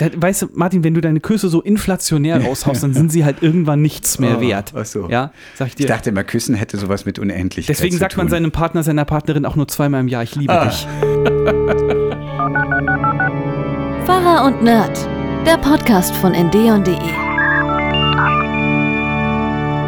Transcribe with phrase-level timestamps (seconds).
[0.00, 3.42] Da, weißt du, Martin, wenn du deine Küsse so inflationär raushaust, dann sind sie halt
[3.42, 4.72] irgendwann nichts mehr Oh, wert.
[4.74, 5.10] ach so.
[5.10, 5.82] Ja, sag ich dir.
[5.84, 9.04] Ich dachte immer, Küssen hätte sowas mit Unendlichkeit Deswegen zu sagt man seinem Partner, seiner
[9.04, 10.64] Partnerin auch nur zweimal im Jahr, ich liebe Ah.
[10.64, 10.86] dich.
[14.06, 14.98] Pfarrer und Nerd,
[15.46, 16.96] der Podcast von ndeon.de.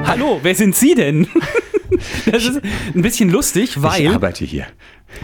[0.06, 1.26] Hallo, wer sind Sie denn?
[2.24, 2.58] Das ist
[2.94, 4.64] ein bisschen lustig, Ich weil arbeite hier.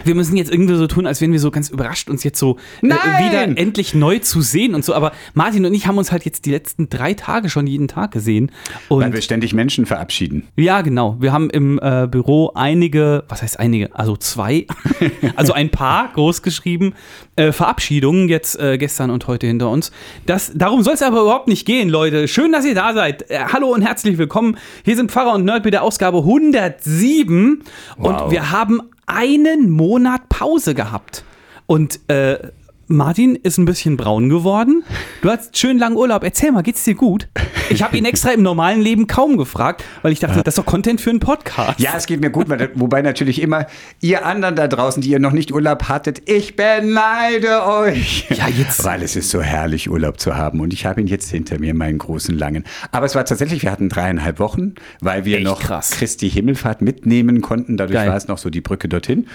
[0.05, 2.57] Wir müssen jetzt irgendwie so tun, als wären wir so ganz überrascht, uns jetzt so
[2.81, 4.93] äh, wieder endlich neu zu sehen und so.
[4.93, 8.11] Aber Martin und ich haben uns halt jetzt die letzten drei Tage schon jeden Tag
[8.11, 8.51] gesehen.
[8.89, 10.47] Weil Und wir ständig Menschen verabschieden.
[10.55, 11.17] ja, genau.
[11.19, 13.95] Wir haben im äh, Büro einige, was heißt einige?
[13.95, 14.65] Also zwei,
[15.35, 16.93] also ein paar groß geschrieben,
[17.35, 19.91] äh, Verabschiedungen jetzt äh, gestern und heute hinter uns.
[20.25, 22.27] Das, darum soll es aber überhaupt nicht gehen, Leute.
[22.27, 23.29] Schön, dass ihr da seid.
[23.29, 24.57] Äh, hallo und herzlich willkommen.
[24.83, 27.63] Hier sind Pfarrer und Nerd mit der Ausgabe 107
[27.97, 28.07] Wow.
[28.25, 31.23] und wir haben einen Monat Pause gehabt.
[31.65, 32.51] Und äh,
[32.91, 34.83] Martin ist ein bisschen braun geworden.
[35.21, 36.23] Du hast schön langen Urlaub.
[36.23, 37.27] Erzähl mal, geht's dir gut?
[37.69, 40.65] Ich habe ihn extra im normalen Leben kaum gefragt, weil ich dachte, das ist doch
[40.65, 41.79] Content für einen Podcast.
[41.79, 43.67] Ja, es geht mir gut, weil, wobei natürlich immer
[44.01, 48.25] ihr anderen da draußen, die ihr noch nicht Urlaub hattet, ich beneide euch.
[48.31, 50.59] Ja, jetzt- Weil es ist so herrlich, Urlaub zu haben.
[50.59, 52.63] Und ich habe ihn jetzt hinter mir, meinen großen langen.
[52.91, 55.91] Aber es war tatsächlich, wir hatten dreieinhalb Wochen, weil wir Echt noch krass.
[55.91, 57.77] Christi Himmelfahrt mitnehmen konnten.
[57.77, 58.09] Dadurch Geil.
[58.09, 59.27] war es noch so die Brücke dorthin.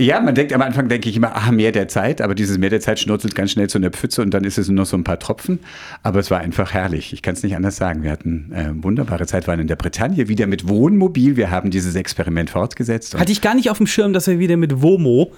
[0.00, 2.20] Ja, man denkt am Anfang, denke ich immer, ah, mehr der Zeit.
[2.20, 4.68] Aber dieses mehr der Zeit schnurzelt ganz schnell zu einer Pfütze und dann ist es
[4.68, 5.58] nur noch so ein paar Tropfen.
[6.04, 7.12] Aber es war einfach herrlich.
[7.12, 8.04] Ich kann es nicht anders sagen.
[8.04, 11.36] Wir hatten äh, wunderbare Zeit, waren in der Bretagne wieder mit Wohnmobil.
[11.36, 13.18] Wir haben dieses Experiment fortgesetzt.
[13.18, 15.32] Hatte ich gar nicht auf dem Schirm, dass wir wieder mit Womo,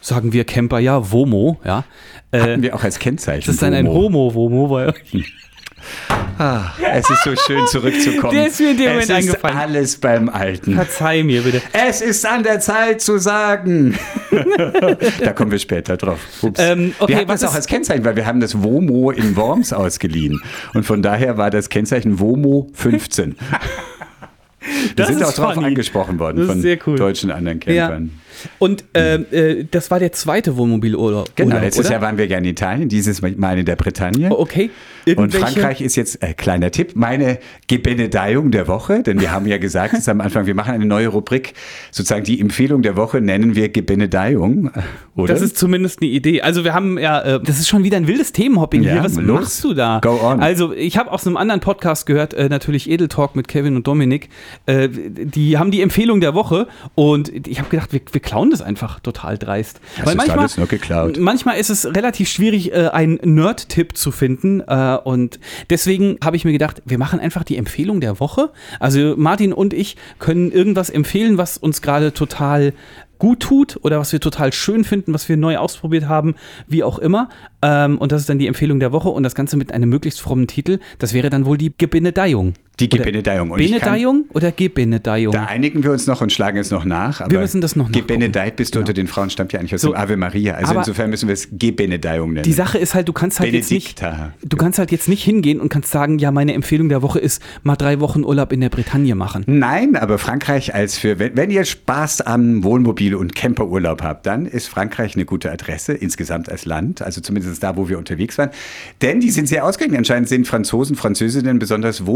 [0.00, 1.84] sagen wir Camper ja, Womo, ja.
[2.32, 3.46] Äh, hatten wir auch als Kennzeichen.
[3.46, 4.32] das ist dann ein Womo.
[4.32, 4.94] Homo-Womo, weil
[6.38, 8.34] Ah, es ist so schön zurückzukommen.
[8.34, 9.56] Der ist mir in dem Moment es ist eingefallen.
[9.58, 10.74] alles beim Alten.
[10.74, 11.60] verzeih mir bitte.
[11.72, 13.98] Es ist an der Zeit zu sagen.
[15.20, 16.18] da kommen wir später drauf.
[16.56, 19.72] Ähm, okay, wir was das auch als Kennzeichen, weil wir haben das WOMO in Worms
[19.72, 20.40] ausgeliehen.
[20.72, 23.36] Und von daher war das Kennzeichen WOMO 15.
[24.62, 25.68] Wir Das sind ist auch drauf funny.
[25.68, 26.96] angesprochen worden von cool.
[26.96, 28.10] deutschen anderen Campern.
[28.58, 31.34] Und äh, äh, das war der zweite Wohnmobilurlaub.
[31.36, 31.92] Genau, Urlaub, letztes oder?
[31.94, 34.28] Jahr waren wir ja in Italien, dieses Mal in der Bretagne.
[34.30, 34.70] Oh, okay.
[35.06, 39.46] Und Irgendwelche- Frankreich ist jetzt, äh, kleiner Tipp, meine Gebenedeiung der Woche, denn wir haben
[39.46, 41.54] ja gesagt, es ist am Anfang, wir machen eine neue Rubrik,
[41.90, 44.80] sozusagen die Empfehlung der Woche nennen wir Gebenedeiung, äh,
[45.16, 45.32] oder?
[45.32, 46.42] Das ist zumindest eine Idee.
[46.42, 49.04] Also wir haben ja, äh, das ist schon wieder ein wildes Themenhopping Ja, hier.
[49.04, 49.40] Was los.
[49.40, 50.00] machst du da?
[50.02, 50.40] Go on.
[50.40, 53.86] Also ich habe aus einem anderen Podcast gehört, äh, natürlich Edel Talk mit Kevin und
[53.86, 54.28] Dominik.
[54.66, 58.62] Äh, die haben die Empfehlung der Woche und ich habe gedacht, wir, wir klauen das
[58.62, 59.80] einfach total dreist.
[60.04, 61.18] Das ist alles nur geklaut.
[61.18, 66.44] Manchmal ist es relativ schwierig, äh, einen Nerd-Tipp zu finden äh, und deswegen habe ich
[66.44, 68.50] mir gedacht, wir machen einfach die Empfehlung der Woche.
[68.78, 72.72] Also Martin und ich können irgendwas empfehlen, was uns gerade total
[73.18, 76.36] gut tut oder was wir total schön finden, was wir neu ausprobiert haben,
[76.68, 77.28] wie auch immer.
[77.62, 80.20] Ähm, und das ist dann die Empfehlung der Woche und das Ganze mit einem möglichst
[80.20, 80.78] frommen Titel.
[81.00, 82.54] Das wäre dann wohl die Gebenedeiung.
[82.80, 83.50] Die Oder Gebenedeiung.
[83.50, 85.32] Benedeiung oder Gebenedeiung?
[85.32, 87.28] Da einigen wir uns noch und schlagen es noch nach.
[87.30, 88.06] Wir müssen das noch nachgucken.
[88.06, 89.92] Gebenedeit bist du unter den Frauen, stammt ja eigentlich aus So.
[89.92, 90.54] dem Ave Maria.
[90.54, 92.44] Also Aber- insofern müssen wir es Gebenedeiung nennen.
[92.44, 94.02] Die Sache ist halt, du kannst halt jetzt nicht,
[94.42, 97.42] du kannst halt jetzt nicht hingehen und kannst sagen, ja, meine Empfehlung der Woche ist,
[97.62, 99.44] mal drei Wochen Urlaub in der Bretagne machen.
[99.46, 104.46] Nein, aber Frankreich als für, wenn, wenn ihr Spaß am Wohnmobil- und Camperurlaub habt, dann
[104.46, 108.50] ist Frankreich eine gute Adresse, insgesamt als Land, also zumindest da, wo wir unterwegs waren.
[109.02, 109.98] Denn die sind sehr ausgegangen.
[109.98, 112.06] Anscheinend sind Franzosen, Französinnen besonders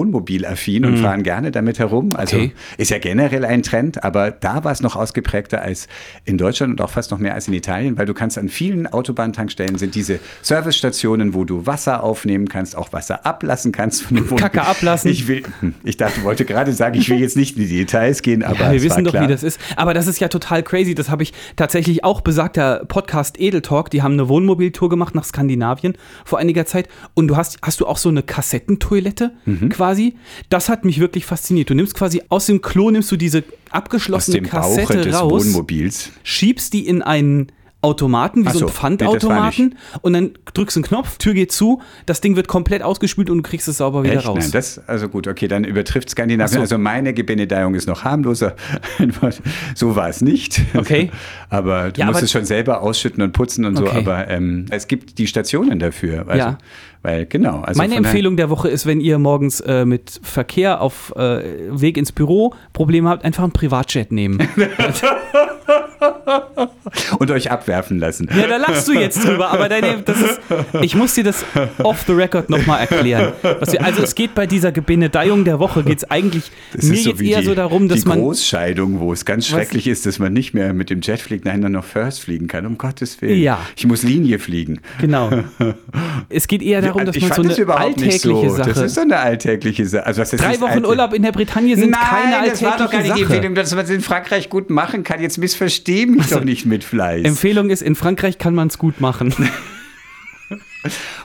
[0.54, 2.10] wohnmobilaffin und fahren gerne damit herum.
[2.16, 2.42] Also Mhm.
[2.44, 2.53] Okay.
[2.78, 5.88] ist ja generell ein Trend, aber da war es noch ausgeprägter als
[6.25, 8.87] in Deutschland und auch fast noch mehr als in Italien, weil du kannst an vielen
[8.87, 14.25] Autobahntankstellen sind diese Servicestationen, wo du Wasser aufnehmen kannst, auch Wasser ablassen kannst von dem
[14.31, 14.43] Wohnmobil.
[14.43, 15.10] Kacke ablassen.
[15.10, 18.22] Ich will, hm, ich dachte, wollte gerade sagen, ich will jetzt nicht in die Details
[18.22, 19.25] gehen, aber Ja, wir wissen doch, klar.
[19.25, 19.59] wie das ist.
[19.76, 20.94] Aber das ist ja total crazy.
[20.94, 23.91] Das habe ich tatsächlich auch besagter Podcast Edel Talk.
[23.91, 25.94] Die haben eine Wohnmobiltour gemacht nach Skandinavien
[26.25, 26.88] vor einiger Zeit.
[27.14, 29.69] Und du hast, hast du auch so eine Kassettentoilette Mhm.
[29.69, 30.14] quasi?
[30.49, 31.71] Das hat mich wirklich fasziniert.
[31.71, 35.15] Du nimmst quasi aus dem Klo, nimmst du diese aus abgeschlossene dem Bauche Kassette des
[35.21, 36.11] raus, Wohnmobils.
[36.22, 37.49] schiebst die in einen
[37.83, 41.53] Automaten, wie so so, ein nee, Pfandautomaten und dann drückst du einen Knopf, Tür geht
[41.53, 44.26] zu, das Ding wird komplett ausgespült und du kriegst es sauber wieder Echt?
[44.26, 44.38] raus.
[44.41, 46.55] Nein, das, also gut, okay, dann übertrifft Skandinavien.
[46.55, 46.61] So.
[46.61, 48.56] Also meine Gebenedeiung ist noch harmloser.
[49.75, 50.62] so war es nicht.
[50.75, 51.11] Okay.
[51.50, 53.85] aber du Ja, musst aber- es schon selber ausschütten und putzen und so.
[53.87, 53.99] Okay.
[53.99, 56.26] Aber ähm, es gibt die Stationen dafür.
[56.26, 56.58] Also, Ja.
[57.05, 57.61] Weil, genau.
[57.61, 61.99] Also Meine Empfehlung der Woche ist, wenn ihr morgens äh, mit Verkehr auf äh, Weg
[61.99, 64.39] ins Büro Probleme habt, einfach einen Privatjet nehmen.
[67.19, 68.29] Und euch abwerfen lassen.
[68.35, 70.41] ja, da lachst du jetzt drüber, aber deine, das ist,
[70.81, 71.45] ich muss dir das
[71.83, 73.33] off the record nochmal erklären.
[73.43, 77.12] Wir, also es geht bei dieser Gebenedeiung der Woche, geht es eigentlich, Das mir so
[77.12, 80.19] geht eher die, so darum, dass die man, Großscheidung, wo es ganz schrecklich ist, dass
[80.19, 83.21] man nicht mehr mit dem Jet fliegt, nein, dann noch First fliegen kann, um Gottes
[83.21, 83.41] Willen.
[83.41, 83.61] Ja.
[83.77, 84.81] Ich muss Linie fliegen.
[85.01, 85.31] genau.
[86.29, 88.50] Es geht eher darum, darum, Also dass ich man so eine das überhaupt nicht alltägliche
[88.50, 88.56] so.
[88.56, 88.69] Sache.
[88.70, 90.06] Das ist so eine alltägliche Sache.
[90.06, 92.93] Also was Drei Wochen Urlaub in der Bretagne sind Nein, keine alltägliche das war doch
[92.93, 93.35] gar nicht die Sache.
[93.35, 95.20] Empfehlung, dass man es in Frankreich gut machen kann.
[95.20, 97.25] Jetzt missversteh mich doch nicht mit Fleiß.
[97.25, 99.35] Empfehlung ist, in Frankreich kann man es gut machen.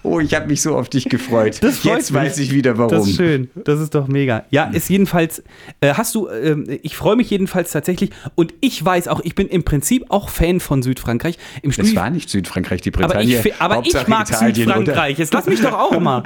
[0.04, 1.60] oh, ich habe mich so auf dich gefreut.
[1.62, 2.14] Jetzt mich.
[2.14, 2.92] weiß ich wieder warum.
[2.92, 3.50] Das ist schön.
[3.56, 4.46] Das ist doch mega.
[4.50, 5.44] Ja, ist jedenfalls,
[5.82, 9.48] äh, hast du, ähm, ich freue mich jedenfalls tatsächlich und ich weiß auch, ich bin
[9.48, 11.38] im Prinzip auch Fan von Südfrankreich.
[11.62, 13.36] Im Das Studi war nicht Südfrankreich, die aber Bretagne.
[13.36, 15.18] ich, fi- aber ich mag Italien, Südfrankreich.
[15.18, 16.24] Jetzt lass mich doch auch mal.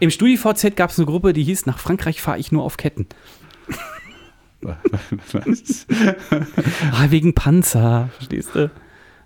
[0.00, 3.06] Im StudiVZ gab es eine Gruppe, die hieß, nach Frankreich fahre ich nur auf Ketten.
[4.60, 5.86] Was?
[6.92, 8.70] Ah, wegen Panzer, verstehst du?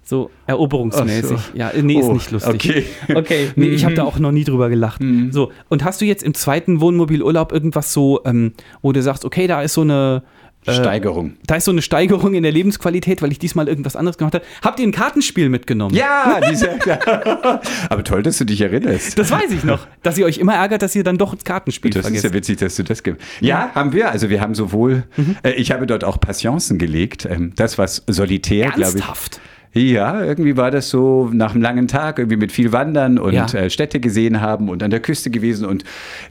[0.04, 1.24] So eroberungsmäßig.
[1.28, 1.36] So.
[1.54, 2.54] Ja, nee, ist Oh, nicht lustig.
[2.54, 2.84] okay.
[3.14, 5.00] Okay, nee, ich habe da auch noch nie drüber gelacht.
[5.30, 8.52] So, und hast du jetzt im zweiten Wohnmobilurlaub irgendwas so, ähm,
[8.82, 10.22] wo du sagst, okay, da ist so eine
[10.66, 11.34] äh, Steigerung.
[11.46, 14.44] Da ist so eine Steigerung in der Lebensqualität, weil ich diesmal irgendwas anderes gemacht habe.
[14.62, 15.94] Habt ihr ein Kartenspiel mitgenommen?
[15.94, 16.70] Ja, diese,
[17.88, 19.18] aber toll, dass du dich erinnerst.
[19.18, 21.90] Das weiß ich noch, dass ihr euch immer ärgert, dass ihr dann doch das Kartenspiel
[21.90, 22.24] Das ist vergesst.
[22.24, 23.26] ja witzig, dass du das gibst.
[23.40, 24.10] Ja, haben wir.
[24.10, 25.36] Also wir haben sowohl, Mhm.
[25.42, 27.26] äh, ich habe dort auch Passionsen gelegt.
[27.30, 28.86] Ähm, das was Solitär, glaube ich.
[29.04, 29.40] Ernsthaft?
[29.74, 33.46] Ja, irgendwie war das so nach einem langen Tag, irgendwie mit viel Wandern und Ja.
[33.54, 35.84] äh, Städte gesehen haben und an der Küste gewesen und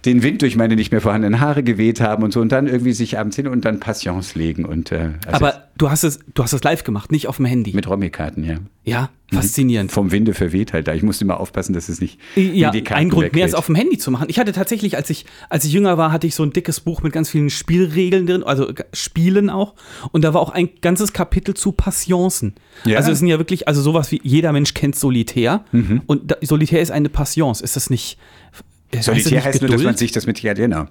[0.06, 2.94] den Wind durch meine nicht mehr vorhandenen Haare geweht haben und so und dann irgendwie
[2.94, 6.44] sich abends hin und dann Passions legen und äh, also Aber du hast es, du
[6.44, 7.74] hast es live gemacht, nicht auf dem Handy.
[7.74, 8.58] mit Romy-Karten, ja.
[8.84, 9.92] ja, faszinierend.
[9.92, 10.94] Vom Winde verweht halt da.
[10.94, 13.52] Ich musste immer aufpassen, dass es nicht Ja, in die Karten ein Grund mehr, es
[13.52, 13.56] wegweht.
[13.56, 14.28] auf dem Handy zu machen.
[14.30, 17.02] Ich hatte tatsächlich, als ich, als ich jünger war, hatte ich so ein dickes Buch
[17.02, 19.74] mit ganz vielen Spielregeln drin, also äh, Spielen auch.
[20.12, 22.54] Und da war auch ein ganzes Kapitel zu Passionsen.
[22.86, 22.98] Ja.
[22.98, 25.66] Also es sind ja wirklich, also sowas wie jeder Mensch kennt Solitär.
[25.72, 26.04] Mhm.
[26.06, 27.60] Und da, Solitär ist eine Passions.
[27.60, 28.20] Ist das nicht.
[28.52, 30.86] heißt das Solitär nicht heißt nur, dass man sich das mit ja genau.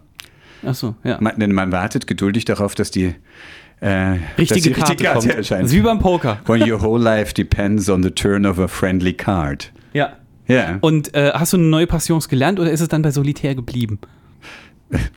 [0.63, 1.19] Achso, ja.
[1.21, 3.15] Man, denn man wartet geduldig darauf, dass die
[3.81, 5.27] äh, richtige dass die Karte kommt.
[5.27, 5.63] erscheint.
[5.65, 6.39] Das ist wie beim Poker.
[6.47, 9.73] When your whole life depends on the turn of a friendly card.
[9.93, 10.13] Ja.
[10.47, 10.79] Ja.
[10.81, 13.99] Und äh, hast du eine neue Passions gelernt oder ist es dann bei Solitär geblieben?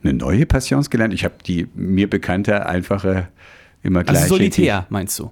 [0.04, 1.13] eine neue Passions gelernt.
[1.13, 3.30] Ich habe die mir bekannte, einfache,
[3.81, 4.21] immer gleiche.
[4.21, 5.31] Also Solitär, meinst du?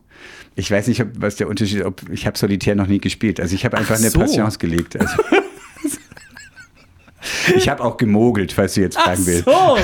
[0.55, 1.85] Ich weiß nicht, ob, was der Unterschied ist.
[1.85, 3.39] Ob, ich habe Solitär noch nie gespielt.
[3.39, 4.19] Also ich habe einfach Ach eine so.
[4.19, 4.99] Passions gelegt.
[4.99, 5.15] Also
[7.55, 9.45] ich habe auch gemogelt, falls du jetzt fragen willst.
[9.45, 9.77] so.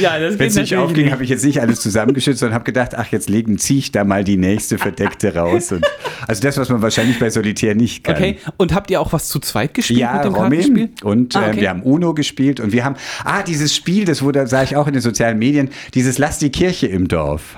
[0.00, 2.94] Ja, das Wenn es nicht aufging, habe ich jetzt nicht alles zusammengeschützt, sondern habe gedacht,
[2.96, 5.72] ach, jetzt legen, ziehe ich da mal die nächste Verdeckte raus.
[5.72, 5.84] Und,
[6.26, 8.16] also das, was man wahrscheinlich bei Solitär nicht kann.
[8.16, 11.46] Okay, und habt ihr auch was zu zweit gespielt Ja, mit dem Romy und Ah,
[11.46, 11.60] äh, okay.
[11.62, 14.86] wir haben Uno gespielt und wir haben, ah, dieses Spiel, das wurde, sah ich auch
[14.86, 17.56] in den sozialen Medien, dieses Lass die Kirche im Dorf.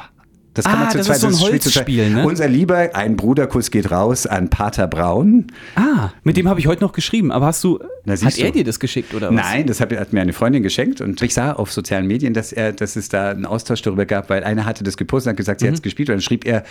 [0.57, 1.53] Das kann Ah, man zu das zweit, ist so ein.
[1.53, 2.25] Holzspiel, ne?
[2.27, 5.47] Unser Lieber, ein Bruderkuss geht raus an Pater Braun.
[5.75, 7.31] Ah, mit dem habe ich heute noch geschrieben.
[7.31, 8.53] Aber hast du, Na, hat er du.
[8.53, 9.35] dir das geschickt oder was?
[9.37, 12.53] Nein, das hat, hat mir eine Freundin geschenkt und ich sah auf sozialen Medien, dass
[12.53, 15.37] er, dass es da einen Austausch darüber gab, weil einer hatte das gepostet und hat
[15.37, 15.71] gesagt, sie Mhm.
[15.71, 16.65] hat es gespielt und dann schrieb er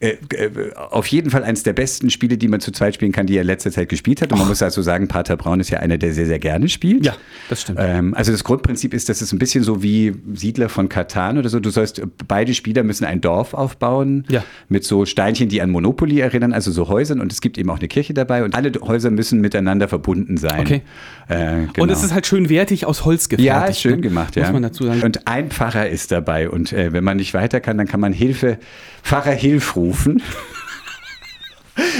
[0.00, 3.26] äh, äh, auf jeden Fall eines der besten Spiele, die man zu zweit spielen kann,
[3.26, 4.32] die er in letzter Zeit gespielt hat.
[4.32, 7.06] Und man muss dazu sagen, Pater Braun ist ja einer, der sehr, sehr gerne spielt.
[7.06, 7.14] Ja,
[7.48, 7.78] das stimmt.
[7.80, 11.48] Ähm, also das Grundprinzip ist, dass es ein bisschen so wie Siedler von Katan oder
[11.48, 11.58] so.
[11.60, 14.44] Du sollst, beide Spieler müssen ein Dorf aufbauen Ja.
[14.68, 17.20] mit so Steinchen, die an Monopoly erinnern, also so Häusern.
[17.20, 20.60] Und es gibt eben auch eine Kirche dabei und alle Häuser müssen miteinander verbunden sein.
[20.60, 20.82] Okay.
[21.28, 21.82] Äh, genau.
[21.84, 23.46] Und es ist halt schön wertig aus Holz gefertigt.
[23.46, 24.00] ja, ist schön ne?
[24.00, 24.42] gemacht, ja.
[24.44, 25.02] Muss man dazu sagen.
[25.02, 28.12] Und ein Pfarrer ist dabei und äh, wenn man nicht weiter kann, dann kann man
[28.12, 28.58] Hilfe,
[29.02, 30.22] Pfarrer Hilf rufen.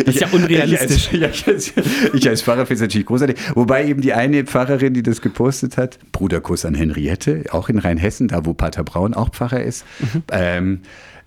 [0.05, 1.11] das ist ja unrealistisch.
[1.13, 1.73] Ich als, ich als,
[2.15, 3.37] ich als Pfarrer finde es natürlich großartig.
[3.55, 8.29] Wobei eben die eine Pfarrerin, die das gepostet hat, Bruderkuss an Henriette, auch in Rheinhessen,
[8.29, 10.23] da wo Pater Braun auch Pfarrer ist, Mhm.
[10.33, 10.81] ähm,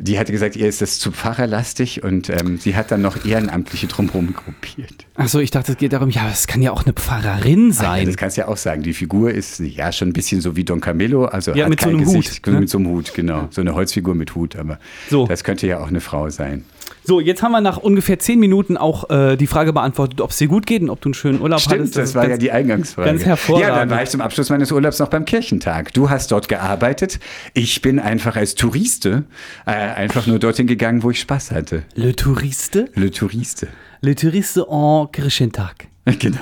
[0.03, 3.87] die hatte gesagt, ihr ist das zu pfarrerlastig und ähm, sie hat dann noch Ehrenamtliche
[3.87, 5.05] drumherum gruppiert.
[5.15, 8.05] Achso, ich dachte, es geht darum, ja, es kann ja auch eine Pfarrerin Ja, sein.
[8.05, 8.83] das kannst du ja auch sagen.
[8.83, 11.79] Die Figur ist ja schon ein bisschen so wie Don Camillo, also Ja, hat mit
[11.79, 12.59] so kein einem Gesicht, Hut, ne?
[12.59, 13.47] mit so einem Hut, genau.
[13.51, 14.79] So eine Holzfigur mit Hut, aber
[15.09, 15.25] So.
[15.27, 16.65] das könnte ja auch eine Frau sein.
[17.05, 20.37] So, jetzt haben wir nach ungefähr zehn Minuten auch äh, die Frage beantwortet, ob es
[20.37, 21.97] dir gut geht und ob du einen schönen Urlaub Stimmt, hattest.
[21.97, 23.09] das ist war ja ganz- die Eingangsfrage.
[23.09, 23.67] ganz hervorragend.
[23.69, 25.93] Ja, dann war ich zum Abschluss meines Urlaubs noch beim Kirchentag.
[25.93, 27.19] Du hast dort gearbeitet.
[27.53, 29.25] Ich bin einfach als Touriste
[29.65, 31.83] äh, einfach nur dorthin gegangen, wo ich Spaß hatte.
[31.95, 32.89] Le Touriste?
[32.95, 33.67] Le Touriste.
[34.01, 35.87] Le Touriste en Kirchentag.
[36.19, 36.37] Genau.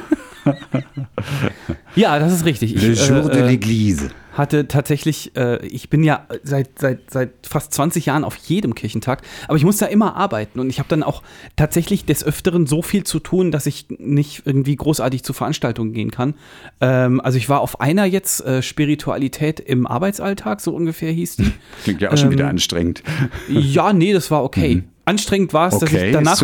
[1.96, 2.76] Ja, das ist richtig.
[2.76, 4.10] Ich, Le jour äh, de äh, l'église.
[4.34, 9.22] hatte tatsächlich, äh, ich bin ja seit, seit, seit fast 20 Jahren auf jedem Kirchentag,
[9.48, 11.22] aber ich muss da immer arbeiten und ich habe dann auch
[11.58, 16.12] tatsächlich des Öfteren so viel zu tun, dass ich nicht irgendwie großartig zu Veranstaltungen gehen
[16.12, 16.36] kann.
[16.80, 21.52] Ähm, also ich war auf einer jetzt, äh, Spiritualität im Arbeitsalltag, so ungefähr hieß die.
[21.84, 23.04] Klingt ja auch schon Ähm, wieder anstrengend.
[23.50, 24.84] ja, nee, das war okay.
[25.12, 25.84] Anstrengend war es, dass.
[25.84, 26.42] Okay, ich danach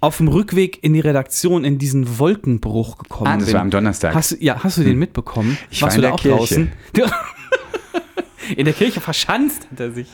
[0.00, 3.54] auf dem Rückweg in die Redaktion in diesen Wolkenbruch gekommen Ah, das bin.
[3.54, 4.12] war am Donnerstag.
[4.12, 4.16] Hm.
[4.18, 5.58] Hast, du- ja, hast du den mitbekommen?
[5.70, 6.68] Ich war in der Kirche.
[6.92, 7.02] Du-
[8.56, 10.08] In der Kirche verschanzt hat er sich.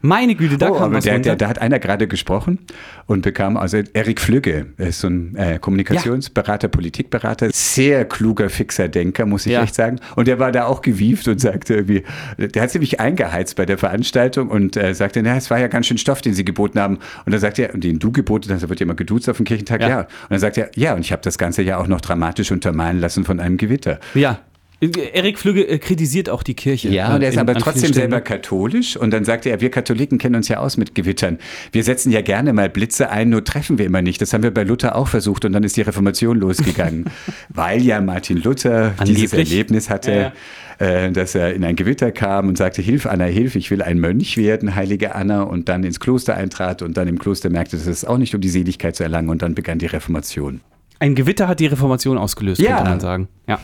[0.00, 1.30] Meine Güte, da oh, kam was der, runter.
[1.30, 2.58] der, da hat einer gerade gesprochen
[3.06, 8.88] und bekam, also Erik Flügge, er ist so ein äh, Kommunikationsberater, Politikberater, sehr kluger, fixer
[8.88, 9.62] Denker, muss ich Ja.
[9.62, 10.00] echt sagen.
[10.16, 12.02] Und der war da auch gewieft und sagte irgendwie,
[12.38, 15.86] der hat ziemlich eingeheizt bei der Veranstaltung und äh, sagte, na, es war ja ganz
[15.86, 16.98] schön Stoff, den sie geboten haben.
[17.24, 19.36] Und dann sagt er, und den du geboten hast, da wird ja immer geduzt auf
[19.36, 19.88] dem Kirchentag, Ja.
[19.88, 20.00] ja.
[20.00, 23.00] Und dann sagt er, ja, und ich habe das Ganze ja auch noch dramatisch untermalen
[23.00, 23.98] lassen von einem Gewitter.
[24.14, 24.38] ja.
[24.80, 26.88] Erik Flügge äh, kritisiert auch die Kirche.
[26.90, 28.96] Ja, und er ist in- aber trotzdem selber katholisch.
[28.96, 31.38] Und dann sagt er, wir Katholiken kennen uns ja aus mit Gewittern.
[31.72, 34.20] Wir setzen ja gerne mal Blitze ein, nur treffen wir immer nicht.
[34.20, 37.06] Das haben wir bei Luther auch versucht und dann ist die Reformation losgegangen.
[37.48, 39.50] Weil ja Martin Luther dieses Angeblich.
[39.52, 40.32] Erlebnis hatte,
[40.78, 43.98] äh, dass er in ein Gewitter kam und sagte, Hilf, Anna, hilf, ich will ein
[44.00, 45.42] Mönch werden, heilige Anna.
[45.44, 48.40] Und dann ins Kloster eintrat und dann im Kloster merkte, dass es auch nicht um
[48.42, 49.30] die Seligkeit zu erlangen.
[49.30, 50.60] Und dann begann die Reformation.
[50.98, 52.76] Ein Gewitter hat die Reformation ausgelöst, Ja.
[52.76, 53.28] könnte man sagen.
[53.48, 53.60] Ja.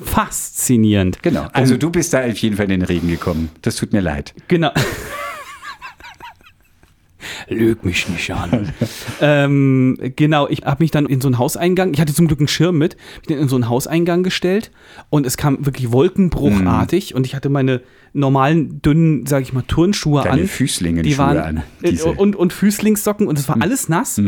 [0.00, 1.22] Faszinierend.
[1.22, 1.48] Genau.
[1.52, 3.50] Also du bist da auf jeden Fall in den Regen gekommen.
[3.62, 4.34] Das tut mir leid.
[4.48, 4.70] Genau.
[7.48, 8.72] Lüg mich nicht an.
[9.20, 12.48] ähm, genau, ich habe mich dann in so einen Hauseingang, ich hatte zum Glück einen
[12.48, 14.70] Schirm mit, mich dann in so einen Hauseingang gestellt
[15.10, 17.80] und es kam wirklich wolkenbruchartig und ich hatte meine
[18.18, 20.48] normalen, dünnen, sage ich mal, Turnschuhe Deine an.
[20.48, 22.10] Füßlingenschuhe die waren, an, äh, diese.
[22.12, 24.20] und, und Füßlingssocken und es war alles nass.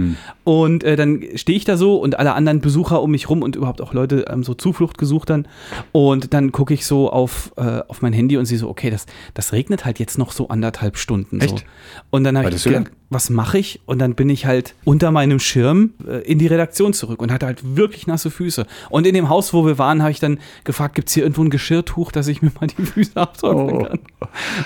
[0.44, 3.56] Und äh, dann stehe ich da so und alle anderen Besucher um mich rum und
[3.56, 5.46] überhaupt auch Leute ähm, so Zuflucht gesucht dann.
[5.92, 9.06] Und dann gucke ich so auf, äh, auf mein Handy und sehe so, okay, das,
[9.34, 11.40] das regnet halt jetzt noch so anderthalb Stunden.
[11.40, 11.46] So.
[11.46, 11.64] Echt?
[12.10, 13.80] Und dann habe ich so gedacht, was mache ich?
[13.86, 17.46] Und dann bin ich halt unter meinem Schirm äh, in die Redaktion zurück und hatte
[17.46, 18.66] halt wirklich nasse Füße.
[18.88, 21.42] Und in dem Haus, wo wir waren, habe ich dann gefragt, gibt es hier irgendwo
[21.42, 23.79] ein Geschirrtuch, dass ich mir mal die Füße abtrocknen Oh.
[23.84, 23.98] Kann?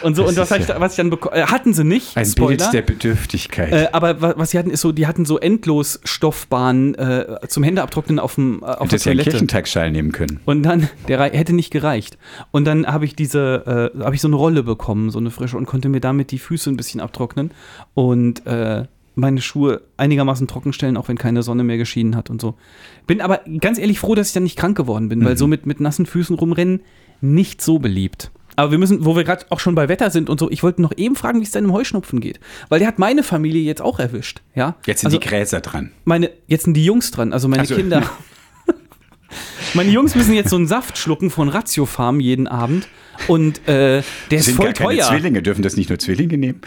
[0.02, 2.16] Und so, Das und was, ich ja- was ich dann bekommen, äh, hatten sie nicht,
[2.16, 2.56] Ein Spoiler.
[2.58, 3.72] Bild der Bedürftigkeit.
[3.72, 7.62] Äh, aber wa- was sie hatten, ist so, die hatten so endlos Stoffbahnen äh, zum
[7.62, 9.30] Händeabtrocknen auf, dem, äh, auf der Hättest ja einen Toilette.
[9.30, 10.40] Kirchentagsschal nehmen können.
[10.44, 12.18] Und dann, der hätte nicht gereicht.
[12.50, 15.56] Und dann habe ich diese, äh, habe ich so eine Rolle bekommen, so eine frische,
[15.56, 17.50] und konnte mir damit die Füße ein bisschen abtrocknen
[17.94, 18.84] und äh,
[19.16, 22.54] meine Schuhe einigermaßen trocken stellen, auch wenn keine Sonne mehr geschienen hat und so.
[23.06, 25.66] Bin aber ganz ehrlich froh, dass ich dann nicht krank geworden bin, weil so mit,
[25.66, 26.80] mit nassen Füßen rumrennen
[27.20, 28.32] nicht so beliebt.
[28.56, 30.80] Aber wir müssen, wo wir gerade auch schon bei Wetter sind und so, ich wollte
[30.82, 32.40] noch eben fragen, wie es deinem Heuschnupfen geht.
[32.68, 34.42] Weil der hat meine Familie jetzt auch erwischt.
[34.54, 34.76] Ja?
[34.86, 35.90] Jetzt sind also, die Gräser dran.
[36.04, 37.74] meine, jetzt sind die Jungs dran, also meine so.
[37.74, 38.08] Kinder.
[39.74, 42.86] meine Jungs müssen jetzt so einen Saft schlucken von Ratio Farm jeden Abend
[43.28, 45.08] und äh, der ist sind voll gar keine teuer.
[45.08, 45.42] Zwillinge.
[45.42, 46.60] Dürfen das nicht nur Zwillinge nehmen?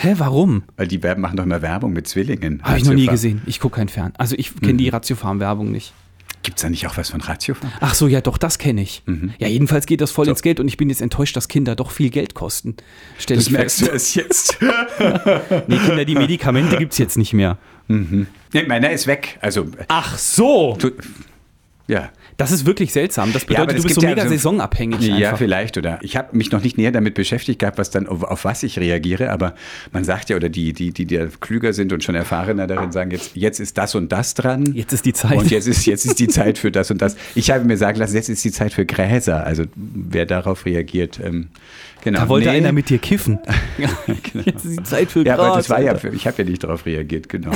[0.00, 0.64] Hä, warum?
[0.76, 2.62] Weil die Werben machen doch immer Werbung mit Zwillingen.
[2.62, 3.14] Habe ich noch nie Ratiofarm.
[3.14, 3.42] gesehen.
[3.46, 4.12] Ich gucke kein Fern.
[4.18, 4.78] Also ich kenne Mhm.
[4.78, 5.92] die Ratio Farm Werbung nicht.
[6.42, 7.72] Gibt es da nicht auch was von Ratiofarm?
[7.80, 9.02] Ach so, ja, doch, das kenne ich.
[9.06, 9.32] Mhm.
[9.38, 11.90] Ja, jedenfalls geht das voll ins Geld und ich bin jetzt enttäuscht, dass Kinder doch
[11.92, 12.76] viel Geld kosten.
[13.18, 13.88] Stell Das ich merkst fest.
[13.88, 14.58] du erst jetzt.
[15.68, 17.58] Nee, Kinder, die Medikamente gibt es jetzt nicht mehr.
[17.88, 19.38] nee, meiner ist weg.
[19.40, 20.76] Also, Ach so.
[20.78, 20.90] du,
[21.92, 22.10] ja.
[22.38, 23.32] Das ist wirklich seltsam.
[23.32, 25.00] Das bedeutet, aber du es bist so ja mega so- saisonabhängig.
[25.06, 25.38] Ja, einfach.
[25.38, 25.76] vielleicht.
[25.76, 28.62] Oder ich habe mich noch nicht näher damit beschäftigt gehabt, was dann auf, auf was
[28.62, 29.30] ich reagiere.
[29.30, 29.54] Aber
[29.92, 33.10] man sagt ja, oder die, die, die, die klüger sind und schon erfahrener darin, sagen
[33.10, 34.72] jetzt, jetzt ist das und das dran.
[34.74, 35.36] Jetzt ist die Zeit.
[35.36, 37.16] Und jetzt ist, jetzt ist die Zeit für das und das.
[37.34, 39.44] Ich habe mir sagen lassen, jetzt ist die Zeit für Gräser.
[39.44, 41.48] Also wer darauf reagiert, ähm,
[42.02, 42.20] genau.
[42.20, 42.56] Da wollte Nee.
[42.56, 43.38] einer mit dir kiffen.
[43.76, 43.92] Genau.
[44.44, 46.86] Jetzt ist die Zeit für Ja, aber das war ja, ich habe ja nicht darauf
[46.86, 47.52] reagiert, genau.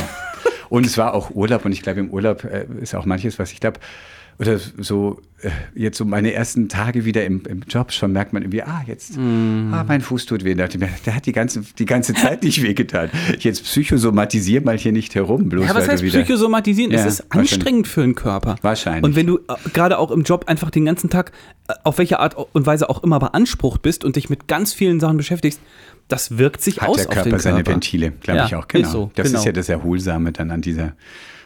[0.68, 3.52] Und es war auch Urlaub und ich glaube, im Urlaub äh, ist auch manches, was
[3.52, 3.78] ich glaube,
[4.38, 8.42] oder so, äh, jetzt so meine ersten Tage wieder im, im Job schon merkt man
[8.42, 9.72] irgendwie, ah, jetzt, Mm.
[9.72, 10.54] ah, mein Fuß tut weh.
[10.54, 13.10] Da dachte ich mir, Der hat die ganze, die ganze Zeit nicht wehgetan.
[13.38, 16.18] Jetzt psychosomatisier mal hier nicht herum, bloß Ja, was heißt wieder.
[16.18, 16.90] psychosomatisieren?
[16.92, 18.56] Ja, es ist anstrengend für den Körper.
[18.62, 19.04] Wahrscheinlich.
[19.04, 21.32] Und wenn du äh, gerade auch im Job einfach den ganzen Tag
[21.68, 25.00] äh, auf welche Art und Weise auch immer beansprucht bist und dich mit ganz vielen
[25.00, 25.60] Sachen beschäftigst,
[26.08, 27.70] das wirkt sich hat aus der auf Körper den seine Körper.
[27.72, 28.68] Ventile, glaube Ja, ich auch.
[28.68, 28.86] Genau.
[28.86, 29.38] ist so, das genau.
[29.40, 30.92] ist ja das Erholsame dann an dieser,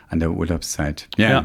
[0.09, 1.09] an der Urlaubszeit.
[1.17, 1.45] Ja.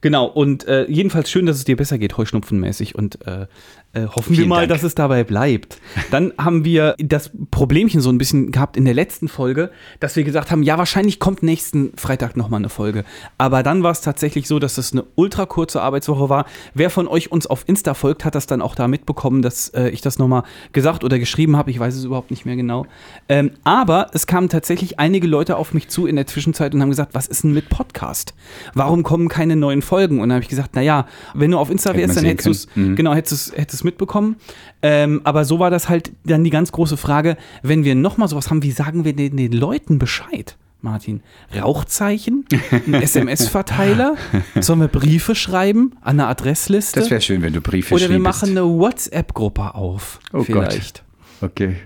[0.00, 2.94] Genau, und äh, jedenfalls schön, dass es dir besser geht, heuschnupfenmäßig.
[2.94, 3.46] Und äh,
[3.94, 4.70] äh, hoffen wir Vielen mal, Dank.
[4.70, 5.78] dass es dabei bleibt.
[6.10, 9.70] Dann haben wir das Problemchen so ein bisschen gehabt in der letzten Folge,
[10.00, 13.04] dass wir gesagt haben, ja, wahrscheinlich kommt nächsten Freitag nochmal eine Folge.
[13.38, 16.46] Aber dann war es tatsächlich so, dass es eine ultra kurze Arbeitswoche war.
[16.74, 19.88] Wer von euch uns auf Insta folgt, hat das dann auch da mitbekommen, dass äh,
[19.90, 21.70] ich das nochmal gesagt oder geschrieben habe.
[21.70, 22.86] Ich weiß es überhaupt nicht mehr genau.
[23.28, 26.90] Ähm, aber es kamen tatsächlich einige Leute auf mich zu in der Zwischenzeit und haben
[26.90, 28.32] gesagt, was ist denn mit Podcast?
[28.74, 30.16] Warum kommen keine neuen Folgen?
[30.20, 32.68] Und dann habe ich gesagt, naja, wenn du auf Insta wärst, dann hättest du es.
[32.74, 32.96] Mhm.
[32.96, 34.36] genau, hättest du's- hättest du's mitbekommen.
[34.82, 38.50] Ähm, aber so war das halt dann die ganz große Frage, wenn wir nochmal sowas
[38.50, 40.56] haben, wie sagen wir den, den Leuten Bescheid?
[40.84, 41.22] Martin,
[41.56, 42.44] Rauchzeichen,
[42.88, 44.16] ein SMS-Verteiler,
[44.60, 46.98] sollen wir Briefe schreiben an eine Adressliste?
[46.98, 50.46] Das wäre schön, wenn du Briefe Oder wir machen eine WhatsApp-Gruppe auf, Oh Gott.
[50.46, 51.04] vielleicht.
[51.40, 51.76] Okay.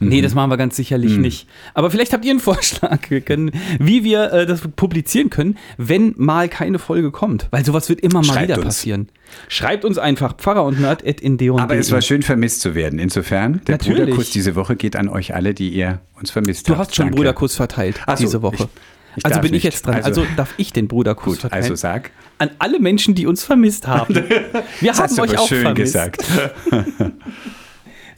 [0.00, 1.46] Nee, das machen wir ganz sicherlich nicht.
[1.72, 6.14] Aber vielleicht habt ihr einen Vorschlag, wir können, wie wir äh, das publizieren können, wenn
[6.16, 7.46] mal keine Folge kommt.
[7.50, 8.64] Weil sowas wird immer mal Schreibt wieder uns.
[8.66, 9.08] passieren.
[9.48, 12.74] Schreibt uns einfach Pfarrer und Nerd at in de Aber es war schön vermisst zu
[12.74, 12.98] werden.
[12.98, 14.00] Insofern, der Natürlich.
[14.02, 16.80] Bruderkuss diese Woche geht an euch alle, die ihr uns vermisst Du habt.
[16.88, 17.16] hast schon Danke.
[17.16, 18.64] Bruderkuss verteilt so, diese Woche.
[18.64, 18.68] ich-
[19.16, 19.62] ich also bin ich nicht.
[19.64, 19.94] jetzt dran.
[20.02, 21.62] Also, Also- darf ich den Bruderkuss Gut, verteilen.
[21.62, 22.10] also sag.
[22.38, 24.12] An alle Menschen, die uns vermisst haben.
[24.80, 25.92] Wir haben du euch auch schön vermisst.
[25.94, 26.24] gesagt.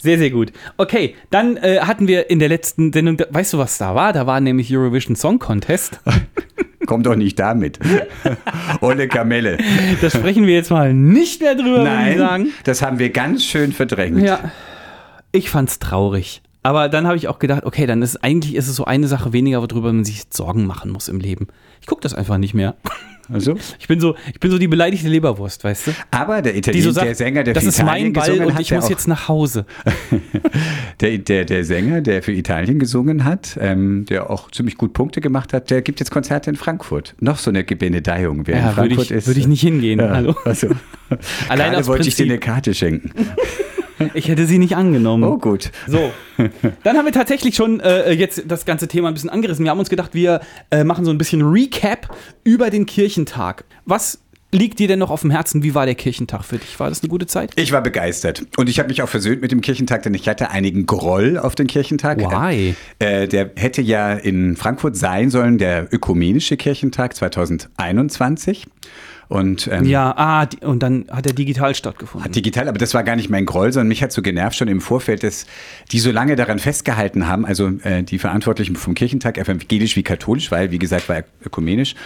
[0.06, 0.52] Sehr, sehr gut.
[0.76, 4.12] Okay, dann äh, hatten wir in der letzten Sendung, weißt du, was da war?
[4.12, 5.98] Da war nämlich Eurovision Song Contest.
[6.86, 7.80] Komm doch nicht damit.
[8.80, 9.58] Olle Kamelle.
[10.00, 11.82] Da sprechen wir jetzt mal nicht mehr drüber.
[11.82, 14.22] Nein, das haben wir ganz schön verdrängt.
[14.22, 14.52] Ja,
[15.32, 16.40] ich fand's traurig.
[16.62, 19.32] Aber dann habe ich auch gedacht, okay, dann ist eigentlich ist es so eine Sache
[19.32, 21.48] weniger, worüber man sich Sorgen machen muss im Leben.
[21.80, 22.76] Ich gucke das einfach nicht mehr.
[23.32, 25.90] Also, Ich bin so, ich bin so die beleidigte Leberwurst, weißt du?
[26.10, 28.46] aber der Italiener, so sagt, der Sänger, der das für ist mein Italien Ball gesungen
[28.48, 29.66] und hat, ich der muss jetzt nach Hause.
[31.00, 35.20] der, der, der Sänger, der für Italien gesungen hat, ähm, der auch ziemlich gut Punkte
[35.20, 37.14] gemacht hat, der gibt jetzt Konzerte in Frankfurt.
[37.20, 39.26] Noch so eine Gebenedeiung, wer in Ja, würde Frankfurt ich, ist.
[39.26, 39.98] würde ich nicht hingehen.
[40.00, 40.34] Ja, Hallo.
[40.44, 40.68] also,
[41.48, 42.30] Allein gerade wollte ich dir Prinzip.
[42.46, 43.10] eine Karte schenken.
[44.14, 45.24] Ich hätte sie nicht angenommen.
[45.24, 45.70] Oh gut.
[45.86, 46.12] So,
[46.82, 49.64] dann haben wir tatsächlich schon äh, jetzt das ganze Thema ein bisschen angerissen.
[49.64, 53.64] Wir haben uns gedacht, wir äh, machen so ein bisschen Recap über den Kirchentag.
[53.84, 54.18] Was
[54.52, 55.62] liegt dir denn noch auf dem Herzen?
[55.62, 56.78] Wie war der Kirchentag für dich?
[56.78, 57.52] War das eine gute Zeit?
[57.56, 58.46] Ich war begeistert.
[58.56, 61.54] Und ich habe mich auch versöhnt mit dem Kirchentag, denn ich hatte einigen Groll auf
[61.54, 62.18] den Kirchentag.
[62.18, 62.74] Why?
[62.98, 68.66] Äh, der hätte ja in Frankfurt sein sollen, der ökumenische Kirchentag 2021.
[69.28, 72.30] Und ähm, Ja, ah, und dann hat er digital stattgefunden.
[72.30, 74.80] Digital, aber das war gar nicht mein Groll, sondern mich hat so genervt schon im
[74.80, 75.46] Vorfeld, dass
[75.90, 80.50] die so lange daran festgehalten haben, also äh, die Verantwortlichen vom Kirchentag, evangelisch wie katholisch,
[80.50, 81.96] weil, wie gesagt, war ökumenisch,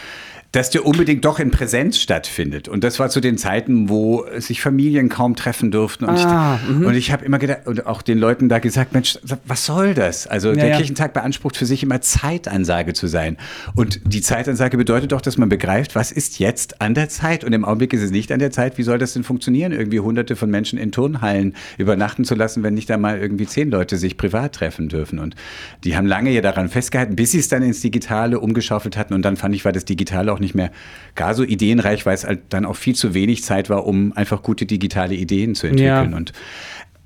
[0.53, 2.67] dass der unbedingt doch in Präsenz stattfindet.
[2.67, 6.07] Und das war zu den Zeiten, wo sich Familien kaum treffen durften.
[6.07, 9.19] Und Ah, ich, und ich habe immer gedacht, und auch den Leuten da gesagt, Mensch,
[9.45, 10.27] was soll das?
[10.27, 10.77] Also der ja.
[10.77, 13.37] Kirchentag beansprucht für sich immer Zeitansage zu sein.
[13.77, 17.45] Und die Zeitansage bedeutet doch, dass man begreift, was ist jetzt an der Zeit?
[17.45, 18.77] Und im Augenblick ist es nicht an der Zeit.
[18.77, 22.75] Wie soll das denn funktionieren, irgendwie hunderte von Menschen in Turnhallen übernachten zu lassen, wenn
[22.75, 25.21] nicht einmal irgendwie zehn Leute sich privat treffen dürfen?
[25.21, 25.37] Und
[25.85, 29.15] die haben lange ja daran festgehalten, bis sie es dann ins Digitale umgeschaufelt hatten.
[29.15, 30.71] Und dann fand ich, war das Digitale auch nicht mehr
[31.15, 34.43] gar so ideenreich, weil es halt dann auch viel zu wenig Zeit war, um einfach
[34.43, 36.11] gute digitale Ideen zu entwickeln.
[36.11, 36.17] Ja.
[36.17, 36.33] Und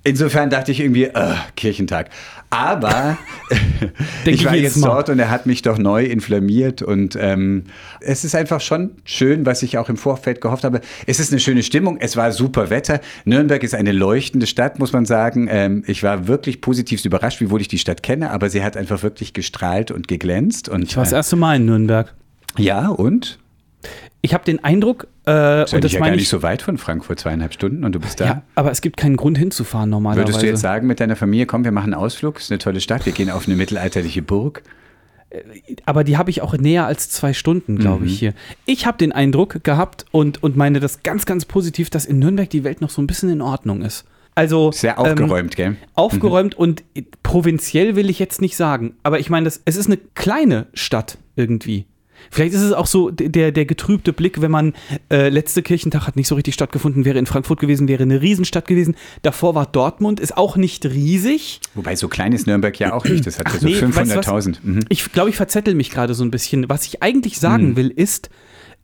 [0.07, 2.11] Insofern dachte ich irgendwie, äh, Kirchentag.
[2.51, 3.17] Aber
[4.27, 6.83] ich war jetzt dort und er hat mich doch neu inflammiert.
[6.83, 7.65] Und ähm,
[8.03, 10.83] es ist einfach schon schön, was ich auch im Vorfeld gehofft habe.
[11.07, 13.01] Es ist eine schöne Stimmung, es war super Wetter.
[13.25, 15.49] Nürnberg ist eine leuchtende Stadt, muss man sagen.
[15.51, 19.03] Ähm, ich war wirklich positiv überrascht, wiewohl ich die Stadt kenne, aber sie hat einfach
[19.03, 20.69] wirklich gestrahlt und geglänzt.
[20.69, 22.15] Und, Ich war das äh, erste Mal in Nürnberg.
[22.57, 23.39] Ja, und?
[24.23, 26.63] Ich habe den Eindruck, äh, Ist ja und das ja gar nicht ich, so weit
[26.63, 28.25] von Frankfurt, zweieinhalb Stunden und du bist da.
[28.27, 30.29] ja, aber es gibt keinen Grund hinzufahren normalerweise.
[30.29, 32.81] Würdest du jetzt sagen mit deiner Familie, komm, wir machen einen Ausflug, ist eine tolle
[32.81, 34.63] Stadt, wir gehen auf eine mittelalterliche Burg?
[35.85, 38.07] aber die habe ich auch näher als zwei Stunden, glaube Mhm.
[38.09, 38.35] ich, hier.
[38.67, 42.49] Ich habe den Eindruck gehabt und, und meine das ganz, ganz positiv, dass in Nürnberg
[42.49, 44.05] die Welt noch so ein bisschen in Ordnung ist.
[44.37, 45.77] Also Sehr ähm, aufgeräumt, gell?
[45.95, 46.85] aufgeräumt und
[47.25, 48.95] provinziell will ich jetzt nicht sagen.
[49.03, 51.87] Aber ich meine, das, es ist eine kleine Stadt irgendwie.
[52.35, 54.73] Vielleicht ist es auch so der, der getrübte Blick, wenn man
[55.09, 58.67] äh, letzte Kirchentag hat nicht so richtig stattgefunden, wäre in Frankfurt gewesen, wäre eine Riesenstadt
[58.67, 58.97] gewesen.
[59.23, 61.61] Davor war Dortmund, ist auch nicht riesig.
[61.75, 64.21] Wobei so klein ist Nürnberg ja auch nicht, das hat ja so nee, weißt du?
[64.21, 64.57] 500.000.
[64.65, 64.81] Mhm.
[64.89, 66.69] Ich glaube, ich verzettel mich gerade so ein bisschen.
[66.69, 67.77] Was ich eigentlich sagen Hm.
[67.77, 68.31] will, ist,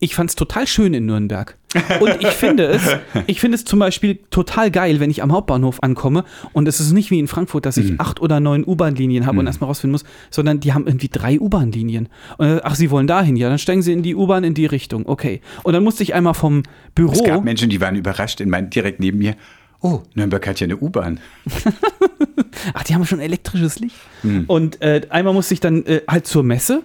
[0.01, 1.57] ich fand es total schön in Nürnberg.
[2.01, 2.83] Und ich finde es,
[3.27, 6.93] ich finde es zum Beispiel total geil, wenn ich am Hauptbahnhof ankomme und es ist
[6.93, 8.01] nicht wie in Frankfurt, dass ich Hm.
[8.01, 12.09] acht oder neun U-Bahn-Linien habe und erstmal rausfinden muss, sondern die haben irgendwie drei U-Bahn-Linien.
[12.39, 14.67] Und äh, ach, sie wollen dahin, ja, dann steigen sie in die U-Bahn in die
[14.67, 15.41] Richtung, okay.
[15.63, 17.13] Und dann musste ich einmal vom Büro.
[17.13, 19.37] Es gab Menschen, die waren überrascht, in mein, direkt neben mir.
[19.83, 21.21] Oh, Nürnberg hat ja eine U-Bahn.
[22.75, 23.97] Ach, die haben schon elektrisches Licht.
[24.23, 24.45] Hm.
[24.47, 26.83] Und äh, einmal musste ich dann äh, halt zur Messe.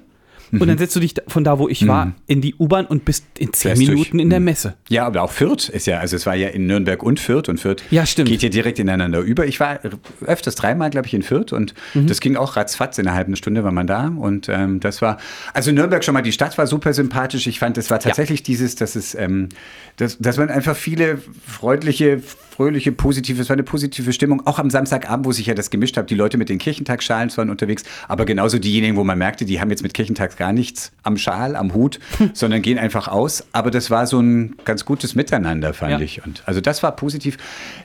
[0.56, 0.68] Und Mhm.
[0.68, 3.54] dann setzt du dich von da, wo ich war, in die U-Bahn und bist in
[3.54, 3.78] zehn.
[3.78, 4.76] Minuten in der Messe.
[4.90, 7.60] Ja, aber auch Fürth ist ja, also es war ja in Nürnberg und Fürth und
[7.60, 8.30] Fürth Ja, stimmt.
[8.30, 9.46] geht ja direkt ineinander über.
[9.46, 9.80] Ich war
[10.26, 12.08] öfters dreimal, glaube ich, in Fürth und Mhm.
[12.08, 15.18] das ging auch ratzfatz, in einer halben Stunde war man da und ähm, das war,
[15.54, 17.48] also Nürnberg schon mal, die Stadt war super sympathisch.
[17.48, 19.50] Ich fand, es war tatsächlich dieses, dass es, ähm,
[19.98, 22.22] dass, dass man einfach viele freundliche,
[22.56, 25.98] fröhliche, positive, es war eine positive Stimmung, auch am Samstagabend, wo sich ja das gemischt
[25.98, 26.10] hat.
[26.10, 29.70] Die Leute mit den Kirchentagsschalen waren unterwegs, aber genauso diejenigen, wo man merkte, die haben
[29.72, 32.00] jetzt mit Kirchentags gar nichts am Schal, am Hut,
[32.34, 33.46] sondern gehen einfach aus.
[33.52, 36.00] Aber das war so ein ganz gutes Miteinander, fand Ja.
[36.00, 36.26] ich.
[36.26, 37.38] Und also das war positiv.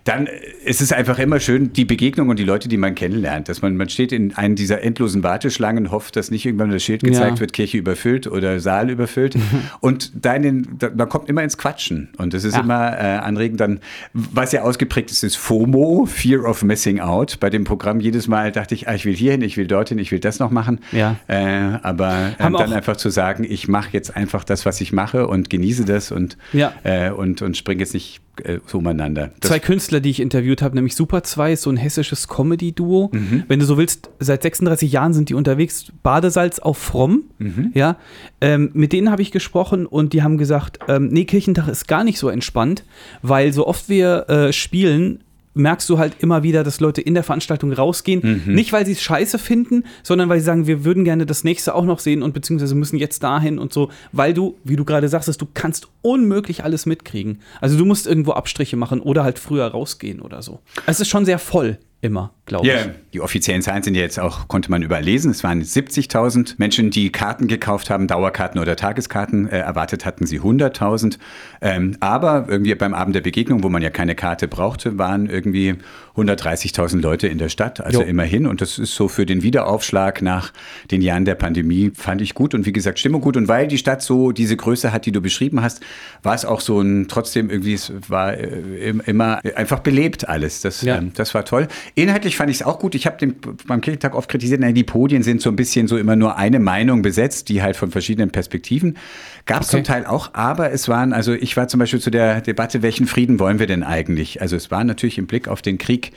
[0.05, 0.29] Dann
[0.65, 3.49] ist es einfach immer schön, die Begegnung und die Leute, die man kennenlernt.
[3.49, 7.03] Dass man, man steht in einen dieser endlosen Warteschlangen, hofft, dass nicht irgendwann das Schild
[7.03, 7.41] gezeigt Ja.
[7.41, 9.35] wird, Kirche überfüllt oder Saal überfüllt.
[9.81, 12.11] und da in den, da, man kommt immer ins Quatschen.
[12.19, 12.61] Und das ist Ja.
[12.61, 13.81] immer äh, anregend dann,
[14.13, 17.39] was ja sehr ausgeprägt ist, ist FOMO, Fear of Missing Out.
[17.41, 20.13] Bei dem Programm jedes Mal dachte ich, ah, ich will hierhin, ich will dorthin, ich
[20.13, 20.81] will das noch machen.
[20.93, 21.17] Ja.
[21.29, 25.27] Äh, aber äh, dann einfach zu sagen, ich mache jetzt einfach das, was ich mache
[25.27, 26.73] und genieße das und, Ja.
[26.85, 29.31] äh, und, und springe jetzt nicht äh, so umeinander.
[29.41, 33.11] Das, Zwei Künstler, die ich interviewt habe, nämlich Super 2 ist so ein hessisches Comedy-Duo.
[33.13, 33.45] Mhm.
[33.49, 35.93] Wenn du so willst, seit 36 Jahren sind die unterwegs.
[36.03, 37.25] Badesalz auf Fromm.
[37.39, 37.71] Mhm.
[37.75, 37.97] Ja,
[38.41, 42.05] ähm, mit denen habe ich gesprochen und die haben gesagt, ähm, nee, Kirchentag ist gar
[42.05, 42.85] nicht so entspannt,
[43.23, 45.23] weil so oft wir äh, spielen,
[45.55, 48.43] merkst du halt immer wieder, dass Leute in der Veranstaltung rausgehen.
[48.47, 48.55] Mhm.
[48.55, 51.75] Nicht, weil sie es scheiße finden, sondern weil sie sagen, wir würden gerne das nächste
[51.75, 55.09] auch noch sehen und beziehungsweise müssen jetzt dahin und so, weil du, wie du gerade
[55.09, 57.41] sagst, du kannst unmöglich alles mitkriegen.
[57.61, 60.61] Also du musst irgendwo Abstriche machen oder halt früher rausgehen oder so.
[60.87, 62.89] Es ist schon sehr voll immer, glaube Ja, ich.
[63.15, 65.31] die offiziellen Zahlen sind ja jetzt auch, konnte man überall lesen.
[65.31, 69.49] Es waren 70.000 Menschen, die Karten gekauft haben, Dauerkarten oder Tageskarten.
[69.49, 71.19] Äh, erwartet hatten sie 100.000.
[71.63, 75.77] Ähm, aber irgendwie beim Abend der Begegnung, wo man ja keine Karte brauchte, waren irgendwie
[76.17, 77.81] 130.000 Leute in der Stadt.
[77.81, 78.07] Also Jo.
[78.07, 78.47] immerhin.
[78.47, 80.53] Und das ist so für den Wiederaufschlag nach
[80.91, 82.53] den Jahren der Pandemie, fand ich gut.
[82.55, 83.37] Und wie gesagt, Stimmung gut.
[83.37, 85.81] Und weil die Stadt so diese Größe hat, die du beschrieben hast,
[86.23, 90.61] war es auch so ein, trotzdem irgendwie, es war äh, im- immer einfach belebt alles.
[90.61, 90.99] Das, Ja.
[90.99, 91.69] ähm, das war toll.
[91.95, 92.95] Inhaltlich fand ich es auch gut.
[92.95, 95.99] Ich habe den beim Kirchentag oft kritisiert, nein, die Podien sind so ein bisschen so
[95.99, 98.97] immer nur eine Meinung besetzt, die halt von verschiedenen Perspektiven.
[99.45, 99.77] Gab es Okay.
[99.77, 103.07] zum Teil auch, aber es waren, also ich war zum Beispiel zu der Debatte, welchen
[103.07, 104.41] Frieden wollen wir denn eigentlich?
[104.41, 106.13] Also es war natürlich im Blick auf den Krieg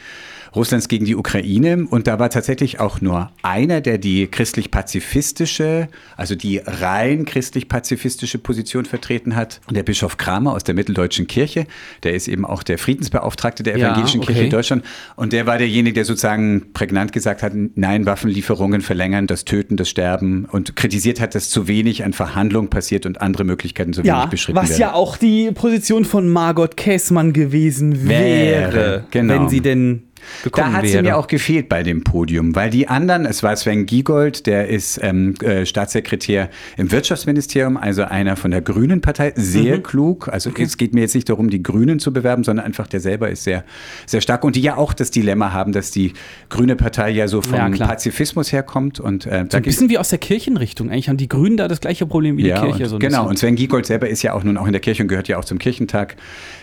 [0.55, 6.35] Russlands gegen die Ukraine und da war tatsächlich auch nur einer, der die christlich-pazifistische, also
[6.35, 9.61] die rein christlich-pazifistische Position vertreten hat.
[9.71, 11.65] Der Bischof Kramer aus der Mitteldeutschen Kirche,
[12.03, 14.45] der ist eben auch der Friedensbeauftragte der Ja, evangelischen Kirche okay.
[14.45, 14.85] in Deutschland
[15.15, 19.89] und der war derjenige, der sozusagen prägnant gesagt hat, nein, Waffenlieferungen verlängern, das Töten, das
[19.89, 24.07] Sterben und kritisiert hat, dass zu wenig an Verhandlungen passiert und andere Möglichkeiten so wenig
[24.09, 24.81] Ja, beschritten was werden.
[24.81, 29.33] ja auch die Position von Margot Käßmann gewesen wäre, Wäre, genau.
[29.33, 30.03] wenn sie denn
[30.43, 30.97] gekommen Da hat wäre.
[30.97, 34.67] sie mir auch gefehlt bei dem Podium, weil die anderen, es war Sven Giegold, der
[34.67, 39.83] ist ähm, äh, Staatssekretär im Wirtschaftsministerium, also einer von der Grünen Partei, sehr Mhm.
[39.83, 40.27] klug.
[40.29, 43.29] Also es geht mir jetzt nicht darum, die Grünen zu bewerben, sondern einfach der selber
[43.29, 43.63] ist sehr,
[44.05, 46.13] sehr stark und die ja auch das Dilemma haben, dass die
[46.49, 47.69] Grüne Partei ja so vom Ja.
[47.87, 50.89] Pazifismus herkommt und äh, so ein bisschen wie aus der Kirchenrichtung.
[50.89, 52.83] Eigentlich haben die Grünen da das gleiche Problem wie die Kirche.
[52.83, 53.29] und, so genau, bisschen.
[53.29, 55.37] und Sven Giegold selber ist ja auch nun auch in der Kirche und gehört ja
[55.37, 56.15] auch zum Kirchentag,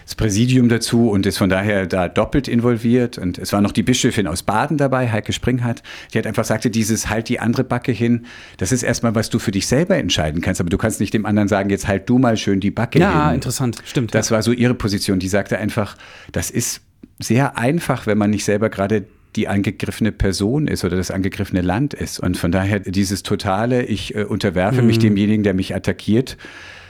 [0.05, 3.19] das Präsidium dazu und ist von daher da doppelt involviert.
[3.19, 5.83] Und es war noch die Bischöfin aus Baden dabei, Heike Springhardt,
[6.15, 8.27] die hat einfach sagte, dieses halt die andere Backe hin,
[8.59, 11.27] das ist erstmal, was du für dich selber entscheiden kannst, aber du kannst nicht dem
[11.27, 13.35] anderen sagen, jetzt halt du mal schön die Backe ja, hin.
[13.35, 14.15] interessant, stimmt.
[14.15, 15.19] Das war so ihre Position.
[15.19, 15.97] Die sagte einfach,
[16.31, 16.83] das ist
[17.19, 21.93] sehr einfach, wenn man nicht selber gerade die angegriffene Person ist oder das angegriffene Land
[21.93, 22.21] ist.
[22.21, 26.37] Und von daher dieses totale, ich äh, unterwerfe mich demjenigen, der mich attackiert,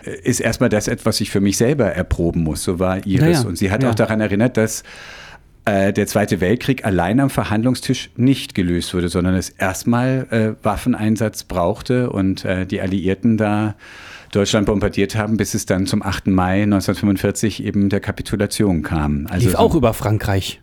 [0.05, 2.63] äh, ist erstmal das etwas, was ich für mich selber erproben muss.
[2.65, 3.29] So war ihres.
[3.39, 3.49] Ja, ja.
[3.49, 3.91] Und sie hat Ja.
[3.91, 4.85] auch daran erinnert, dass
[5.71, 11.45] äh, der Zweite Weltkrieg allein am Verhandlungstisch nicht gelöst wurde, sondern es erstmal äh, Waffeneinsatz
[11.45, 13.75] brauchte und äh, die Alliierten da
[14.33, 16.29] Deutschland bombardiert haben, bis es dann zum 8.
[16.29, 19.27] Mai 1945 eben der Kapitulation kam.
[19.29, 20.61] Also Lief so- auch über Frankreich.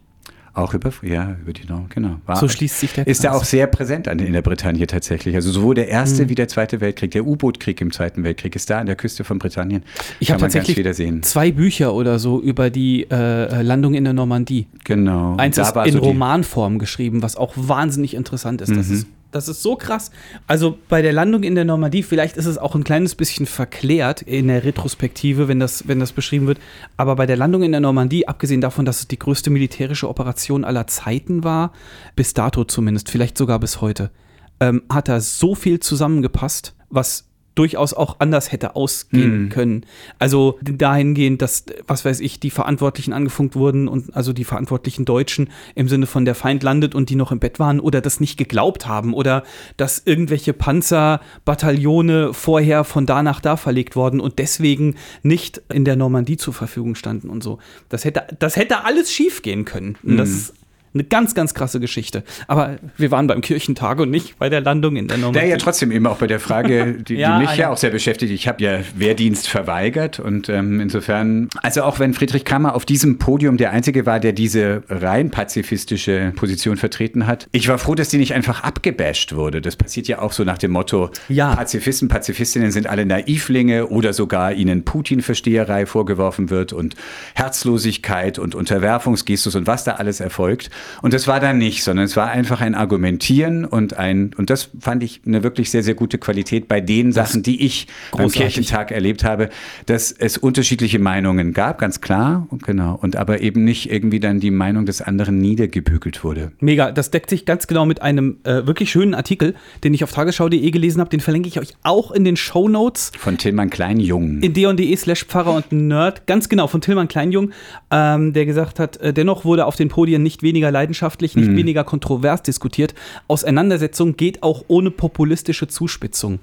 [0.57, 2.17] Auch über, ja, über die Nord, genau.
[2.25, 3.41] War, So schließt sich der Ist da Kreis.
[3.41, 5.35] auch sehr präsent an, in der Bretagne tatsächlich.
[5.35, 8.79] Also sowohl der Erste wie der Zweite Weltkrieg, der U-Boot-Krieg im Zweiten Weltkrieg ist da
[8.79, 9.83] an der Küste von Britannien.
[10.19, 10.77] Ich habe tatsächlich
[11.23, 14.67] zwei Bücher oder so über die äh, Landung in der Normandie.
[14.83, 15.35] Genau.
[15.37, 18.69] Eins ist in Romanform geschrieben, was auch wahnsinnig interessant ist.
[18.69, 18.77] Mhm.
[18.77, 19.07] Das ist.
[19.31, 20.11] Das ist so krass.
[20.47, 24.21] Also bei der Landung in der Normandie, vielleicht ist es auch ein kleines bisschen verklärt
[24.21, 26.59] in der Retrospektive, wenn das, wenn das beschrieben wird.
[26.95, 30.63] Aber bei der Landung in der Normandie, abgesehen davon, dass es die größte militärische Operation
[30.63, 31.73] aller Zeiten war,
[32.15, 34.11] bis dato zumindest, vielleicht sogar bis heute,
[34.59, 37.26] ähm, hat da so viel zusammengepasst, was
[37.57, 39.85] durchaus auch anders hätte ausgehen können.
[40.19, 45.49] Also dahingehend, dass, was weiß ich, die Verantwortlichen angefunkt wurden und also die verantwortlichen Deutschen
[45.75, 48.37] im Sinne von der Feind landet und die noch im Bett waren oder das nicht
[48.37, 49.43] geglaubt haben oder
[49.77, 55.95] dass irgendwelche Panzerbataillone vorher von da nach da verlegt worden und deswegen nicht in der
[55.95, 57.59] Normandie zur Verfügung standen und so.
[57.89, 59.97] Das hätte, das hätte alles schief gehen können.
[60.03, 60.53] Und das
[60.97, 62.23] eine ganz, ganz krasse Geschichte.
[62.47, 65.39] Aber wir waren beim Kirchentag und nicht bei der Landung in der Normandie.
[65.39, 67.69] Der ja trotzdem eben auch bei der Frage, die, Ja, die mich ja ja.
[67.69, 68.31] auch sehr beschäftigt.
[68.31, 73.17] Ich habe ja Wehrdienst verweigert und ähm, insofern, also auch wenn Friedrich Kammer auf diesem
[73.17, 78.09] Podium der Einzige war, der diese rein pazifistische Position vertreten hat, ich war froh, dass
[78.09, 79.61] die nicht einfach abgebasht wurde.
[79.61, 81.55] Das passiert ja auch so nach dem Motto, Ja.
[81.55, 86.95] Pazifisten, Pazifistinnen sind alle Naivlinge oder sogar ihnen Putin-Versteherei vorgeworfen wird und
[87.35, 90.69] Herzlosigkeit und Unterwerfungsgestus und was da alles erfolgt.
[91.01, 94.69] Und das war dann nicht, sondern es war einfach ein Argumentieren und ein, und das
[94.79, 98.41] fand ich eine wirklich sehr, sehr gute Qualität bei den Sachen, die ich beim großartig.
[98.41, 99.49] Kirchentag erlebt habe,
[99.85, 104.39] dass es unterschiedliche Meinungen gab, ganz klar, und genau, und aber eben nicht irgendwie dann
[104.39, 106.51] die Meinung des anderen niedergebügelt wurde.
[106.59, 110.11] Mega, das deckt sich ganz genau mit einem äh, wirklich schönen Artikel, den ich auf
[110.11, 111.09] tagesschau.de gelesen habe.
[111.09, 113.11] Den verlinke ich euch auch in den Show Notes.
[113.17, 114.41] Von Tillmann Kleinjung.
[114.41, 117.51] in d.de slash Pfarrer und Nerd, ganz genau, von Tillmann Kleinjung,
[117.91, 121.83] ähm, der gesagt hat, äh, dennoch wurde auf den Podien nicht weniger leidenschaftlich, nicht weniger
[121.83, 122.93] kontrovers diskutiert.
[123.27, 126.39] Auseinandersetzung geht auch ohne populistische Zuspitzung.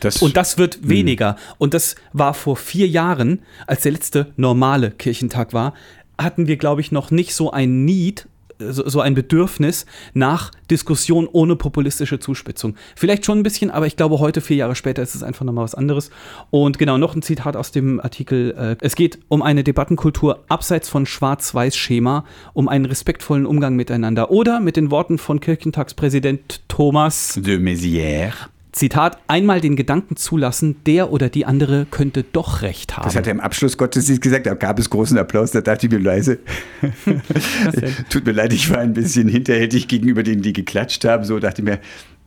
[0.00, 1.36] Das, Und das wird weniger.
[1.58, 5.74] Und das war vor vier Jahren, als der letzte normale Kirchentag war,
[6.16, 11.28] hatten wir, glaube ich, noch nicht so ein Need, so, so ein Bedürfnis nach Diskussion
[11.30, 12.74] ohne populistische Zuspitzung.
[12.96, 15.64] Vielleicht schon ein bisschen, aber ich glaube, heute, vier Jahre später, ist es einfach nochmal
[15.64, 16.10] was anderes.
[16.50, 18.54] Und genau, noch ein Zitat aus dem Artikel.
[18.56, 24.30] Äh, es geht um eine Debattenkultur abseits von Schwarz-Weiß-Schema, um einen respektvollen Umgang miteinander.
[24.30, 28.48] Oder mit den Worten von Kirchentagspräsident Thomas de Mézières.
[28.72, 33.04] Zitat, einmal den Gedanken zulassen, der oder die andere könnte doch recht haben.
[33.04, 35.98] Das hat er im Abschlussgottesdienst gesagt, da gab es großen Applaus, da dachte ich mir
[35.98, 36.38] leise.
[38.10, 41.24] Tut mir leid, ich war ein bisschen hinterhältig gegenüber denen, die geklatscht haben.
[41.24, 41.80] So dachte ich mir,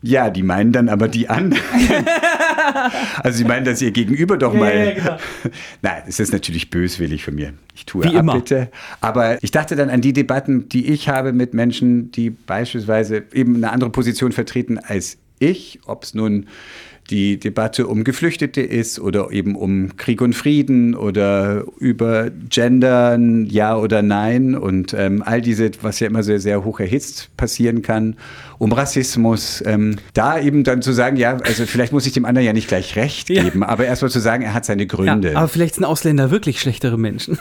[0.04, 1.62] ja, die meinen dann aber die anderen.
[3.18, 4.76] also sie meinen, dass ihr Gegenüber doch mal.
[4.76, 5.18] ja, genau.
[5.84, 7.54] Nein, es ist natürlich böswillig von mir.
[7.76, 8.72] Ich tue Wie bitte.
[9.00, 13.58] Aber ich dachte dann an die Debatten, die ich habe mit Menschen, die beispielsweise eben
[13.58, 16.48] eine andere Position vertreten als ich, ob es nun
[17.10, 23.76] die Debatte um Geflüchtete ist oder eben um Krieg und Frieden oder über Gendern, ja
[23.76, 28.16] oder nein und ähm, all diese, was ja immer sehr, sehr hoch erhitzt passieren kann,
[28.60, 32.46] um Rassismus, ähm, da eben dann zu sagen, ja, also vielleicht muss ich dem anderen
[32.46, 33.44] ja nicht gleich recht Ja.
[33.44, 35.32] geben, aber erstmal zu sagen, er hat seine Gründe.
[35.34, 37.38] Ja, aber vielleicht sind Ausländer wirklich schlechtere Menschen.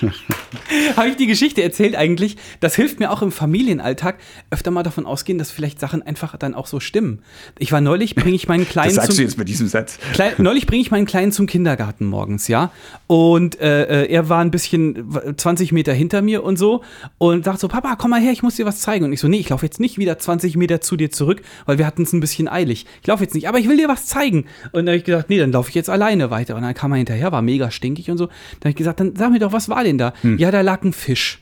[0.96, 2.36] Habe ich die Geschichte erzählt eigentlich?
[2.60, 4.16] Das hilft mir auch im Familienalltag,
[4.50, 7.20] öfter mal davon ausgehen, dass vielleicht Sachen einfach dann auch so stimmen.
[7.58, 9.98] Ich war neulich, bringe ich meinen das Kleinen sagst zum, du jetzt mit diesem Satz.
[10.12, 12.70] Klein, neulich bringe ich meinen Kleinen zum Kindergarten morgens, ja.
[13.06, 16.82] Und äh, äh, er war ein bisschen w- 20 Meter hinter mir und so
[17.18, 19.04] und sagt so, Papa, komm mal her, ich muss dir was zeigen.
[19.04, 21.78] Und ich so, nee, ich laufe jetzt nicht wieder 20 Meter zu dir zurück, weil
[21.78, 22.86] wir hatten es ein bisschen eilig.
[23.00, 24.46] Ich laufe jetzt nicht, aber ich will dir was zeigen.
[24.72, 26.56] Und dann habe ich gesagt, nee, dann laufe ich jetzt alleine weiter.
[26.56, 28.26] Und dann kam er hinterher, war mega stinkig und so.
[28.26, 30.12] Dann habe ich gesagt, dann sag mir doch, was war denn da?
[30.42, 31.38] Ja, da lag ein Fisch.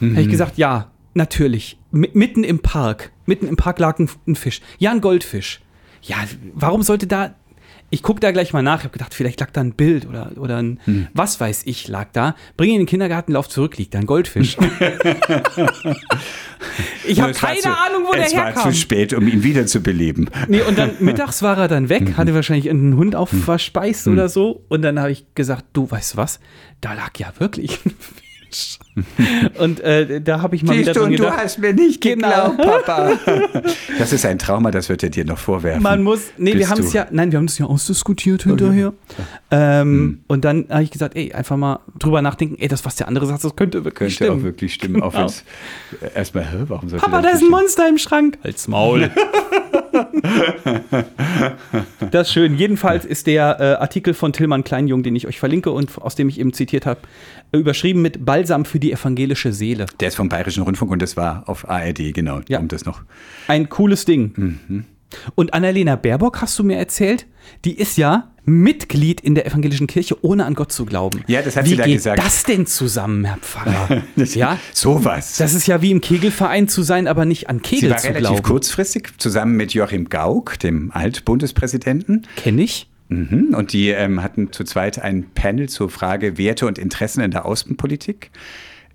[0.00, 1.78] Da habe ich gesagt, ja, natürlich.
[1.92, 3.12] M mitten im Park.
[3.26, 4.60] Mitten im Park lag ein, ein Fisch.
[4.78, 5.60] Ja, ein Goldfisch.
[6.02, 6.16] Ja,
[6.52, 7.36] warum sollte da.
[7.90, 8.78] Ich gucke da gleich mal nach.
[8.78, 10.80] Ich habe gedacht, vielleicht lag da ein Bild oder, oder ein,
[11.14, 12.34] was weiß ich, lag da.
[12.56, 14.56] Bring ihn in den Kindergarten, lauf zurück, liegt da ein Goldfisch.
[17.06, 18.72] ich habe keine zu- Ahnung, wo der Es war herkam.
[18.72, 20.30] zu spät, um ihn wiederzubeleben.
[20.48, 24.28] Nee, und dann mittags war er dann weg, hatte wahrscheinlich einen Hund auf verspeist oder
[24.28, 24.64] so.
[24.68, 26.40] Und dann habe ich gesagt, du weißt du was,
[26.80, 28.23] da lag ja wirklich ein Fisch.
[29.58, 31.38] Und äh, da habe ich mal wieder Siehst du, dran und du gedacht.
[31.42, 32.50] hast mir nicht Genau.
[32.50, 33.12] geglaubt, Papa.
[33.98, 35.82] Das ist ein Trauma, das wird er dir noch vorwerfen.
[35.82, 38.92] Man muss, nee, wir haben es ja, nein, wir haben es ja ausdiskutiert hinterher.
[39.50, 43.08] Ähm, Und dann habe ich gesagt, ey, einfach mal drüber nachdenken, ey, das, was der
[43.08, 44.44] andere sagt, das könnte wirklich Könnte auch stimmen.
[44.44, 45.26] wirklich stimmen, auch Genau.
[45.26, 45.44] es
[46.14, 47.50] erstmal, hä, warum sollte Papa, da ist ein?
[47.50, 48.38] Monster im Schrank.
[48.44, 49.10] Halt's Maul.
[52.10, 52.56] das ist schön.
[52.56, 56.28] Jedenfalls ist der äh, Artikel von Tillmann Kleinjung, den ich euch verlinke und aus dem
[56.28, 59.86] ich eben zitiert habe, äh, überschrieben mit Balsam für die evangelische Seele.
[60.00, 62.58] Der ist vom Bayerischen Rundfunk und das war auf ARD, genau, Ja.
[62.60, 63.02] um das noch.
[63.48, 64.32] Ein cooles Ding.
[64.36, 64.84] Mhm.
[65.36, 67.26] Und Annalena Baerbock, hast du mir erzählt,
[67.64, 71.22] die ist ja Mitglied in der evangelischen Kirche, ohne an Gott zu glauben.
[71.28, 72.18] Ja, das hat wie sie da geht gesagt.
[72.22, 74.02] das denn zusammen, Herr Pfarrer?
[74.16, 75.36] Ja, Sowas.
[75.36, 78.08] das ist ja wie im Kegelverein zu sein, aber nicht an Sie Kegel war zu
[78.08, 78.42] relativ glauben.
[78.42, 82.26] kurzfristig zusammen mit Joachim Gauck, dem Altbundespräsidenten.
[82.36, 82.88] Kenn ich?
[83.14, 83.54] Mhm.
[83.54, 87.46] Und die ähm, hatten zu zweit ein Panel zur Frage Werte und Interessen in der
[87.46, 88.30] Außenpolitik.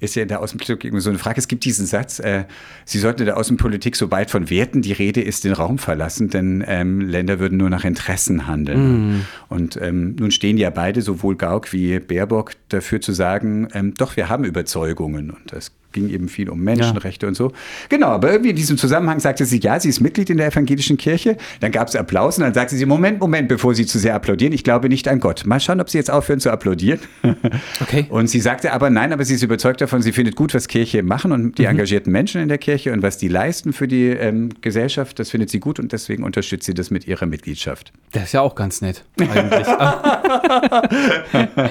[0.01, 1.39] Ist ja in der Außenpolitik irgendwie so eine Frage.
[1.39, 2.45] Es gibt diesen Satz, äh,
[2.85, 6.63] Sie sollten in der Außenpolitik, sobald von Werten die Rede ist, den Raum verlassen, denn
[6.65, 9.25] ähm, Länder würden nur nach Interessen handeln.
[9.49, 14.15] Und ähm, nun stehen ja beide, sowohl Gauck wie Baerbock, dafür zu sagen, ähm, doch,
[14.15, 15.31] wir haben Überzeugungen.
[15.31, 17.51] Und das ging eben viel um Menschenrechte und so.
[17.89, 20.97] Genau, aber irgendwie in diesem Zusammenhang sagte sie, ja, sie ist Mitglied in der evangelischen
[20.97, 21.37] Kirche.
[21.59, 24.53] Dann gab es Applaus und dann sagte sie, Moment, Moment, bevor Sie zu sehr applaudieren,
[24.53, 25.45] ich glaube nicht an Gott.
[25.45, 26.99] Mal schauen, ob Sie jetzt aufhören zu applaudieren.
[27.81, 28.05] Okay.
[28.09, 31.01] Und sie sagte aber, nein, aber sie ist überzeugt davon, sie findet gut, was Kirche
[31.01, 34.49] machen und die engagierten Menschen in der Kirche und was die leisten für die ähm,
[34.61, 37.91] Gesellschaft, das findet sie gut und deswegen unterstützt sie das mit ihrer Mitgliedschaft.
[38.11, 39.67] Das ist ja auch ganz nett, eigentlich.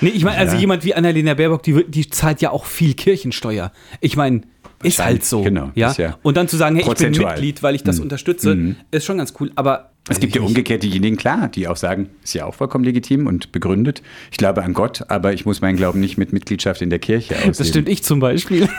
[0.00, 3.72] nee, ich meine, also jemand wie Annalena Baerbock, die, die zahlt ja auch viel Kirchensteuer.
[4.00, 4.42] Ich meine,
[4.82, 5.42] ist halt so.
[5.42, 5.92] Genau, Ja?
[5.96, 7.12] ja Und dann zu sagen, hey, ich bin.
[7.12, 7.18] Mhm.
[7.28, 9.50] Mitglied, weil ich das unterstütze, ist schon ganz cool.
[9.54, 13.26] Aber Es gibt ja umgekehrt diejenigen, klar, die auch sagen, ist ja auch vollkommen legitim
[13.26, 14.02] und begründet.
[14.30, 17.34] Ich glaube an Gott, aber ich muss meinen Glauben nicht mit Mitgliedschaft in der Kirche
[17.36, 17.54] ausleben.
[17.56, 18.68] Das stimmt ich zum Beispiel.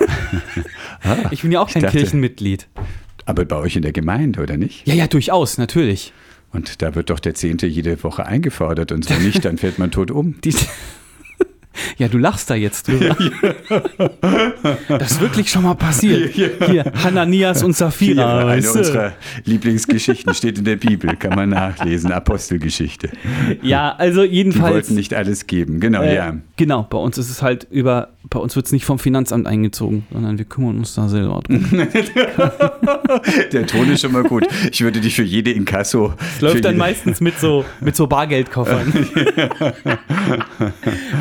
[1.04, 2.67] Ah, ich bin ja auch kein dachte- Kirchenmitglied.
[3.26, 4.88] Aber bei euch in der Gemeinde, oder nicht?
[4.88, 6.13] Ja, ja, durchaus, natürlich.
[6.52, 9.91] Und da wird doch der Zehnte jede Woche eingefordert und so nicht, dann fällt man
[9.91, 10.36] tot um.
[11.97, 13.15] Die, ja, du lachst da jetzt drüber.
[14.88, 16.33] Das ist wirklich schon mal passiert.
[16.33, 18.39] Hier, Hananias und Sapphira.
[18.39, 18.79] Eine weißt du?
[18.79, 23.09] unserer Lieblingsgeschichten steht in der Bibel, kann man nachlesen, Apostelgeschichte.
[23.61, 24.73] Ja, also Die jedenfalls.
[24.73, 26.35] wollten nicht alles geben, genau, äh, ja.
[26.57, 30.05] Genau, bei uns ist es halt über, bei uns wird es nicht vom Finanzamt eingezogen,
[30.11, 31.65] sondern wir kümmern uns da selber drum.
[33.51, 34.45] Der Ton ist schon mal gut.
[34.71, 36.13] Ich würde dich für jede Inkasso.
[36.35, 38.93] Es läuft dann meistens mit so, mit so Bargeldkoffern.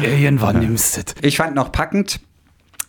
[0.02, 1.14] Irgendwann nimmst du es.
[1.22, 2.20] Ich fand noch packend.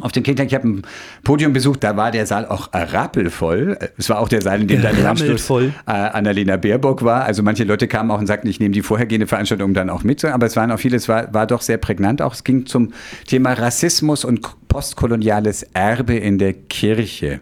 [0.02, 0.82] Auf dem Kindtag, ich habe ein
[1.24, 3.80] Podium besucht, da war der Saal auch rappelvoll.
[3.98, 7.24] Es war auch der Saal, in dem dann Anschluss äh, Annalena Baerbock war.
[7.24, 10.26] Also manche Leute kamen auch und sagten, ich nehme die vorhergehende Veranstaltung dann auch mit.
[10.26, 12.22] Aber es waren auch viele, es war, war doch sehr prägnant.
[12.22, 12.92] Auch es ging zum
[13.26, 17.40] Thema Rassismus und postkoloniales Erbe in der Kirche.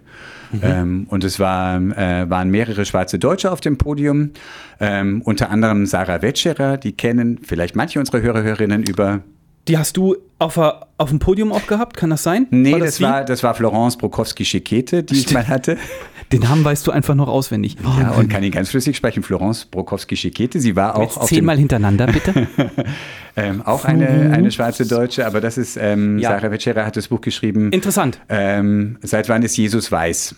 [0.61, 4.31] Ähm, und es war, äh, waren mehrere schwarze Deutsche auf dem Podium,
[4.79, 9.21] ähm, unter anderem Sarah Wetscherer, die kennen vielleicht manche unserer Hörer, Hörerinnen über
[9.67, 12.47] Die hast du auf, auf dem Podium auch gehabt, kann das sein?
[12.49, 13.03] Nee, War das, die?
[13.03, 15.77] war, das war Florence Brokowski-Schekete, die ich mal hatte.
[16.33, 17.77] Den Namen weißt du einfach noch auswendig.
[17.99, 19.23] Ja, und kann ihn ganz flüssig sprechen.
[19.23, 20.59] Florence Brokowski-Schekete.
[20.59, 22.47] Sie war auch Jetzt auf zehnmal hintereinander, bitte.
[23.35, 26.31] ähm, auch eine, eine schwarze Deutsche, aber das ist, ähm, Ja.
[26.31, 27.71] Sarah Vecera hat das Buch geschrieben.
[27.71, 28.19] Interessant.
[28.29, 30.35] Ähm, seit wann ist Jesus weiß?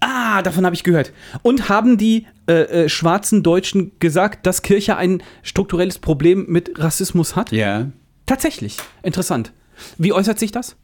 [0.00, 1.12] Ah, davon habe ich gehört.
[1.42, 7.36] Und haben die äh, äh, schwarzen Deutschen gesagt, dass Kirche ein strukturelles Problem mit Rassismus
[7.36, 7.52] hat?
[7.52, 7.86] Ja.
[8.26, 8.78] Tatsächlich.
[9.02, 9.52] Interessant.
[9.98, 10.76] Wie äußert sich das?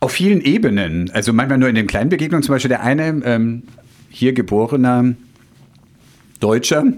[0.00, 1.10] Auf vielen Ebenen.
[1.10, 2.42] Also manchmal nur in den kleinen Begegnungen.
[2.42, 3.62] Zum Beispiel der eine ähm,
[4.10, 5.14] hier geborener
[6.38, 6.84] Deutscher.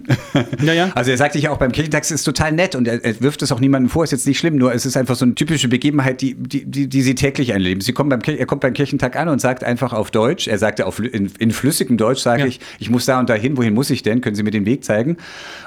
[0.63, 0.91] Ja, ja.
[0.95, 3.43] Also er sagt sich auch beim Kirchentag, es ist total nett und er, er wirft
[3.43, 5.69] es auch niemandem vor, ist jetzt nicht schlimm, nur es ist einfach so eine typische
[5.69, 7.81] Begebenheit, die, die, die, die sie täglich erleben.
[7.81, 10.87] Sie kommen beim, er kommt beim Kirchentag an und sagt einfach auf Deutsch, er sagte
[10.87, 12.47] auf, in, in flüssigem Deutsch, sage Ja.
[12.47, 14.21] ich, ich muss da und dahin, wohin muss ich denn?
[14.21, 15.17] Können Sie mir den Weg zeigen?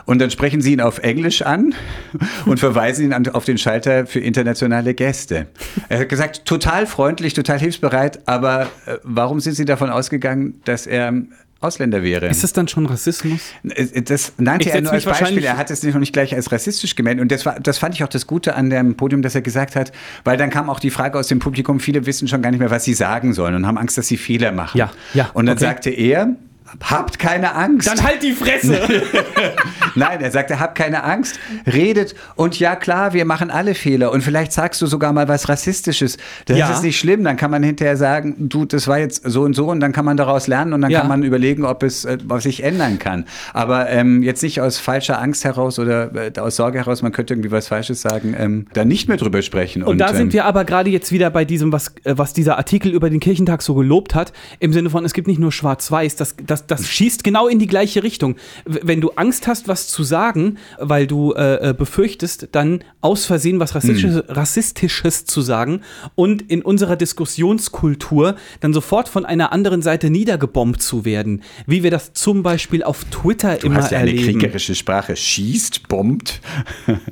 [0.06, 1.74] Und dann sprechen sie ihn auf Englisch an
[2.46, 5.48] und verweisen ihn an, auf den Schalter für internationale Gäste.
[5.90, 10.88] Er hat gesagt, total freundlich, total hilfsbereit, aber äh, warum sind Sie davon ausgegangen, dass
[10.88, 11.14] er
[11.62, 12.28] Ausländer wäre?
[12.28, 13.40] Ist das dann schon Rassismus?
[13.64, 15.44] Äh, Das nannte Ich er nur als Beispiel.
[15.44, 17.22] Er hat es noch nicht gleich als rassistisch gemeint.
[17.22, 19.76] Und das, war, das fand ich auch das Gute an dem Podium, dass er gesagt
[19.76, 19.92] hat,
[20.24, 22.72] weil dann kam auch die Frage aus dem Publikum, viele wissen schon gar nicht mehr,
[22.72, 24.78] was sie sagen sollen und haben Angst, dass sie Fehler machen.
[24.78, 25.66] Ja, ja, Und dann okay.
[25.66, 26.36] sagte er,
[26.84, 27.88] habt keine Angst.
[27.88, 28.80] Dann halt die Fresse!
[29.96, 31.40] Nein, er sagte, habt keine Angst,
[31.72, 35.50] redet und ja klar, wir machen alle Fehler und vielleicht sagst du sogar mal was
[35.50, 36.18] Rassistisches.
[36.46, 36.72] Das Ja.
[36.72, 39.68] ist nicht schlimm, dann kann man hinterher sagen, du, das war jetzt so und so
[39.70, 41.00] und dann kann man daraus lernen und dann Ja.
[41.02, 43.26] kann man überlegen, ob es äh, was sich ändern kann.
[43.54, 47.34] Aber ähm, jetzt nicht aus falscher Angst heraus oder äh, aus Sorge heraus, man könnte
[47.34, 49.84] irgendwie was Falsches sagen, ähm, da nicht mehr drüber sprechen.
[49.84, 52.58] Und, da sind ähm, wir aber gerade jetzt wieder bei diesem, was, äh, was dieser
[52.58, 56.16] Artikel über den Kirchentag so gelobt hat, im Sinne von, es gibt nicht nur Schwarz-Weiß,
[56.16, 58.36] das, das, das schießt genau in die gleiche Richtung.
[58.66, 63.60] Wenn du Angst hast, was zu sagen, weil du äh, äh, befürchtest, dann aus Versehen
[63.60, 65.82] was Rassistisches, Rassistisches zu sagen
[66.16, 71.92] und in unserer Diskussionskultur dann sofort von einer anderen Seite niedergebombt zu werden, wie wir
[71.92, 74.40] das zum Beispiel auf Twitter Du immer hast ja eine erleben.
[74.40, 75.16] kriegerische Sprache.
[75.16, 76.42] Schießt, bombt.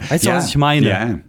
[0.09, 0.88] Weißt du, was ich meine?
[0.88, 1.19] Ja.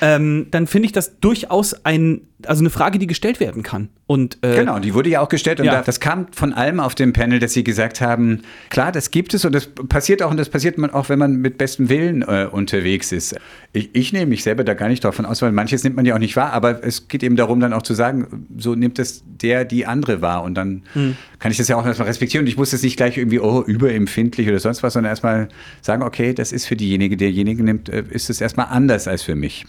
[0.00, 3.90] ähm, dann finde ich das durchaus ein, also eine Frage, die gestellt werden kann.
[4.08, 5.72] Und äh, Genau, die wurde ja auch gestellt und Ja.
[5.74, 8.40] da, das kam von allem auf dem Panel, dass sie gesagt haben,
[8.70, 11.36] klar, das gibt es und das passiert auch und das passiert man auch, wenn man
[11.36, 13.36] mit bestem Willen äh, unterwegs ist.
[13.74, 16.14] Ich, ich nehme mich selber da gar nicht davon aus, weil manches nimmt man ja
[16.14, 19.22] auch nicht wahr, aber es geht eben darum, dann auch zu sagen, so nimmt es
[19.26, 21.14] der die andere wahr und dann Hm.
[21.38, 23.62] kann ich das ja auch erstmal respektieren und ich muss das nicht gleich irgendwie, oh,
[23.66, 25.48] überempfindlich oder sonst was, sondern erstmal
[25.82, 29.34] sagen, okay, das ist für diejenige, derjenige nimmt, äh, ist es erstmal anders als für
[29.34, 29.66] mich.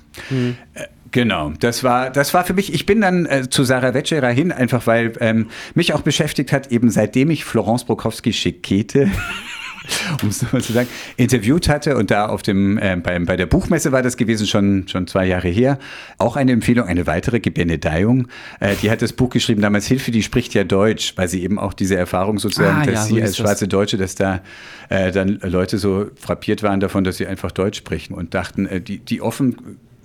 [0.75, 4.29] Äh, Genau, das war, das war für mich, ich bin dann äh, zu Sarah Wetscherer
[4.29, 9.09] hin, einfach weil ähm, mich auch beschäftigt hat, eben seitdem ich Florence Brokowski-Schekete,
[10.21, 13.47] um es nochmal zu sagen, interviewt hatte und da auf dem, äh, beim, bei der
[13.47, 15.79] Buchmesse war das gewesen, schon, schon zwei Jahre her,
[16.19, 18.27] auch eine Empfehlung, eine weitere Gebenedeiung,
[18.59, 21.57] äh, die hat das Buch geschrieben, damals Hilfe, die spricht ja Deutsch, weil sie eben
[21.57, 23.37] auch diese Erfahrung sozusagen, Ah, dass ja, so sie als das.
[23.37, 24.41] schwarze Deutsche, dass da
[24.89, 28.79] äh, dann Leute so frappiert waren davon, dass sie einfach Deutsch sprechen und dachten, äh,
[28.81, 29.55] die, die offen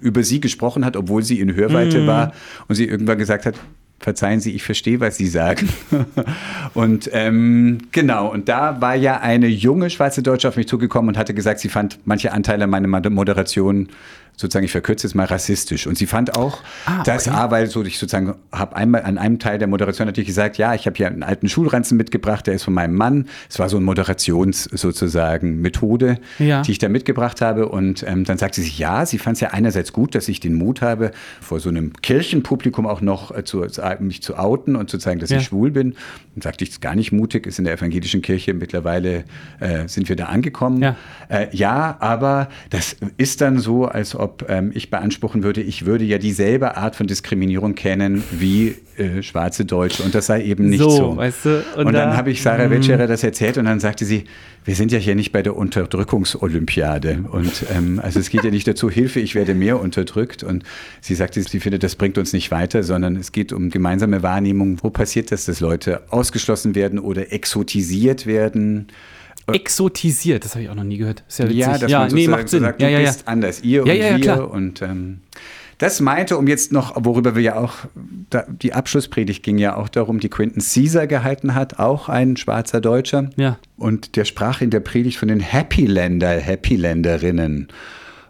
[0.00, 2.06] über sie gesprochen hat, obwohl sie in Hörweite Mhm.
[2.06, 2.32] war
[2.68, 3.54] und sie irgendwann gesagt hat,
[4.00, 5.66] verzeihen Sie, ich verstehe, was Sie sagen.
[6.74, 11.16] und ähm, genau, und da war ja eine junge schwarze Deutsche auf mich zugekommen und
[11.18, 13.88] hatte gesagt, sie fand manche Anteile meiner Mod- Moderation
[14.36, 15.86] sozusagen, ich verkürze es mal, rassistisch.
[15.86, 17.36] Und sie fand auch, Ah, dass okay.
[17.36, 20.74] A, weil so, ich sozusagen habe einmal an einem Teil der Moderation natürlich gesagt, ja,
[20.74, 23.26] ich habe hier einen alten Schulranzen mitgebracht, der ist von meinem Mann.
[23.48, 26.62] Es war so eine Moderations sozusagen Methode, Ja.
[26.62, 27.68] die ich da mitgebracht habe.
[27.68, 30.54] Und ähm, dann sagte sie, ja, sie fand es ja einerseits gut, dass ich den
[30.54, 31.10] Mut habe,
[31.40, 33.64] vor so einem Kirchenpublikum auch noch äh, zu,
[34.00, 35.38] mich zu outen und zu zeigen, dass Ja.
[35.38, 35.94] ich schwul bin.
[36.34, 39.24] Und sagte ich, es ist gar nicht mutig, ist in der evangelischen Kirche mittlerweile
[39.60, 40.82] äh, sind wir da angekommen.
[40.82, 40.96] Ja.
[41.28, 46.04] Äh, ja, aber das ist dann so, als ob ähm, ich beanspruchen würde, ich würde
[46.04, 50.02] ja dieselbe Art von Diskriminierung kennen wie äh, schwarze Deutsche.
[50.02, 51.16] Und das sei eben nicht So, so.
[51.16, 54.04] weißt du, und und, dann da- habe ich Sarah Wetscherer das erzählt und dann sagte
[54.04, 54.24] sie,
[54.64, 57.24] wir sind ja hier nicht bei der Unterdrückungsolympiade.
[57.30, 60.42] Und ähm, also es geht ja nicht dazu, Hilfe, ich werde mehr unterdrückt.
[60.42, 60.64] Und
[61.00, 64.78] sie sagte, sie findet, das bringt uns nicht weiter, sondern es geht um gemeinsame Wahrnehmung.
[64.82, 68.88] Wo passiert das, dass Leute ausgeschlossen werden oder exotisiert werden?
[69.52, 71.22] Exotisiert, das habe ich auch noch nie gehört.
[71.28, 71.58] Ist ja witzig.
[71.58, 72.62] Ja, dass ja man nee, macht Sinn.
[72.62, 73.10] sagt, ja, du ja, ja.
[73.10, 74.22] bist anders, ihr Ja, und ja, ja, wir.
[74.22, 74.50] klar.
[74.50, 75.20] Und ähm,
[75.78, 77.74] das meinte, um jetzt noch, worüber wir ja auch,
[78.30, 82.80] da, die Abschlusspredigt ging ja auch darum, die Quentin Caesar gehalten hat, auch ein schwarzer
[82.80, 83.30] Deutscher.
[83.36, 83.58] Ja.
[83.76, 87.68] Und der sprach in der Predigt von den Happy Länder, Happy Länderinnen.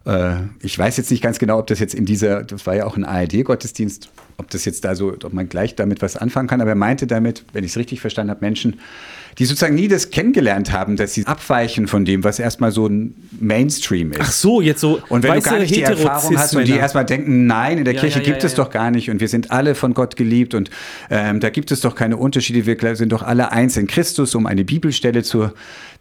[0.07, 2.87] Äh, ich weiß jetzt nicht ganz genau, ob das jetzt in dieser, das war ja
[2.87, 4.09] auch ein ARD-Gottesdienst,
[4.39, 6.61] ob das jetzt da so, ob man gleich damit was anfangen kann.
[6.61, 8.81] Aber er meinte damit, wenn ich es richtig verstanden habe, Menschen,
[9.39, 13.15] die sozusagen nie das kennengelernt haben, dass sie abweichen von dem, was erstmal so ein
[13.41, 14.21] Mainstream ist.
[14.21, 16.73] Ach so, jetzt so Und wenn weiße du gar nicht die Erfahrung hast und die
[16.73, 18.65] erstmal denken, nein, in der Ja, Kirche ja, gibt ja, es ja.
[18.65, 20.71] doch gar nicht und wir sind alle von Gott geliebt und
[21.11, 24.47] ähm, da gibt es doch keine Unterschiede, wir sind doch alle eins in Christus, um
[24.47, 25.51] eine Bibelstelle zu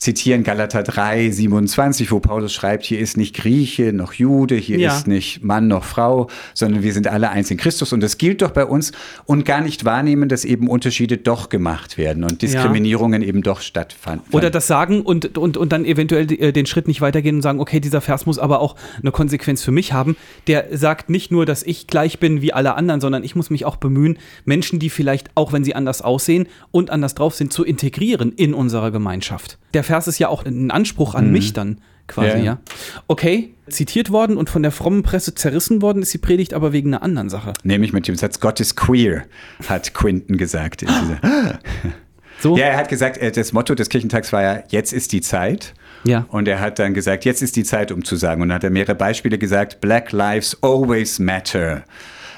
[0.03, 5.07] zitieren, Galater 3, 27, wo Paulus schreibt, hier ist nicht Grieche noch Jude, hier ist
[5.07, 7.93] nicht Mann noch Frau, sondern wir sind alle eins in Christus.
[7.93, 8.91] Und das gilt doch bei uns.
[9.25, 14.34] Und gar nicht wahrnehmen, dass eben Unterschiede doch gemacht werden und Diskriminierungen eben doch stattfanden.
[14.34, 17.59] Oder das sagen und, und, und dann eventuell äh, den Schritt nicht weitergehen und sagen,
[17.59, 20.15] okay, dieser Vers muss aber auch eine Konsequenz für mich haben.
[20.47, 23.65] Der sagt nicht nur, dass ich gleich bin wie alle anderen, sondern ich muss mich
[23.65, 27.63] auch bemühen, Menschen, die vielleicht, auch wenn sie anders aussehen und anders drauf sind, zu
[27.63, 29.57] integrieren in unserer Gemeinschaft.
[29.74, 32.43] Der Vers ist ja auch ein Anspruch an mich dann quasi, Ja.
[32.43, 32.59] ja.
[33.07, 36.93] Okay, zitiert worden und von der frommen Presse zerrissen worden ist die Predigt aber wegen
[36.93, 37.53] einer anderen Sache.
[37.63, 39.24] Nämlich mit dem Satz, Gott ist queer,
[39.67, 40.82] hat Quinton gesagt.
[40.82, 41.59] In dieser
[42.44, 42.58] So?
[42.58, 45.74] Ja, er hat gesagt, äh, das Motto des Kirchentags war ja, jetzt ist die Zeit.
[46.04, 46.26] Ja.
[46.28, 48.41] Und er hat dann gesagt, jetzt ist die Zeit, um zu sagen.
[48.41, 51.84] Und dann hat er mehrere Beispiele gesagt, Black Lives always matter.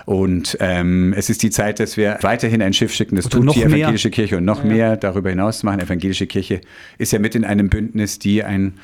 [0.06, 3.16] Und ähm, es ist die Zeit, dass wir weiterhin ein Schiff schicken.
[3.16, 3.70] Das Oder tut noch die mehr.
[3.70, 5.80] evangelische Kirche und noch mehr darüber hinaus zu machen.
[5.80, 6.62] Evangelische Kirche
[6.99, 8.76] ist ja mit in einem Bündnis, die ein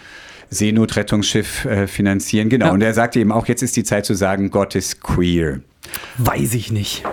[0.50, 2.50] Seenotrettungsschiff äh, finanzieren.
[2.50, 2.66] Genau.
[2.66, 2.72] Ja.
[2.72, 5.60] Und er sagte eben auch, jetzt ist die Zeit zu sagen, Gott ist queer.
[6.18, 7.04] Weiß ich nicht.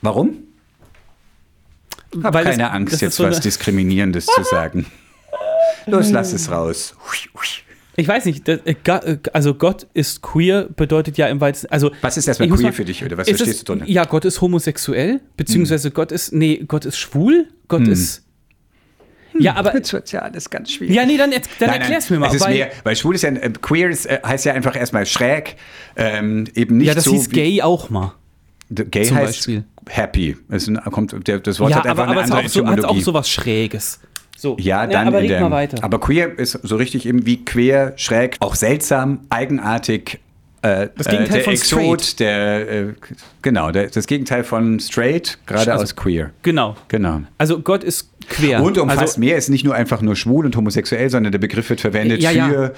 [0.00, 0.38] Warum?
[2.22, 4.86] Hab Weil das- keine Angst, das jetzt so was Diskriminierendes zu sagen.
[5.86, 6.94] Los, lass es raus.
[7.96, 11.90] Ich weiß nicht, das, äh, äh, also Gott ist queer bedeutet ja im weitesten, also
[12.00, 13.86] Was ist erstmal queer mal- für dich, oder was verstehst es, du drunter?
[13.88, 15.94] Ja, Gott ist homosexuell, beziehungsweise Hm.
[15.94, 18.22] Gott ist, nee, Gott ist schwul, Gott ist,
[19.38, 20.94] ja, aber, Jetzt wird ja alles ganz schwierig.
[20.94, 22.96] ja, nee, dann, jetzt- dann Nein, nein, erklär's mir mal, Es ist weil, mehr, weil
[22.96, 25.56] schwul ist ja, äh, queer ist, äh, heißt ja einfach erstmal schräg,
[25.96, 28.14] ähm, eben nicht ja, das so hieß gay auch mal.
[28.74, 29.64] Gay zum heißt Beispiel.
[29.88, 30.36] happy.
[30.48, 32.90] Es kommt, der, das Wort Ja, hat einfach aber, aber eine es andere hat auch,
[32.94, 34.00] so, auch so was Schräges.
[34.36, 34.56] So.
[34.58, 35.84] Ja, dann aber in red der, mal weiter.
[35.84, 40.18] Aber queer ist so richtig eben wie quer, schräg, auch seltsam, eigenartig.
[40.62, 42.20] Äh, Das Gegenteil der von Exot, straight.
[42.20, 42.86] der äh,
[43.42, 46.30] genau, der, das Gegenteil von straight, gerade Also- aus queer.
[46.42, 46.76] genau.
[46.88, 47.22] Genau.
[47.38, 48.62] Also Gott ist quer.
[48.62, 51.68] Und umfasst also, mehr, ist nicht nur einfach nur schwul und homosexuell, sondern der Begriff
[51.70, 52.70] wird verwendet Ja, ja.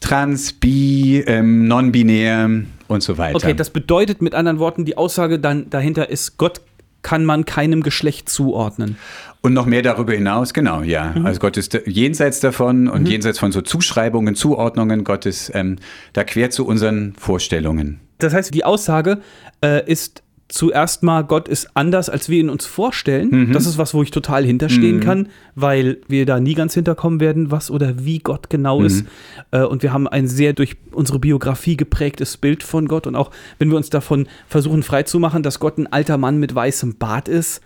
[0.00, 2.50] Trans, bi, ähm, non-binär
[2.88, 3.36] und so weiter.
[3.36, 6.60] Okay, das bedeutet mit anderen Worten, die Aussage dann dahinter ist, Gott
[7.02, 8.96] kann man keinem Geschlecht zuordnen.
[9.40, 11.14] Und noch mehr darüber hinaus, genau, ja.
[11.14, 11.24] Mhm.
[11.24, 15.76] Also Gott ist jenseits davon und jenseits von so Zuschreibungen, Zuordnungen, Gott ist ähm,
[16.14, 18.00] da quer zu unseren Vorstellungen.
[18.18, 19.18] Das heißt, die Aussage
[19.62, 23.52] äh, ist zuerst mal, Gott ist anders, als wir ihn uns vorstellen.
[23.52, 27.50] Das ist was, wo ich total hinterstehen kann, weil wir da nie ganz hinterkommen werden,
[27.50, 29.04] was oder wie Gott genau ist.
[29.50, 33.06] Äh, und wir haben ein sehr durch unsere Biografie geprägtes Bild von Gott.
[33.06, 36.96] Und auch wenn wir uns davon versuchen freizumachen, dass Gott ein alter Mann mit weißem
[36.96, 37.60] Bart ist,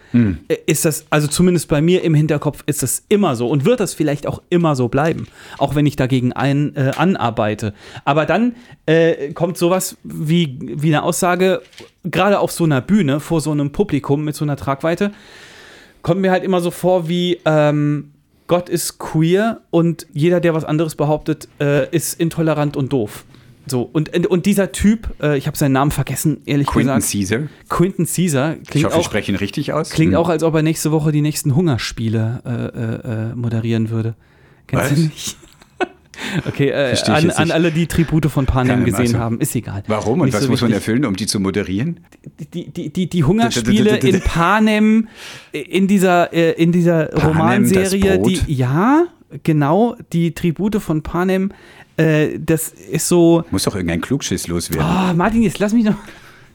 [0.48, 3.80] äh, ist das, also zumindest bei mir im Hinterkopf, ist das immer so und wird
[3.80, 5.26] das vielleicht auch immer so bleiben,
[5.58, 7.74] auch wenn ich dagegen ein, äh, anarbeite.
[8.04, 8.54] Aber dann
[8.86, 11.62] äh, kommt sowas wie, wie eine Aussage,
[12.04, 15.12] gerade auf so einer Bühne, vor so einem Publikum mit so einer Tragweite,
[16.02, 18.12] kommt mir halt immer so vor wie ähm,
[18.46, 23.24] Gott ist queer und jeder, der was anderes behauptet, äh, ist intolerant und doof.
[23.66, 27.12] So, und, und dieser Typ, äh, ich habe seinen Namen vergessen, ehrlich Quentin gesagt.
[27.12, 27.40] Caesar.
[27.68, 29.90] Quentin Caesar Ich klingt hoffe, ich auch, spreche ihn richtig aus.
[29.90, 30.18] klingt Hm.
[30.18, 34.14] auch, als ob er nächste Woche die nächsten Hungerspiele äh, äh, äh, moderieren würde.
[34.66, 34.94] Kennst Was?
[34.94, 35.36] du nicht?
[36.46, 39.18] Okay, äh, an, an alle, die Tribute von Panem Keine gesehen Masse.
[39.18, 39.82] haben, ist egal.
[39.86, 42.00] Warum und Nicht was so muss man erfüllen, um die zu moderieren?
[42.54, 45.08] Die, die, die, die Hungerspiele in Panem,
[45.52, 49.06] in dieser, äh, in dieser Panem, Romanserie, die, ja,
[49.42, 51.52] genau, die Tribute von Panem,
[51.96, 54.86] äh, das ist so, Muss doch irgendein Klugschiss loswerden.
[54.86, 55.96] oh, Martin, jetzt lass mich noch.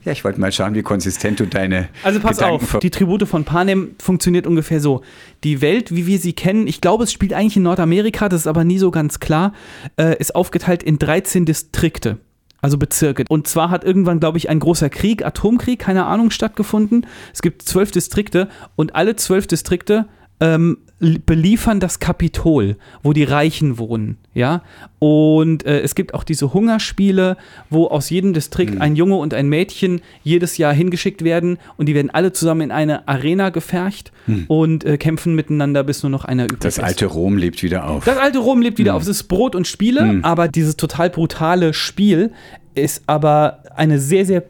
[0.06, 3.28] Ja, ich wollte mal schauen, wie konsistent du deine Also pass Gedanken auf, die Tribute
[3.28, 5.02] von Panem funktioniert ungefähr so.
[5.44, 8.48] Die Welt, wie wir sie kennen, ich glaube, es spielt eigentlich in Nordamerika, das ist
[8.48, 9.54] aber nie so ganz klar,
[9.98, 12.20] äh, ist aufgeteilt in 13 Distrikte.
[12.62, 13.26] Also Bezirke.
[13.30, 17.06] Und zwar hat irgendwann, glaube ich, ein großer Krieg, Atomkrieg, keine Ahnung, stattgefunden.
[17.34, 20.08] Es gibt zwölf Distrikte und alle zwölf Distrikte
[20.42, 24.64] ähm, li- beliefern das Kapitol, wo die Reichen wohnen, ja.
[25.00, 27.38] Und äh, es gibt auch diese Hungerspiele,
[27.70, 31.96] wo aus jedem Distrikt ein Junge und ein Mädchen jedes Jahr hingeschickt werden und die
[31.96, 34.12] werden alle zusammen in eine Arena gefercht
[34.48, 36.84] und äh, kämpfen miteinander, bis nur noch einer übrig Das ist.
[36.84, 38.04] alte Rom lebt wieder auf.
[38.06, 39.04] Das alte Rom lebt wieder auf.
[39.04, 42.32] Es ist Brot und Spiele, aber dieses total brutale Spiel
[42.74, 44.44] ist aber eine sehr, sehr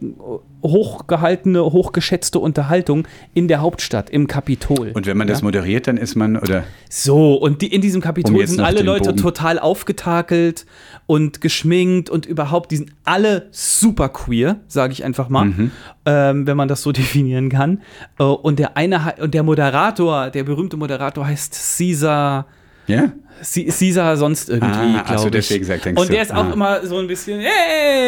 [0.67, 4.91] hochgehaltene, hochgeschätzte Unterhaltung in der Hauptstadt, im Kapitol.
[4.93, 5.45] Und wenn man das ja?
[5.45, 8.81] moderiert, dann ist man, oder So, und die, in diesem Um Kapitol jetzt sind alle
[8.81, 10.65] Leute Bogen- total aufgetakelt
[11.07, 15.71] und geschminkt und überhaupt, die sind alle super queer, sage ich einfach mal, Mhm.
[16.05, 17.81] ähm, wenn man das so definieren kann.
[18.19, 22.47] Äh, und der eine und der Moderator, der berühmte Moderator heißt Caesar.
[22.87, 23.11] Ja?
[23.43, 25.31] Caesar sonst irgendwie, Ah, glaube ich.
[25.31, 26.53] deswegen sagt- denkst und der ist auch ah.
[26.53, 27.49] immer so ein bisschen, hey,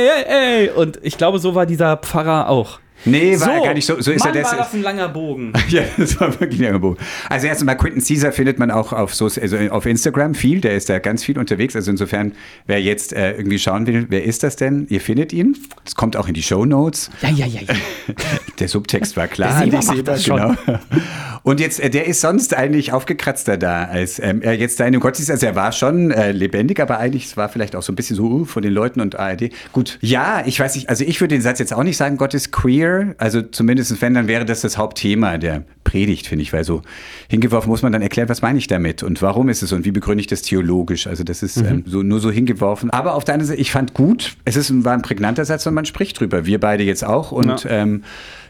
[0.07, 0.69] hey, hey.
[0.69, 2.79] Und ich glaube, so war dieser Pfarrer auch.
[3.05, 4.01] Nee, war er gar nicht so.
[4.01, 4.67] So ist Mann, er war das.
[4.67, 5.53] das ein langer Bogen.
[5.69, 6.97] Ja, das war wirklich ein Angebot.
[7.29, 10.89] Also erstmal Quentin Caesar findet man auch auf, so, also auf Instagram viel, der ist
[10.89, 11.75] da ganz viel unterwegs.
[11.75, 12.33] Also insofern,
[12.67, 14.87] wer jetzt äh, irgendwie schauen will, wer ist das denn?
[14.89, 15.57] Ihr findet ihn.
[15.85, 17.11] Es kommt auch in die Show Notes.
[17.21, 17.75] Ja, ja, ja, ja.
[18.59, 19.65] Der Subtext war klar.
[19.65, 20.37] Der Sieber macht das schon.
[20.37, 20.79] genau.
[21.47, 24.91] Und jetzt, äh, der ist sonst eigentlich aufgekratzter da, als ähm, er jetzt da in
[24.91, 27.93] dem Gottesdienst, also er war schon äh, lebendig, aber eigentlich es war vielleicht auch so
[27.93, 29.51] ein bisschen so uh, von den Leuten und ARD.
[29.71, 32.33] Gut, ja, ich weiß nicht, also ich würde den Satz jetzt auch nicht sagen, Gott
[32.33, 32.86] ist queer,
[33.17, 36.81] also zumindest wenn, dann wäre das das Hauptthema der Predigt, finde ich, weil so
[37.29, 39.91] hingeworfen muss man dann erklären, was meine ich damit und warum ist es und wie
[39.91, 41.45] begründe ich das theologisch, also das Mhm.
[41.45, 42.89] ist ähm, so, nur so hingeworfen.
[42.89, 45.65] Aber auf der anderen Seite, ich fand gut, es ist, ein- war ein prägnanter Satz
[45.65, 47.69] und man spricht drüber, wir beide jetzt auch und Ja.
[47.69, 48.03] ähm,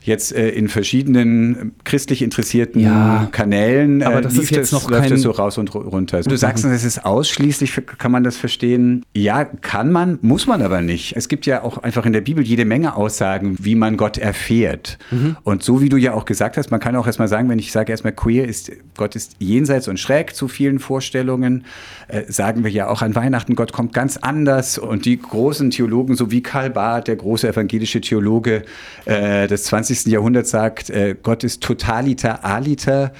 [0.07, 3.27] jetzt äh, in verschiedenen äh, christlich interessierten Ja.
[3.31, 5.69] Kanälen Aber äh, das lief ist jetzt das, noch läuft kein- das so raus und
[5.71, 6.21] ru- runter.
[6.21, 9.03] Du sagst, es ist ausschließlich, kann man das verstehen?
[9.13, 11.15] Ja, kann man, muss man aber nicht.
[11.15, 14.97] Es gibt ja auch einfach in der Bibel jede Menge Aussagen, wie man Gott erfährt.
[15.43, 17.71] Und so wie du ja auch gesagt hast, man kann auch erstmal sagen, wenn ich
[17.71, 21.65] sage erstmal queer ist, Gott ist jenseits und schräg zu vielen Vorstellungen,
[22.07, 26.15] äh, sagen wir ja auch an Weihnachten, Gott kommt ganz anders und die großen Theologen,
[26.15, 28.63] so wie Karl Barth, der große evangelische Theologe
[29.05, 29.96] äh, des 20.
[30.05, 33.11] Jahrhunderts sagt, äh, Gott ist totaliter, aliter,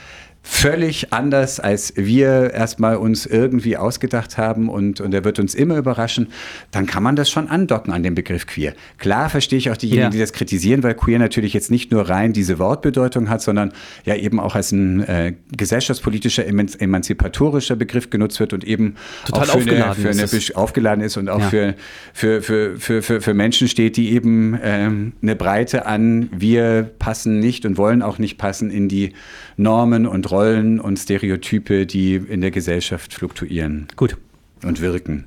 [0.50, 5.76] völlig anders, als wir erstmal uns irgendwie ausgedacht haben und, und er wird uns immer
[5.76, 6.28] überraschen,
[6.72, 8.74] dann kann man das schon andocken an den Begriff queer.
[8.98, 10.10] Klar verstehe ich auch diejenigen, Ja.
[10.10, 13.74] die das kritisieren, weil queer natürlich jetzt nicht nur rein diese Wortbedeutung hat, sondern
[14.06, 18.96] ja eben auch als ein äh, gesellschaftspolitischer, eman emanzipatorischer Begriff genutzt wird und eben
[19.26, 21.50] Total auch für eine, aufgeladen für eine ist aufgeladen ist und auch Ja.
[21.50, 21.76] für,
[22.14, 27.40] für, für, für, für, für Menschen steht, die eben ähm, eine Breite an, wir passen
[27.40, 29.14] nicht und wollen auch nicht passen in die
[29.58, 30.37] Normen und Rollen
[30.80, 34.18] und Stereotype, die in der Gesellschaft fluktuieren Gut.
[34.64, 35.26] und wirken.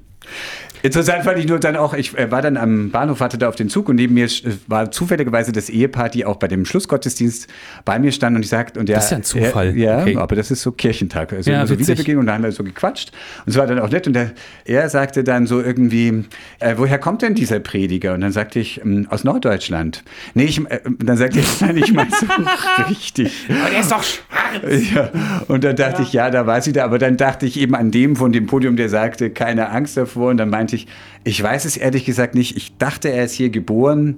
[0.83, 3.57] Interessant fand ich nur dann auch, ich äh, war dann am Bahnhof, hatte da auf
[3.57, 4.31] den Zug und neben mir äh,
[4.67, 7.49] war zufälligerweise das Ehepaar, die auch bei dem Schlussgottesdienst
[7.85, 9.69] bei mir stand und ich sagte, und der, Das ist ja ein Zufall.
[9.69, 10.17] Er, ja, Okay.
[10.17, 11.89] aber das ist so Kirchentag, also Ja, so witzig.
[11.89, 13.13] Wiederbegegnung und da haben wir so gequatscht
[13.47, 14.33] und es war dann auch nett und der,
[14.65, 16.25] er sagte dann so irgendwie,
[16.61, 18.15] äh, woher kommt denn dieser Prediger?
[18.15, 20.03] Und dann sagte ich, ähm, aus Norddeutschland.
[20.35, 22.27] Nee, ich, äh, und dann sagte ich, nein, ich meine so
[22.89, 23.47] richtig.
[23.49, 24.91] Aber der ist doch schwarz.
[24.95, 25.11] Ja,
[25.49, 26.85] und dann dachte ich, ja, da war sie da.
[26.85, 30.31] Aber dann dachte ich eben an dem von dem Podium, der sagte, keine Angst davor.
[30.31, 30.87] Und dann meinte ich,
[31.25, 32.57] ich weiß es ehrlich gesagt nicht.
[32.57, 34.17] Ich dachte, er ist hier geboren.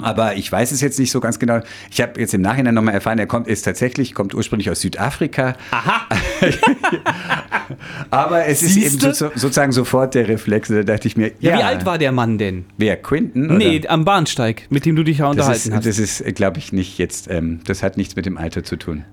[0.00, 1.60] Aber ich weiß es jetzt nicht so ganz genau.
[1.88, 5.54] Ich habe jetzt im Nachhinein nochmal erfahren, er kommt, ist tatsächlich, kommt ursprünglich aus Südafrika.
[5.70, 6.08] Aha.
[8.10, 9.14] Aber es ist eben Siehste?
[9.14, 10.68] so, sozusagen sofort der Reflex.
[10.68, 12.64] Da dachte ich mir, Ja, wie alt war der Mann denn?
[12.76, 13.46] Wer, Quinton?
[13.46, 13.54] oder?
[13.54, 15.86] Nee, am Bahnsteig, mit dem du dich ja das unterhalten ist, hast.
[15.86, 19.04] das ist glaube ich, nicht jetzt, ähm, das hat nichts mit dem Alter zu tun.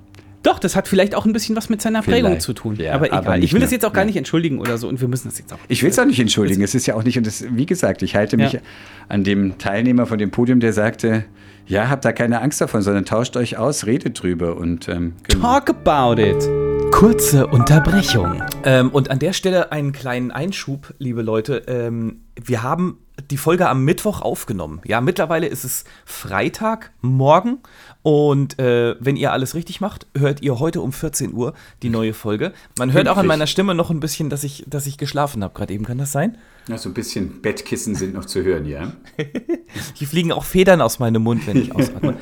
[0.44, 2.76] Doch, das hat vielleicht auch ein bisschen was mit seiner Prägung Vielleicht, zu tun.
[2.78, 3.20] ja, aber egal.
[3.20, 4.08] aber ich will das jetzt auch gar Ja.
[4.08, 5.60] nicht entschuldigen oder so und wir müssen das jetzt auch.
[5.68, 6.64] Ich will es auch nicht entschuldigen.
[6.64, 8.60] Es ist ja auch nicht, und das, wie gesagt, ich halte mich Ja.
[9.08, 11.26] an dem Teilnehmer von dem Podium, der sagte,
[11.68, 14.58] ja, habt da keine Angst davon, sondern tauscht euch aus, redet drüber.
[14.58, 15.60] Und ähm, genau.
[15.60, 16.50] Talk about it.
[16.92, 18.42] Kurze Unterbrechung.
[18.66, 21.64] Ähm, und an der Stelle einen kleinen Einschub, liebe Leute.
[21.68, 22.98] Ähm, wir haben
[23.30, 24.82] die Folge am Mittwoch aufgenommen.
[24.86, 27.60] Ja, mittlerweile ist es Freitag, morgen.
[28.04, 32.14] Und äh, wenn ihr alles richtig macht, hört ihr heute um 14 Uhr die neue
[32.14, 32.54] Folge.
[32.78, 35.54] Man hört auch an meiner Stimme noch ein bisschen, dass ich, dass ich geschlafen habe
[35.54, 35.86] gerade eben.
[35.86, 36.38] Kann das sein?
[36.68, 38.94] Ja, so ein bisschen Bettkissen sind noch zu hören, ja.
[39.96, 42.16] Hier fliegen auch Federn aus meinem Mund, wenn ich ausatme.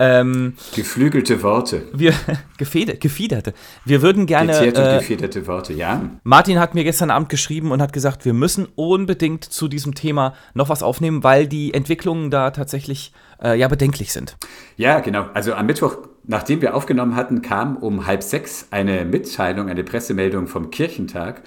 [0.00, 1.86] ähm, Geflügelte Worte.
[1.92, 2.12] Wir,
[2.58, 3.54] gefeder, gefiederte.
[3.84, 4.52] Wir würden gerne.
[4.52, 6.10] Gezierte und äh, gefederte Worte, ja.
[6.24, 10.34] Martin hat mir gestern Abend geschrieben und hat gesagt, wir müssen unbedingt zu diesem Thema
[10.54, 14.36] noch was aufnehmen, weil die Entwicklungen da tatsächlich äh, ja bedenklich sind.
[14.76, 15.26] Ja, genau.
[15.34, 20.48] Also am Mittwoch, nachdem wir aufgenommen hatten, kam um halb sechs eine Mitteilung, eine Pressemeldung
[20.48, 21.42] vom Kirchentag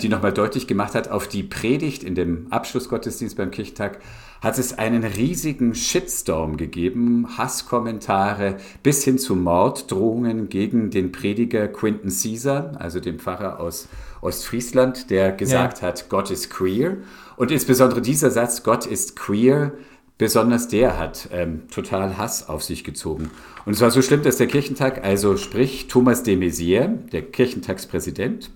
[0.00, 4.00] die nochmal deutlich gemacht hat, auf die Predigt in dem Abschlussgottesdienst beim Kirchtag
[4.40, 12.10] hat es einen riesigen Shitstorm gegeben, Hasskommentare bis hin zu Morddrohungen gegen den Prediger Quinton
[12.10, 13.88] Caesar, also den Pfarrer aus
[14.22, 15.88] Ostfriesland, der gesagt ja.
[15.88, 16.96] hat, Gott ist queer.
[17.36, 19.72] Und insbesondere dieser Satz, Gott ist queer,
[20.16, 23.30] besonders der hat ähm, total Hass auf sich gezogen.
[23.66, 28.50] Und es war so schlimm, dass der Kirchentag, also sprich Thomas de Maizière, der Kirchentagspräsident,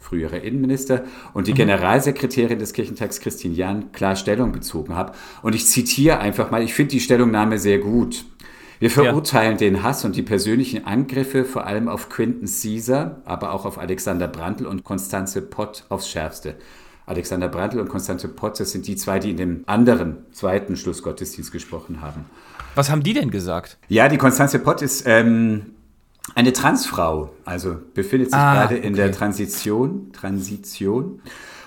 [0.00, 1.58] frühere Innenminister, und die mhm.
[1.58, 5.12] Generalsekretärin des Kirchentags, Christine Jahn, klar Stellung bezogen habe.
[5.42, 8.24] Und ich zitiere einfach mal, ich finde die Stellungnahme sehr gut.
[8.80, 9.58] Wir verurteilen ja.
[9.58, 14.26] den Hass und die persönlichen Angriffe vor allem auf Quinton Caesar, aber auch auf Alexander
[14.26, 16.56] Brandl und Konstanze Pott aufs Schärfste.
[17.04, 21.52] Alexander Brandl und Konstanze Pott, das sind die zwei, die in dem anderen zweiten Schlussgottesdienst
[21.52, 22.24] gesprochen haben.
[22.74, 23.78] Was haben die denn gesagt?
[23.88, 25.74] Ja, die Konstanze Pott ist ähm,
[26.34, 30.12] eine Transfrau, also befindet sich ah, gerade in der Transition.
[30.12, 31.20] Transition.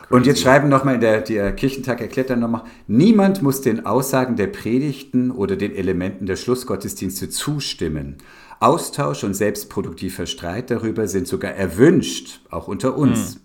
[0.10, 4.48] Und jetzt schreiben nochmal, der, der Kirchentag erklärt dann nochmal, niemand muss den Aussagen der
[4.48, 8.18] Predigten oder den Elementen der Schlussgottesdienste zustimmen.
[8.60, 13.36] Austausch und selbstproduktiver Streit darüber sind sogar erwünscht, auch unter uns.
[13.36, 13.42] Hm.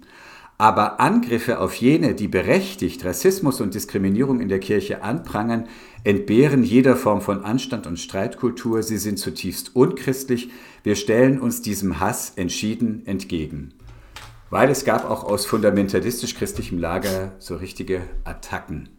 [0.59, 5.69] Aber Angriffe auf jene, die berechtigt Rassismus und Diskriminierung in der Kirche anprangern,
[6.05, 8.83] entbehren jeder Form von Anstand und Streitkultur.
[8.83, 10.51] Sie sind zutiefst unchristlich.
[10.83, 13.75] Wir stellen uns diesem Hass entschieden entgegen.
[14.51, 18.98] Weil es gab auch aus fundamentalistisch-christlichem Lager so richtige Attacken.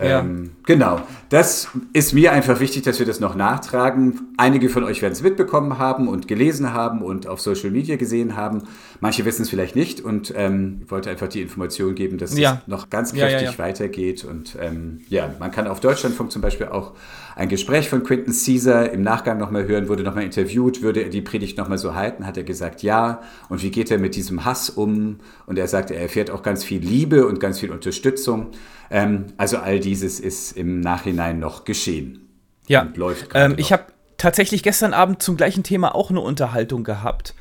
[0.00, 0.20] Ja.
[0.20, 4.28] Ähm, genau, das ist mir einfach wichtig, dass wir das noch nachtragen.
[4.36, 8.36] Einige von euch werden es mitbekommen haben und gelesen haben und auf Social Media gesehen
[8.36, 8.62] haben.
[9.00, 12.60] Manche wissen es vielleicht nicht und ähm, ich wollte einfach die Information geben, dass ja.
[12.62, 14.24] es noch ganz kräftig ja, weitergeht.
[14.24, 16.92] Und ähm, ja, man kann auf Deutschlandfunk zum Beispiel auch
[17.34, 21.22] ein Gespräch von Quinton Caesar im Nachgang nochmal hören, wurde nochmal interviewt, würde er die
[21.22, 23.20] Predigt nochmal so halten, hat er gesagt, ja.
[23.48, 25.20] Und wie geht er mit diesem Hass um?
[25.46, 28.48] Und er sagt, er erfährt auch ganz viel Liebe und ganz viel Unterstützung.
[28.90, 32.28] Ähm, also all dieses ist im Nachhinein noch geschehen.
[32.66, 33.84] Ja, läuft ähm, ich habe
[34.18, 37.34] tatsächlich gestern Abend zum gleichen Thema auch eine Unterhaltung gehabt.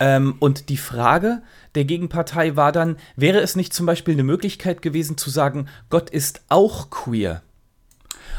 [0.00, 1.42] Ähm, und die Frage
[1.74, 6.10] der Gegenpartei war dann, wäre es nicht zum Beispiel eine Möglichkeit gewesen zu sagen, Gott
[6.10, 7.42] ist auch queer?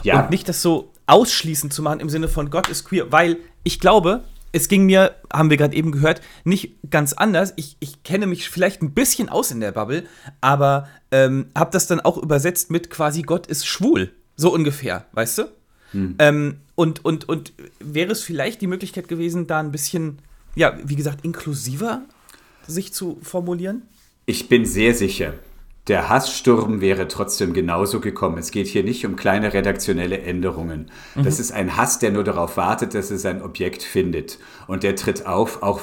[0.03, 0.21] Ja.
[0.21, 3.79] Und nicht das so ausschließend zu machen im Sinne von Gott ist queer, weil ich
[3.79, 4.23] glaube,
[4.55, 7.51] es ging mir, haben wir gerade eben gehört, nicht ganz anders.
[7.57, 10.05] Ich, ich kenne mich vielleicht ein bisschen aus in der Bubble,
[10.39, 14.13] aber ähm, habe das dann auch übersetzt mit quasi Gott ist schwul.
[14.37, 15.43] So ungefähr, weißt du?
[15.91, 16.15] Hm.
[16.19, 20.19] Ähm, und, und, und wäre es vielleicht die Möglichkeit gewesen, da ein bisschen,
[20.55, 22.03] ja, wie gesagt, inklusiver
[22.65, 23.81] sich zu formulieren?
[24.25, 25.33] Ich bin sehr sicher,
[25.87, 28.37] der Hasssturm wäre trotzdem genauso gekommen.
[28.37, 30.89] Es geht hier nicht um kleine redaktionelle Änderungen.
[31.13, 31.23] Mhm.
[31.23, 34.39] Das ist ein Hass, der nur darauf wartet, dass er sein Objekt findet.
[34.67, 35.81] Und der tritt auf, auch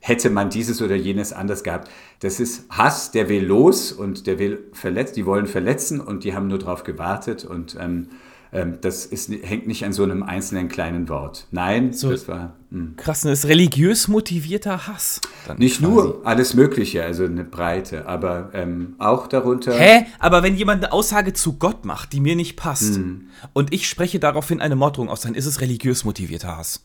[0.00, 1.88] hätte man dieses oder jenes anders gehabt.
[2.20, 6.34] Das ist Hass, der will los und der will verletzt, die wollen verletzen und die
[6.34, 8.08] haben nur darauf gewartet und ähm, ähm,
[8.52, 11.46] das ist, hängt nicht an so einem einzelnen kleinen Wort.
[11.50, 12.54] Nein, so das war.
[12.68, 12.78] Mh.
[12.78, 12.96] Hm.
[12.96, 15.22] Krass, das ist religiös motivierter Hass.
[15.56, 15.90] Nicht quasi.
[15.90, 19.72] nur, alles Mögliche, also eine Breite, aber ähm, auch darunter.
[19.72, 20.04] Hä?
[20.18, 23.28] Aber wenn jemand eine Aussage zu Gott macht, die mir nicht passt, mhm.
[23.54, 26.84] und ich spreche daraufhin eine Morddrohung aus, dann ist es religiös motivierter Hass.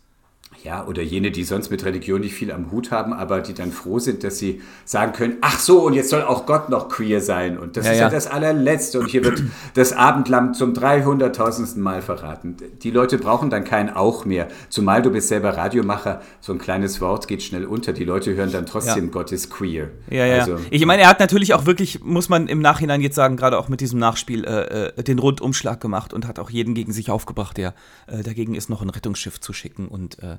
[0.63, 3.71] Ja, oder jene, die sonst mit Religion nicht viel am Hut haben, aber die dann
[3.71, 7.21] froh sind, dass sie sagen können, ach so, und jetzt soll auch Gott noch queer
[7.21, 7.57] sein.
[7.57, 8.05] Und das ja, ist ja.
[8.05, 8.99] ja das allerletzte.
[8.99, 9.43] Und hier wird
[9.75, 11.77] das Abendlamm zum 300.000.
[11.77, 12.57] Mal verraten.
[12.81, 14.47] Die Leute brauchen dann kein Auch mehr.
[14.69, 16.21] Zumal du bist selber Radiomacher.
[16.41, 17.93] So ein kleines Wort geht schnell unter.
[17.93, 19.11] Die Leute hören dann trotzdem, ja.
[19.11, 19.89] Gott ist queer.
[20.09, 20.39] Ja, ja.
[20.39, 23.57] Also, ich meine, er hat natürlich auch wirklich, muss man im Nachhinein jetzt sagen, gerade
[23.57, 27.11] auch mit diesem Nachspiel, äh, äh, den Rundumschlag gemacht und hat auch jeden gegen sich
[27.11, 27.73] aufgebracht, der
[28.07, 30.37] äh, dagegen ist, noch ein Rettungsschiff zu schicken und äh,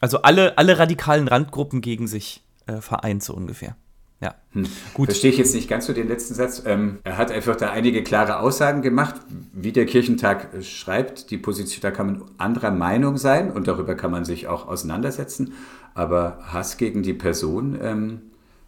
[0.00, 3.76] also alle, alle radikalen Randgruppen gegen sich äh, vereint, so ungefähr.
[4.20, 4.66] Ja, hm.
[4.92, 5.06] gut.
[5.06, 6.62] Verstehe ich jetzt nicht ganz so den letzten Satz.
[6.66, 9.14] Ähm, er hat einfach da einige klare Aussagen gemacht,
[9.54, 11.30] wie der Kirchentag äh, schreibt.
[11.30, 15.54] Die Position, da kann man anderer Meinung sein und darüber kann man sich auch auseinandersetzen.
[15.94, 18.20] Aber Hass gegen die Person ähm,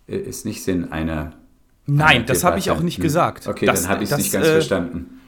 [0.08, 1.32] äh, ist nicht Sinn einer.
[1.86, 3.02] Nein, einer das habe ich auch nicht hm.
[3.02, 3.46] gesagt.
[3.46, 5.20] Okay, das, dann habe ich es nicht ganz äh, verstanden.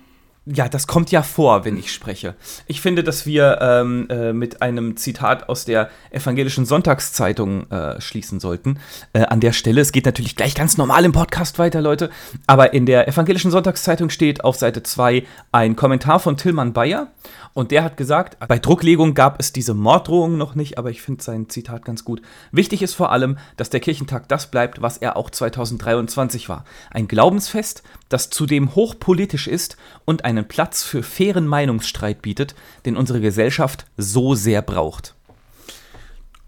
[0.47, 2.35] Ja, das kommt ja vor, wenn ich spreche.
[2.67, 8.41] Ich finde, dass wir ähm, äh, mit einem Zitat aus der evangelischen Sonntagszeitung äh, schließen
[8.41, 8.79] sollten.
[9.15, 12.11] Äh, an der Stelle, es geht natürlich gleich ganz normal im Podcast weiter, Leute,
[12.47, 17.09] aber in der evangelischen Sonntagszeitung steht auf Seite 2 ein Kommentar von Tillmann Bayer
[17.55, 21.23] und der hat gesagt, bei Drucklegung gab es diese Morddrohungen noch nicht, aber ich finde
[21.23, 22.21] sein Zitat ganz gut.
[22.51, 26.65] Wichtig ist vor allem, dass der Kirchentag das bleibt, was er auch 2023 war.
[26.91, 27.85] Ein Glaubensfest,
[28.15, 32.55] das zudem hochpolitisch ist und einen Platz für fairen Meinungsstreit bietet,
[32.87, 35.17] den unsere Gesellschaft so sehr braucht.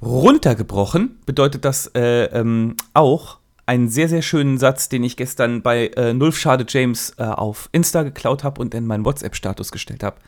[0.01, 5.89] Runtergebrochen bedeutet das äh, ähm, auch, einen sehr, sehr schönen Satz, den ich gestern bei
[5.89, 10.19] äh, Nulf Schade James äh, auf Insta geklaut habe und in meinen WhatsApp-Status gestellt habe.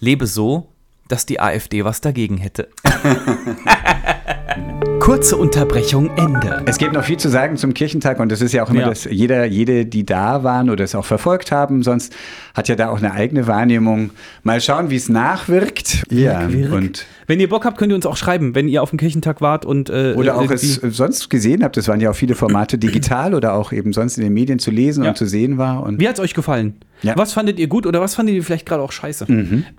[0.00, 0.72] Lebe so,
[1.08, 2.70] dass die AfD was dagegen hätte.
[5.06, 6.62] Kurze Unterbrechung, Ende.
[6.66, 8.88] Es gibt noch viel zu sagen zum Kirchentag und das ist ja auch immer Ja.
[8.88, 12.12] das, jeder, jede, die da waren oder es auch verfolgt haben, sonst
[12.54, 14.10] hat ja da auch eine eigene Wahrnehmung.
[14.42, 16.02] Mal schauen, wie es nachwirkt.
[16.10, 16.72] Ja, Wirk.
[16.72, 19.40] und Wenn ihr Bock habt, könnt ihr uns auch schreiben, wenn ihr auf dem Kirchentag
[19.40, 20.56] wart und äh, oder auch irgendwie-
[20.88, 21.76] es sonst gesehen habt.
[21.76, 24.72] Es waren ja auch viele Formate digital oder auch eben sonst in den Medien zu
[24.72, 25.10] lesen Ja.
[25.10, 25.84] und zu sehen war.
[25.84, 26.74] Und Wie hat's euch gefallen?
[27.02, 27.12] Ja.
[27.12, 27.18] Mhm.
[27.18, 29.24] Was fandet ihr gut oder was fandet ihr vielleicht gerade auch scheiße?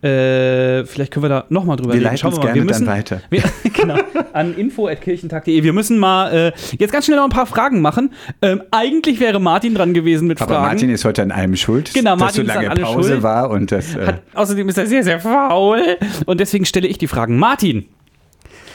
[0.03, 2.03] Äh, vielleicht können wir da nochmal drüber Wir reden.
[2.05, 3.22] leiten es gerne dann weiter.
[3.30, 3.43] Wir,
[3.74, 3.95] genau,
[4.34, 5.63] an info.kirchentag.de.
[5.63, 8.11] Wir müssen mal äh, jetzt ganz schnell noch ein paar Fragen machen.
[8.41, 10.65] Ähm, eigentlich wäre Martin dran gewesen mit aber Fragen.
[10.68, 13.24] Martin ist heute an allem schuld, Genau, dass Martin so lange Pause schuld.
[13.24, 13.95] war und das.
[13.95, 15.82] Äh, Hat, außerdem ist er sehr, sehr faul.
[16.26, 17.38] Und deswegen stelle ich die Fragen.
[17.38, 17.86] Martin,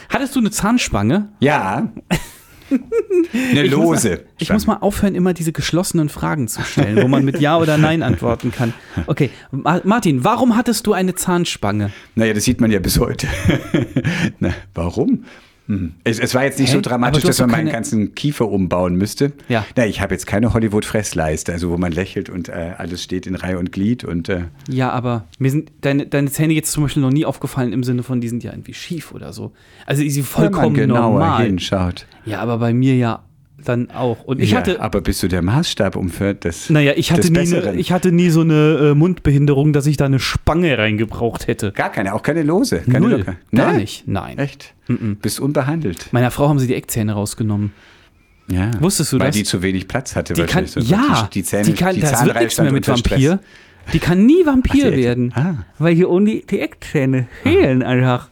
[0.09, 1.29] hattest du eine Zahnspange?
[1.41, 1.89] ja.
[3.33, 4.09] Eine Ich muss lose.
[4.11, 7.59] mal, ich muss mal aufhören, immer diese geschlossenen Fragen zu stellen, wo man mit Ja
[7.59, 8.73] oder Nein antworten kann.
[9.07, 11.91] Okay, Ma Martin, warum hattest du eine Zahnspange?
[12.15, 13.27] Naja, das sieht man ja bis heute.
[14.39, 15.25] Na, warum?
[15.69, 15.95] Hm.
[16.05, 16.75] Es, es war jetzt nicht Hä?
[16.75, 19.33] so dramatisch, dass man meinen ganzen Kiefer umbauen müsste.
[19.49, 19.65] Ja.
[19.77, 23.35] Na, ich habe jetzt keine Hollywood-Fressleiste, also wo man lächelt und äh, alles steht in
[23.37, 27.03] Reihe und Glied und äh, Ja, aber mir sind deine, deine Zähne jetzt zum Beispiel
[27.03, 29.53] noch nie aufgefallen im Sinne von, die sind ja irgendwie schief oder so.
[29.87, 31.47] Also die sind vollkommen wenn man genauer normal.
[31.47, 32.07] hinschaut.
[32.25, 33.23] Ja, aber bei mir ja
[33.65, 34.25] dann auch.
[34.25, 36.71] Und ich ja, hatte, aber bist du der Maßstab um für das?
[36.71, 40.07] naja, ich hatte, nie eine, ich hatte nie so eine äh, Mundbehinderung, dass ich da
[40.07, 41.73] eine Spange reingebraucht hätte.
[41.73, 42.81] Gar keine, auch keine lose.
[42.81, 43.19] Keine Null.
[43.19, 43.37] locker.
[43.55, 43.79] Gar Nee?
[43.81, 44.09] nicht.
[44.09, 44.39] Nein.
[44.39, 44.75] Echt?
[45.23, 46.09] Bist unbehandelt.
[46.13, 47.73] Meiner Frau haben sie die Eckzähne rausgenommen.
[48.51, 48.71] Ja.
[48.81, 49.37] Wusstest du Weil das?
[49.37, 50.89] die zu wenig Platz hatte Die kann, wahrscheinlich.
[50.89, 53.13] So ja, die, Zähne, die kann, die das wird nichts mehr mit unter Stress.
[53.23, 53.41] Vampir.
[53.93, 55.33] Die kann nie Vampir Ach, werden.
[55.35, 55.55] Ah.
[55.79, 58.29] Weil hier unten die, die Eckzähne fehlen einfach.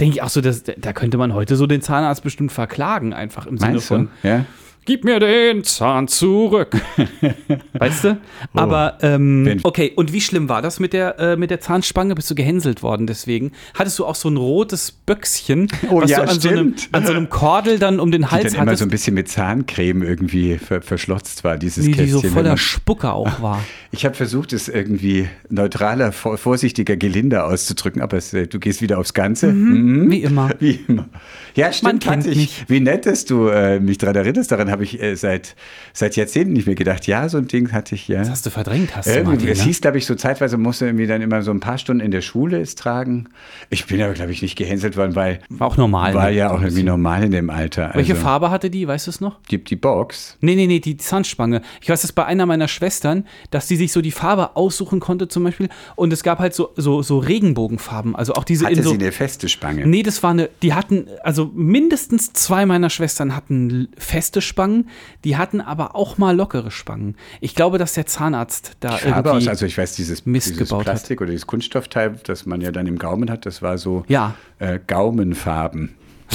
[0.00, 3.46] Denke ich auch so, dass, da könnte man heute so den Zahnarzt bestimmt verklagen, einfach
[3.46, 4.28] im Sinne Meinst von, du?
[4.28, 4.44] Ja.
[4.86, 6.76] Gib mir den Zahn zurück.
[7.78, 8.20] weißt du?
[8.54, 12.14] Aber, ähm, okay, und wie schlimm war das mit der, äh, mit der Zahnspange?
[12.14, 13.52] Bist du gehänselt worden deswegen?
[13.74, 17.06] Hattest du auch so ein rotes Böckschen, Oh was ja, du an so, einem, an
[17.06, 19.28] so einem Kordel dann um den Die Hals dann immer hattest, so ein bisschen mit
[19.28, 22.30] Zahncreme irgendwie ver verschlotzt war, dieses die, die so Kästchen.
[22.34, 23.62] voller man- Spucke auch war?
[23.90, 28.82] Ich habe versucht, es irgendwie neutraler, vor- vorsichtiger, gelinder auszudrücken, aber es, äh, du gehst
[28.82, 29.52] wieder aufs Ganze.
[29.52, 30.10] Mhm.
[30.10, 30.50] Wie immer.
[30.58, 31.08] Wie immer.
[31.54, 32.36] Ja, stimmt, kennt hatte ich.
[32.36, 32.64] mich.
[32.68, 34.50] Wie nett, dass du äh, mich daran erinnerst.
[34.50, 35.56] Daran habe ich äh, seit,
[35.92, 37.06] seit Jahrzehnten nicht mehr gedacht.
[37.06, 38.18] Ja, so ein Ding hatte ich, ja.
[38.18, 39.64] Das hast du verdrängt, hast du, Irgendwie, Martin, es ne?
[39.64, 42.20] hieß, glaube ich, so zeitweise musste irgendwie dann immer so ein paar Stunden in der
[42.20, 43.28] Schule es tragen.
[43.70, 46.14] Ich bin aber, glaube ich, nicht gehänselt worden, weil War auch normal.
[46.14, 46.36] war ne?
[46.36, 47.90] ja auch irgendwie normal in dem Alter.
[47.94, 49.40] Welche also, Farbe hatte die, weißt du es noch?
[49.50, 50.36] Die, die Box.
[50.40, 51.62] Nee, nee, nee, die Zahnspange.
[51.80, 55.28] Ich weiß es bei einer meiner Schwestern, dass die sich so die Farbe aussuchen konnte
[55.28, 55.68] zum Beispiel.
[55.94, 58.16] Und es gab halt so, so, so Regenbogenfarben.
[58.16, 58.90] Also auch diese Hatte so.
[58.90, 59.86] sie eine feste Spange.
[59.86, 64.88] Nee, das war eine, die hatten, also mindestens zwei meiner Schwestern hatten feste Spangen,
[65.24, 67.16] die hatten aber auch mal lockere Spangen.
[67.40, 69.44] Ich glaube, dass der Zahnarzt da Farbe irgendwie.
[69.46, 70.84] aus, also ich weiß, dieses, Mist dieses gebaut hat.
[70.94, 74.34] Plastik oder dieses Kunststoffteil, das man ja dann im Gaumen hat, das war so Ja.
[74.58, 75.94] äh, Gaumenfarben.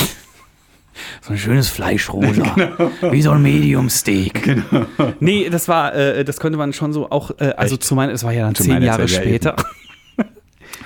[1.22, 2.44] So ein schönes Fleischrosa.
[2.56, 3.14] Genau.
[3.14, 4.44] Wie so ein Medium Steak.
[4.44, 4.86] Genau.
[5.22, 7.84] Nee, das war, äh, das konnte man schon so auch, äh, also Echt?
[7.86, 9.56] zu meiner, es war ja dann Zu zehn Jahre Zeit, ja, später.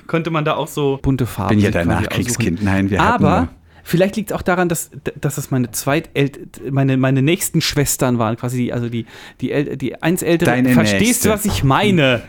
[0.07, 1.55] konnte man da auch so bunte Farben.
[1.55, 2.61] Bin ja quasi Nachkriegskind.
[2.63, 3.49] Nein, wir hatten Aber
[3.83, 8.37] vielleicht liegt es auch daran, dass, dass es meine zweitält, meine, meine nächsten Schwestern waren,
[8.37, 9.05] quasi die, also die,
[9.41, 10.49] die, die eins ältere.
[10.49, 11.27] Deine Verstehst Nächste.
[11.27, 12.23] du, was ich meine?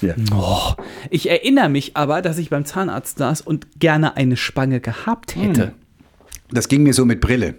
[0.00, 0.14] Ja.
[0.32, 0.74] Oh,
[1.10, 5.62] ich erinnere mich aber, dass ich beim Zahnarzt saß und gerne eine Spange gehabt hätte.
[5.62, 5.72] Hm.
[6.50, 7.56] Das ging mir so mit Brille.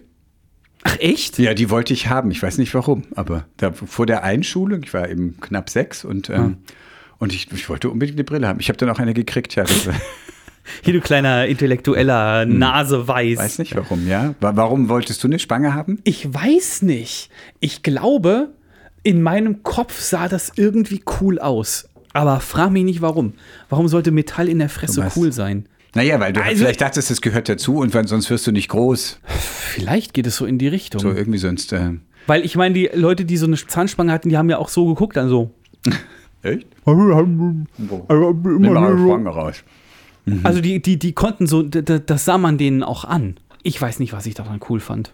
[0.84, 1.38] Ach echt?
[1.40, 2.32] Ja, die wollte ich haben.
[2.32, 6.30] Ich weiß nicht warum, aber da, vor der Einschulung, ich war eben knapp sechs und,
[6.30, 6.60] ähm,
[7.18, 8.62] und ich, ich wollte unbedingt eine Brille haben.
[8.62, 9.66] Ich habe dann auch eine gekriegt, ja.
[10.84, 13.38] Hier, du kleiner intellektueller Naseweiß.
[13.40, 14.36] weiß nicht warum, ja.
[14.40, 16.00] Wa- Warum wolltest du eine Spange haben?
[16.04, 17.30] Ich weiß nicht.
[17.60, 18.50] Ich glaube,
[19.04, 21.88] in meinem Kopf sah das irgendwie cool aus.
[22.14, 23.34] Aber frag mich nicht warum.
[23.70, 25.68] Warum sollte Metall in der Fresse cool sein?
[25.96, 29.20] Naja, weil du Also- vielleicht dachtest, es gehört dazu und sonst wirst du nicht groß.
[29.26, 31.02] Vielleicht geht es so in die Richtung.
[31.02, 31.74] So irgendwie sonst.
[31.74, 31.94] Äh,
[32.28, 34.86] Weil ich meine, die Leute, die so eine Zahnspange hatten, die haben ja auch so
[34.88, 35.52] geguckt, dann so.
[36.44, 36.68] Echt?
[36.86, 39.64] Nimm mal Schwange raus.
[40.44, 43.38] Also die, die, die konnten so, das sah man denen auch an.
[43.64, 45.14] Ich weiß nicht, was ich daran cool fand.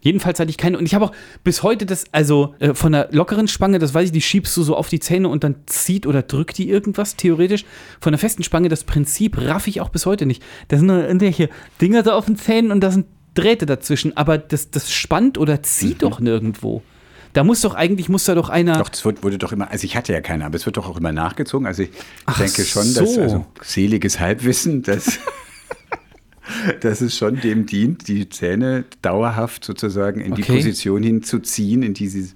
[0.00, 0.78] Jedenfalls hatte ich keine.
[0.78, 1.12] Und ich habe auch
[1.42, 4.62] bis heute das, also äh, von der lockeren Spange, das weiß ich, die schiebst du
[4.62, 7.64] so auf die Zähne und dann zieht oder drückt die irgendwas, theoretisch.
[8.00, 10.42] Von der festen Spange, das Prinzip raff ich auch bis heute nicht.
[10.68, 11.48] Da sind irgendwelche
[11.80, 14.16] Dinger da auf den Zähnen und da sind Drähte dazwischen.
[14.16, 16.82] Aber das, das spannt oder zieht doch nirgendwo.
[17.38, 18.78] Da muss doch eigentlich, muss da doch einer.
[18.78, 20.96] Doch, es wurde doch immer, also ich hatte ja keine, aber es wird doch auch
[20.96, 21.68] immer nachgezogen.
[21.68, 21.90] Also ich
[22.26, 23.20] Ach denke schon, dass, so.
[23.20, 25.20] also seliges Halbwissen, dass,
[26.80, 30.56] dass es schon dem dient, die Zähne dauerhaft sozusagen in die Okay.
[30.56, 32.28] Position hinzuziehen, in die sie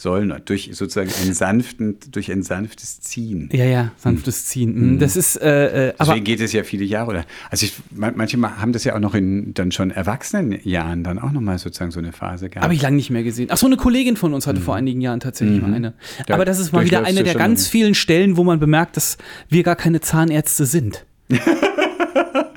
[0.00, 3.48] sollen, durch sozusagen ein sanften, durch ein sanftes Ziehen.
[3.52, 4.94] ja, ja, sanftes Ziehen.
[4.94, 7.10] Mm, Das ist, äh, äh, aber Deswegen geht es ja viele Jahre.
[7.10, 11.02] Oder, also ich, man- manche ma- haben das ja auch noch in dann schon Erwachsenenjahren
[11.02, 12.62] dann auch nochmal sozusagen so eine Phase gehabt.
[12.62, 13.48] Habe ich lange nicht mehr gesehen.
[13.50, 15.90] Ach so, eine Kollegin von uns hatte vor einigen Jahren tatsächlich mal eine.
[15.90, 15.94] Mhm.
[16.28, 19.18] Da Aber das ist mal wieder eine der ganz vielen Stellen, wo man bemerkt, dass
[19.48, 21.04] wir gar keine Zahnärzte sind.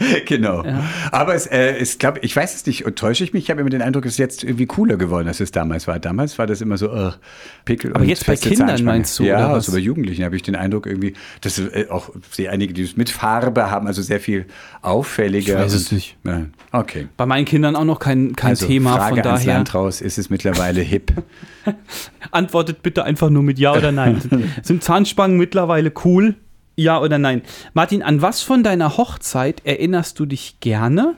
[0.26, 0.64] Genau.
[1.12, 3.44] Aber es äh, ist, glaube ich, weiß es nicht, täusche ich mich?
[3.44, 6.00] Ich habe immer den Eindruck, es ist jetzt irgendwie cooler geworden, als es damals war.
[6.00, 7.12] Damals war das immer so, äh,
[7.66, 9.54] Pickel Aber jetzt bei Kindern meinst du, Ja, oder was?
[9.56, 12.12] also bei Jugendlichen habe ich den Eindruck irgendwie, dass äh, auch
[12.50, 14.46] einige, die es mit Farbe haben, also sehr viel
[14.82, 15.56] auffälliger.
[15.56, 16.18] Ich weiß es nicht.
[16.24, 17.08] Ja, okay.
[17.18, 20.18] Bei meinen Kindern auch noch kein, kein also Thema, Frage von daher Land raus, ist
[20.18, 21.14] es mittlerweile hip?
[22.32, 24.22] antwortet bitte einfach nur mit Ja oder Nein.
[24.64, 26.36] Sind Zahnspangen mittlerweile cool?
[26.82, 27.42] Ja oder nein?
[27.74, 31.16] Martin, an was von deiner Hochzeit erinnerst du dich gerne?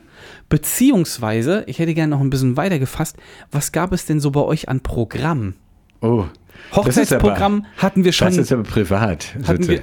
[0.48, 3.16] Beziehungsweise, ich hätte gerne noch ein bisschen weiter gefasst,
[3.50, 5.54] was gab es denn so bei euch an Programm?
[6.00, 6.22] Oh.
[6.24, 6.30] ist
[6.72, 8.28] aber- Hochzeitsprogramm hatten wir schon.
[8.28, 9.34] Das ist aber privat.
[9.68, 9.82] Wir-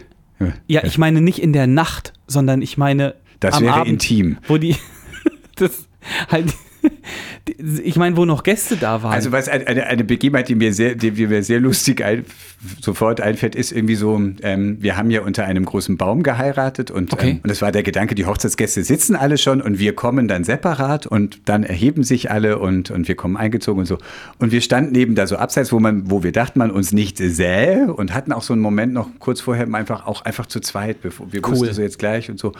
[0.67, 0.83] Ja.
[0.83, 4.37] Ich meine nicht in der Nacht, sondern ich meine Das am wäre Abend, intim.
[4.47, 4.75] Wo die
[5.55, 5.87] das
[6.29, 6.53] halt
[7.83, 9.13] ich meine, wo noch Gäste da waren.
[9.13, 12.01] Also was ein- eine, eine Begebenheit, die mir sehr, die mir sehr lustig
[12.79, 17.11] sofort einfällt, ist irgendwie so, ähm, wir haben ja unter einem großen Baum geheiratet und,
[17.13, 17.29] Okay.
[17.31, 20.43] ähm, und das war der Gedanke, die Hochzeitsgäste sitzen alle schon und wir kommen dann
[20.43, 23.97] separat und dann erheben sich alle und, und wir kommen eingezogen und so.
[24.37, 27.17] Und wir standen eben da so abseits, wo man, wo wir dachten, man uns nicht
[27.17, 31.01] sähe und hatten auch so einen Moment noch kurz vorher einfach auch einfach zu zweit,
[31.01, 31.51] bevor wir Cool.
[31.53, 32.51] wussten so jetzt gleich und so.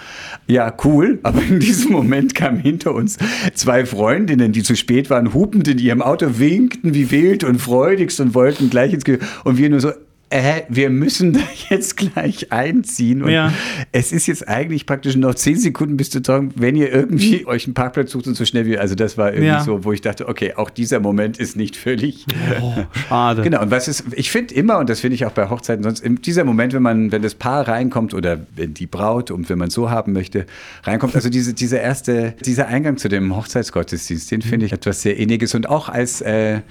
[0.48, 3.18] Ja, cool, aber in diesem Moment kamen hinter uns
[3.54, 8.20] zwei Freundinnen, die zu spät waren, hupend in ihrem Auto, winkten wie wild und freudigst
[8.20, 9.91] und wollten gleich ins Ge und wir nur so
[10.32, 13.22] äh, wir müssen da jetzt gleich einziehen.
[13.22, 13.54] Und Ja.
[13.92, 17.66] es ist jetzt eigentlich praktisch noch zehn Sekunden bis zu Tagen, wenn ihr irgendwie euch
[17.66, 18.78] einen Parkplatz sucht und so schnell wie.
[18.78, 19.64] Also das war irgendwie Ja.
[19.64, 22.26] so, wo ich dachte, okay, auch dieser Moment ist nicht völlig.
[22.62, 22.74] oh,
[23.10, 23.42] schade.
[23.42, 26.04] Genau, und was ist, ich finde immer, und das finde ich auch bei Hochzeiten, sonst
[26.26, 29.70] dieser Moment, wenn man, wenn das Paar reinkommt oder wenn die Braut, und wenn man
[29.70, 30.46] so haben möchte,
[30.84, 35.18] reinkommt, also diese, dieser erste, dieser Eingang zu dem Hochzeitsgottesdienst, den finde ich etwas sehr
[35.18, 36.62] Inniges und auch als, äh,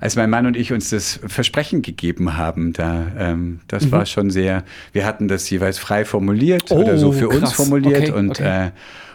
[0.00, 4.30] als mein Mann und ich uns das Versprechen gegeben haben, da, ähm, das war schon
[4.30, 7.52] sehr, wir hatten das jeweils frei formuliert oder so Oh, für uns krass.
[7.52, 8.66] formuliert Okay, und okay.
[8.68, 8.70] Äh,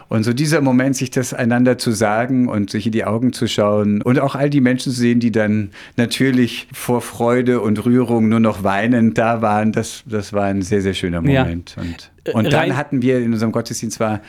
[0.08, 3.46] und so dieser Moment, sich das einander zu sagen und sich in die Augen zu
[3.48, 8.28] schauen und auch all die Menschen zu sehen, die dann natürlich vor Freude und Rührung
[8.28, 11.42] nur noch weinend da waren, das, das war ein sehr, sehr schöner Ja.
[11.44, 11.76] Moment.
[11.78, 14.20] Und, Äh, und dann hatten wir in unserem Gottesdienst war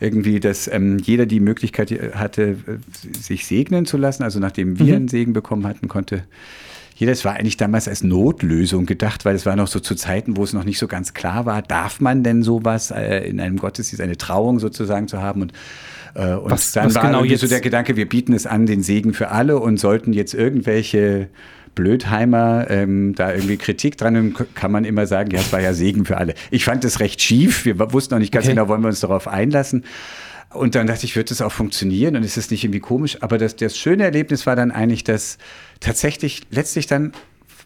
[0.00, 4.22] irgendwie, dass ähm, jeder die Möglichkeit hatte, äh, sich segnen zu lassen.
[4.22, 4.92] Also nachdem wir Mhm.
[4.94, 6.24] einen Segen bekommen hatten, konnte
[6.98, 10.36] jeder, es war eigentlich damals als Notlösung gedacht, weil es war noch so zu Zeiten,
[10.36, 13.58] wo es noch nicht so ganz klar war, darf man denn sowas äh, in einem
[13.58, 15.52] Gottesdienst, eine Trauung sozusagen zu haben und
[16.14, 18.46] äh, und Was- dann was war genau irgendwie so jetzt- der Gedanke, wir bieten es
[18.46, 21.28] an, den Segen für alle und sollten jetzt irgendwelche
[21.74, 25.74] Blödheimer ähm, da irgendwie Kritik dran, haben, kann man immer sagen, ja, es war ja
[25.74, 26.34] Segen für alle.
[26.50, 27.66] Ich fand das recht schief.
[27.66, 28.54] Wir wussten noch nicht ganz Okay.
[28.54, 29.84] genau, wollen wir uns darauf einlassen.
[30.54, 33.18] Und dann dachte ich, wird das auch funktionieren und ist das nicht irgendwie komisch?
[33.22, 35.36] Aber das, das schöne Erlebnis war dann eigentlich, dass
[35.80, 37.12] tatsächlich letztlich dann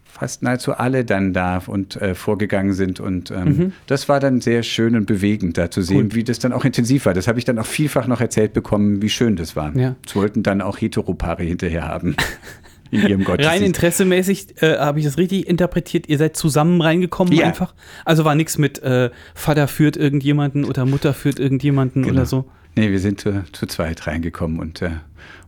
[0.05, 3.01] fast nahezu alle dann da und äh, vorgegangen sind.
[3.01, 6.53] Und ähm, das war dann sehr schön und bewegend, da zu sehen, wie das dann
[6.53, 7.15] auch intensiv war.
[7.15, 9.75] Das habe ich dann auch vielfach noch erzählt bekommen, wie schön das war.
[9.77, 9.97] Ja.
[10.05, 12.17] Das wollten dann auch Heteropaare hinterher haben.
[12.93, 13.67] In ihrem Rein Gottesdienst.
[13.67, 16.09] interessemäßig äh, habe ich das richtig interpretiert.
[16.09, 17.47] Ihr seid zusammen reingekommen Ja.
[17.47, 17.73] einfach.
[18.05, 22.15] Also war nichts mit äh, Vater führt irgendjemanden oder Mutter führt irgendjemanden Genau.
[22.15, 22.51] oder so.
[22.75, 24.91] Nee, wir sind zu, zu zweit reingekommen und äh,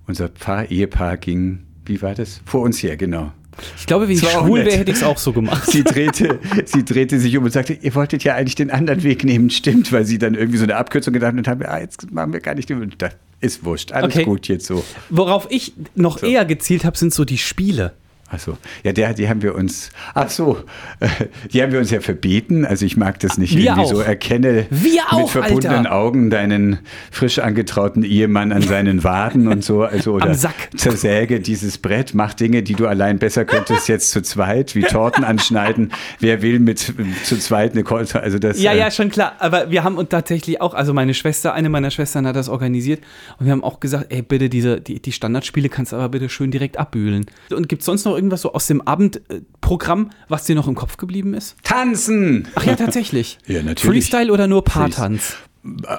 [0.06, 2.40] unser Paar, Ehepaar ging, wie war das?
[2.44, 3.32] Vor uns her, genau.
[3.76, 5.66] Ich glaube, wenn ich schwul wäre, hätte ich es auch so gemacht.
[5.70, 9.24] Sie drehte, sie drehte sich um und sagte, ihr wolltet ja eigentlich den anderen Weg
[9.24, 12.10] nehmen, stimmt, weil sie dann irgendwie so eine Abkürzung gedacht hat und haben, ah, jetzt
[12.12, 12.92] machen wir gar nicht den.
[13.40, 14.24] Ist wurscht, alles Okay.
[14.24, 14.82] gut jetzt so.
[15.10, 16.26] Worauf ich noch So.
[16.26, 17.92] eher gezielt habe, sind so die Spiele.
[18.32, 20.58] Achso, ja, der, die haben wir uns, ach so,
[21.00, 21.08] äh,
[21.52, 22.64] die haben wir uns ja verbeten.
[22.64, 23.90] Also ich mag das nicht Wir irgendwie auch.
[23.90, 24.00] so.
[24.00, 25.94] Erkenne Wir auch, mit verbundenen Alter.
[25.94, 26.78] Augen deinen
[27.10, 29.82] frisch angetrauten Ehemann an seinen Waden und so.
[29.82, 30.54] Also, oder Am Sack.
[30.74, 35.24] zersäge dieses Brett, mach Dinge, die du allein besser könntest jetzt zu zweit, wie Torten
[35.24, 35.92] anschneiden.
[36.18, 36.78] Wer will mit
[37.24, 38.20] zu zweit eine Kolze?
[38.20, 38.62] Also das.
[38.62, 39.34] Ja, äh, ja, schon klar.
[39.40, 43.02] Aber wir haben uns tatsächlich auch, also meine Schwester, eine meiner Schwestern hat das organisiert
[43.38, 46.30] und wir haben auch gesagt, ey, bitte diese, die, die Standardspiele kannst du aber bitte
[46.30, 47.26] schön direkt abbühlen.
[47.50, 50.96] Und gibt es sonst noch irgendwas so aus dem Abendprogramm, was dir noch im Kopf
[50.96, 51.56] geblieben ist?
[51.64, 52.48] Tanzen!
[52.54, 53.38] Ach ja, tatsächlich.
[53.46, 54.06] Ja, natürlich.
[54.06, 55.36] Freestyle oder nur Paartanz?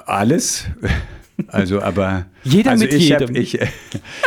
[0.06, 0.64] Alles.
[1.48, 2.26] Also, aber.
[2.42, 3.28] Jeder also mit ich jedem.
[3.28, 3.58] Hab, ich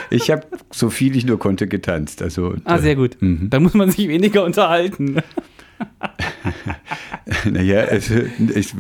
[0.10, 2.22] ich habe so viel ich nur konnte getanzt.
[2.22, 3.18] Also, Ah, sehr gut.
[3.22, 3.50] Mhm.
[3.50, 5.18] Dann muss man sich weniger unterhalten.
[7.46, 8.16] Naja, also,
[8.56, 8.74] ich,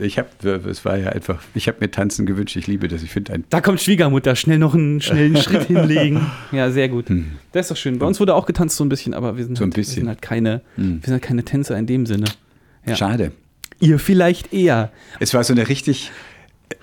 [0.00, 2.54] ich habe, es war ja einfach, ich habe mir Tanzen gewünscht.
[2.56, 3.02] Ich liebe das.
[3.02, 3.44] Ich finde ein.
[3.48, 6.26] Da kommt Schwiegermutter, schnell noch einen schnellen Schritt hinlegen.
[6.52, 7.06] Ja, sehr gut.
[7.52, 7.98] Das ist doch schön.
[7.98, 9.56] Bei uns wurde auch getanzt so ein bisschen, aber wir sind, Hm.
[9.56, 9.94] So ein halt, wir bisschen.
[9.96, 10.00] Hm.
[10.02, 12.26] sind halt keine, wir sind halt keine Tänzer in dem Sinne.
[12.86, 12.96] Ja.
[12.96, 13.32] Schade.
[13.80, 14.92] Ihr vielleicht eher.
[15.18, 16.12] Es war so eine richtig.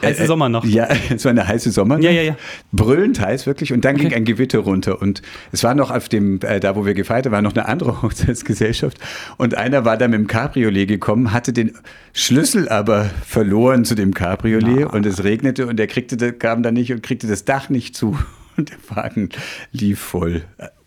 [0.01, 0.65] Heiße Sommernacht.
[0.67, 2.03] Ja, es war eine heiße Sommernacht.
[2.03, 2.35] Ja, ja, ja.
[2.71, 3.73] Brüllend heiß, wirklich.
[3.73, 4.15] Und dann ging Okay.
[4.15, 5.01] ein Gewitter runter.
[5.01, 5.21] Und
[5.51, 8.01] es war noch auf dem, äh, da wo wir gefeiert haben, war noch eine andere
[8.01, 8.97] Hochzeitsgesellschaft.
[9.37, 11.73] Und einer war da mit dem Cabriolet gekommen, hatte den
[12.13, 14.85] Schlüssel aber verloren zu dem Cabriolet.
[14.85, 18.17] Und es regnete und er kriegte, kam da nicht und kriegte das Dach nicht zu.
[18.57, 19.29] Und der Wagen
[19.71, 20.41] lief voll.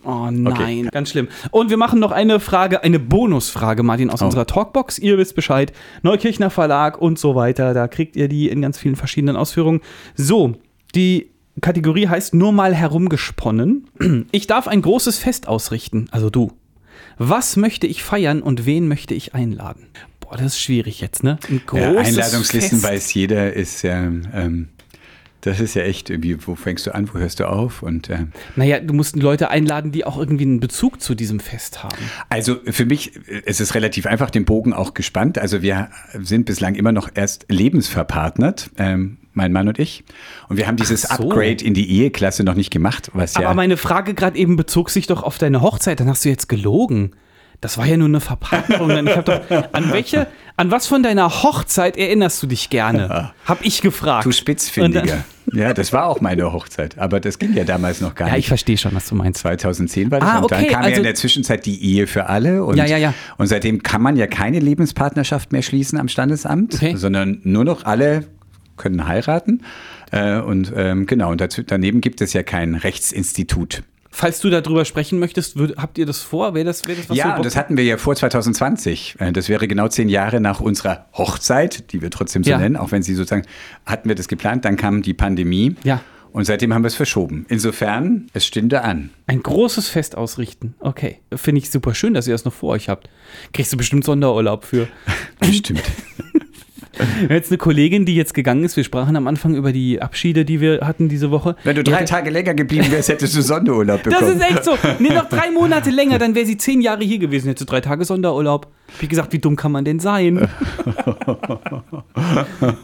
[0.05, 1.29] Oh nein, ganz schlimm.
[1.51, 4.27] Und wir machen noch eine Frage, eine Bonusfrage, Martin, aus Oh.
[4.27, 4.99] unserer Talkbox.
[4.99, 5.73] Ihr wisst Bescheid.
[6.03, 7.75] Neukirchner Verlag und so weiter.
[7.75, 9.81] Da kriegt ihr die in ganz vielen verschiedenen Ausführungen.
[10.15, 10.55] So,
[10.95, 11.31] die
[11.61, 13.87] Kategorie heißt nur mal herumgesponnen.
[14.33, 16.53] Ich darf ein großes Fest ausrichten, also du.
[17.17, 19.87] Was möchte ich feiern und wen möchte ich einladen?
[20.21, 21.39] Boah, das ist schwierig jetzt, ne?
[21.49, 22.93] Ein Ja, großes Einladungslisten Fest.
[22.93, 24.69] weiß jeder, ist ja, ähm,
[25.45, 27.83] das ist ja echt irgendwie, wo fängst du an, wo hörst du auf?
[27.83, 31.83] Und ähm, Naja, du musst Leute einladen, die auch irgendwie einen Bezug zu diesem Fest
[31.85, 31.99] haben.
[32.31, 35.39] Also für mich äh, es ist relativ einfach, den Bogen auch gespannt.
[35.39, 40.05] Also wir sind bislang immer noch erst lebensverpartnert, ähm, mein Mann und ich.
[40.49, 41.09] Und wir haben dieses so.
[41.11, 43.41] Upgrade in die Eheklasse noch nicht gemacht, was ja.
[43.41, 46.01] Aber meine Frage gerade eben bezog sich doch auf deine Hochzeit.
[46.01, 47.13] Dann hast du jetzt gelogen.
[47.65, 48.89] Das war ja nur eine Verpackung.
[49.25, 49.41] Doch,
[49.73, 50.27] an welche,
[50.59, 53.33] an was von deiner Hochzeit erinnerst du dich gerne?
[53.47, 54.27] Hab ich gefragt.
[54.27, 55.03] du Spitzfindiger.
[55.07, 55.25] dann-
[55.59, 56.99] Ja, das war auch meine Hochzeit.
[56.99, 58.49] Aber das ging ja damals noch gar Ja, ich nicht.
[58.49, 59.41] verstehe schon, was du meinst.
[59.41, 60.29] 2010 war das.
[60.29, 62.65] Ah, und dann okay, kam ja also- in der Zwischenzeit die Ehe für alle.
[62.65, 63.15] Und, Ja, ja, ja.
[63.39, 66.95] Und seitdem kann man ja keine Lebenspartnerschaft mehr schließen am Standesamt, Okay.
[66.97, 68.25] sondern nur noch alle
[68.77, 69.63] können heiraten.
[70.11, 73.83] Äh, und ähm, genau, und dazu, daneben gibt es ja kein Rechtsinstitut.
[74.17, 76.55] Falls du darüber sprechen möchtest, würd, habt ihr das vor?
[76.55, 79.17] Wäre das, wär das was ja, das hatten wir ja vor 2020.
[79.19, 82.59] Äh, Das wäre genau zehn Jahre nach unserer Hochzeit, die wir trotzdem so Ja.
[82.59, 83.45] nennen, auch wenn sie sozusagen,
[83.85, 85.75] hatten wir das geplant, dann kam die Pandemie.
[85.83, 86.01] Ja.
[86.31, 87.45] Und seitdem haben wir es verschoben.
[87.49, 89.11] Insofern, es stünde an.
[89.27, 90.75] Ein großes Fest ausrichten.
[90.79, 91.19] Okay.
[91.35, 93.09] Finde ich super schön, dass ihr das noch vor euch habt.
[93.53, 94.87] Kriegst du bestimmt Sonderurlaub für.
[95.41, 95.83] Bestimmt.
[97.29, 98.77] Jetzt eine Kollegin, die jetzt gegangen ist.
[98.77, 101.57] Wir sprachen am Anfang über die Abschiede, die wir hatten diese Woche.
[101.65, 104.37] Wenn du drei hatte- Tage länger geblieben wärst, hättest du Sonderurlaub Das bekommen.
[104.41, 104.77] ist echt so.
[104.99, 107.49] Nee, noch drei Monate länger, dann wäre sie zehn Jahre hier gewesen.
[107.49, 108.69] Hätte sie drei Tage Sonderurlaub.
[109.01, 110.35] Wie gesagt, wie dumm kann man denn sein?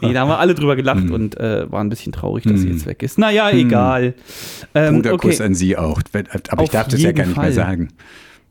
[0.01, 1.11] nee, da haben wir alle drüber gelacht Hm.
[1.11, 3.17] und äh, waren ein bisschen traurig, dass sie jetzt weg ist.
[3.17, 4.13] Naja, egal.
[4.75, 5.43] Ähm, Bruderkuss okay.
[5.45, 6.01] an sie auch.
[6.13, 7.53] Aber Auf ich darf das ja gar nicht mehr Fall.
[7.53, 7.89] sagen.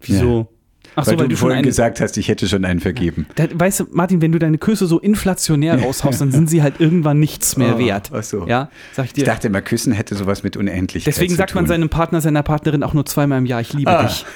[0.03, 0.49] Wieso?
[0.97, 3.27] Ach so, weil, weil, du du vorhin einen, gesagt hast, ich hätte schon einen vergeben.
[3.37, 6.81] da, weißt du, Martin, wenn du deine Küsse so inflationär raushaust, dann sind sie halt
[6.81, 8.11] irgendwann nichts mehr Oh, wert.
[8.13, 8.47] ach so.
[8.47, 9.21] Ja, sag ich dir.
[9.23, 12.83] Ich dachte immer, Küssen hätte sowas mit Unendlichkeit Deswegen sagt man seinem Partner, seiner Partnerin
[12.83, 14.05] auch nur zweimal im Jahr, ich liebe Ah.
[14.05, 14.25] dich.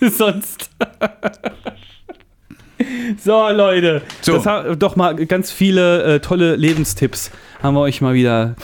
[0.00, 0.70] Das ist sonst.
[3.22, 4.02] so, Leute.
[4.20, 4.34] So.
[4.34, 7.30] Das haben doch mal ganz viele äh, tolle Lebenstipps
[7.62, 8.56] haben wir euch mal wieder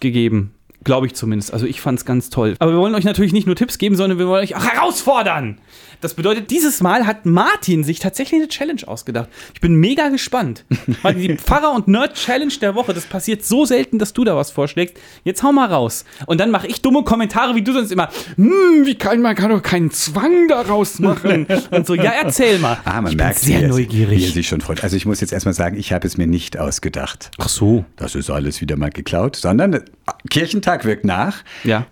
[0.00, 0.52] gegeben.
[0.84, 1.52] Glaube ich zumindest.
[1.52, 2.54] Also ich fand es ganz toll.
[2.60, 5.58] Aber wir wollen euch natürlich nicht nur Tipps geben, sondern wir wollen euch auch herausfordern.
[6.00, 9.28] Das bedeutet, dieses Mal hat Martin sich tatsächlich eine Challenge ausgedacht.
[9.54, 10.64] Ich bin mega gespannt.
[11.02, 14.50] Martin, die Pfarrer- und Nerd-Challenge der Woche, das passiert so selten, dass du da was
[14.50, 14.96] vorschlägst.
[15.24, 16.04] Jetzt hau mal raus.
[16.26, 18.08] Und dann mache ich dumme Kommentare, wie du sonst immer.
[18.36, 21.46] Hm, wie kann man kann doch keinen Zwang daraus machen.
[21.70, 22.78] Und so, ja, erzähl mal.
[22.84, 24.18] Ah, man ich merkt, bin sehr wie er, neugierig.
[24.20, 24.82] wie er sich schon freut.
[24.82, 27.30] Also ich muss jetzt erstmal sagen, ich habe es mir nicht ausgedacht.
[27.38, 27.84] Ach so.
[27.96, 29.82] Das ist alles wieder mal geklaut, sondern
[30.30, 31.42] Kirchentag wirkt nach.
[31.64, 31.86] Ja.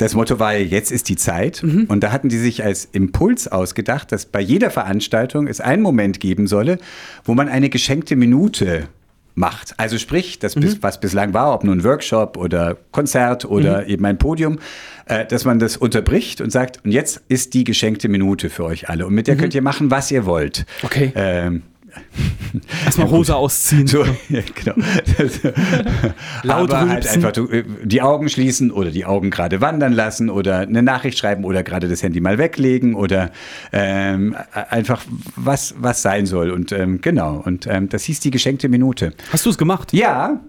[0.00, 1.62] Das Motto war ja, jetzt ist die Zeit.
[1.62, 1.84] Mhm.
[1.88, 6.20] Und da hatten die sich als Impuls ausgedacht, dass bei jeder Veranstaltung es einen Moment
[6.20, 6.78] geben solle,
[7.24, 8.88] wo man eine geschenkte Minute
[9.34, 9.74] macht.
[9.78, 10.60] Also sprich, das, Mhm.
[10.60, 13.88] bis, was bislang war, ob nun Workshop oder Konzert oder Mhm.
[13.88, 14.58] eben ein Podium,
[15.06, 18.88] äh, dass man das unterbricht und sagt, und jetzt ist die geschenkte Minute für euch
[18.88, 19.06] alle.
[19.06, 20.60] Und mit der könnt ihr machen, was ihr wollt.
[20.60, 20.64] Mhm.
[20.86, 21.12] Okay.
[21.14, 21.62] Ähm,
[22.84, 23.12] Erstmal Ja.
[23.12, 23.86] Hose ausziehen.
[23.86, 24.74] So, ja, genau.
[26.42, 30.58] Laut Aber halt einfach äh, die Augen schließen oder die Augen gerade wandern lassen oder
[30.60, 33.30] eine Nachricht schreiben oder gerade das Handy mal weglegen oder
[33.72, 35.02] ähm, einfach
[35.36, 36.50] was, was sein soll.
[36.50, 39.12] Und ähm, genau, und ähm, das hieß die geschenkte Minute.
[39.32, 39.92] Hast du es gemacht?
[39.92, 40.40] Ja,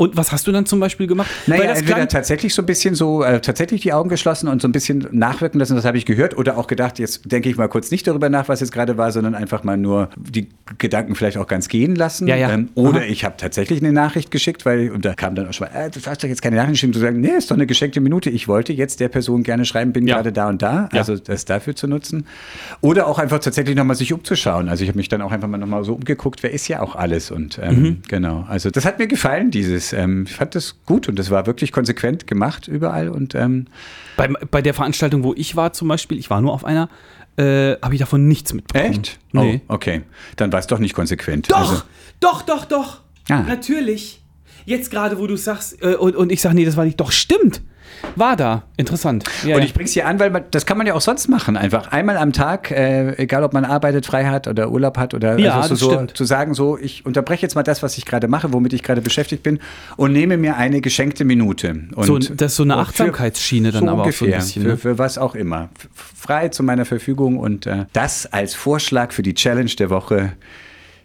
[0.00, 1.28] Und was hast du dann zum Beispiel gemacht?
[1.46, 4.62] naja, Weil das entweder tatsächlich so ein bisschen so, äh, tatsächlich die Augen geschlossen und
[4.62, 6.38] so ein bisschen nachwirken lassen, das habe ich gehört.
[6.38, 9.12] Oder auch gedacht, jetzt denke ich mal kurz nicht darüber nach, was jetzt gerade war,
[9.12, 10.48] sondern einfach mal nur die
[10.78, 12.26] Gedanken vielleicht auch ganz gehen lassen.
[12.28, 12.50] Ja, ja.
[12.50, 13.06] Ähm, oder Aha.
[13.08, 15.90] ich habe tatsächlich eine Nachricht geschickt, weil, und da kam dann auch schon mal, äh,
[15.90, 18.30] du hast doch jetzt keine Nachricht geschickt, zu sagen, nee, ist doch eine geschenkte Minute.
[18.30, 20.14] Ich wollte jetzt der Person gerne schreiben, bin Ja.
[20.14, 20.88] gerade da und da.
[20.92, 22.24] Also das dafür zu nutzen.
[22.80, 24.70] Oder auch einfach tatsächlich nochmal sich umzuschauen.
[24.70, 26.96] Also ich habe mich dann auch einfach mal nochmal so umgeguckt, wer ist ja auch
[26.96, 27.30] alles.
[27.30, 27.96] Und ähm, Mhm.
[28.08, 31.46] genau, also das hat mir gefallen, dieses, ähm, ich fand das gut und das war
[31.46, 33.66] wirklich konsequent gemacht überall und ähm,
[34.16, 36.88] bei, bei der Veranstaltung, wo ich war zum Beispiel, ich war nur auf einer,
[37.36, 38.92] äh, habe ich davon nichts mitbekommen.
[38.92, 39.18] echt?
[39.32, 39.60] Nee.
[39.68, 40.02] Oh, okay.
[40.36, 41.50] Dann war es doch nicht konsequent.
[41.50, 41.82] Doch, Also,
[42.20, 43.00] doch, doch, doch.
[43.28, 43.42] Ah.
[43.42, 44.19] Natürlich.
[44.64, 47.00] Jetzt gerade, wo du sagst, äh, und, und ich sage, nee, das war nicht.
[47.00, 47.62] Doch, stimmt.
[48.16, 48.62] War da.
[48.78, 49.24] Interessant.
[49.44, 51.56] Ja, und ich bring's hier an, weil man, das kann man ja auch sonst machen.
[51.58, 55.38] Einfach einmal am Tag, äh, egal ob man arbeitet, frei hat oder Urlaub hat oder
[55.38, 56.16] Ja, also so, stimmt.
[56.16, 59.02] zu sagen, so, ich unterbreche jetzt mal das, was ich gerade mache, womit ich gerade
[59.02, 59.58] beschäftigt bin
[59.96, 61.78] und nehme mir eine geschenkte Minute.
[61.94, 64.38] Und, So, das ist so eine für- Achtsamkeitsschiene dann so aber auch so ein ungefähr,
[64.38, 64.62] bisschen.
[64.62, 64.76] Für, Ne?
[64.78, 65.68] für was auch immer.
[65.92, 70.32] Frei zu meiner Verfügung und äh, das als Vorschlag für die Challenge der Woche.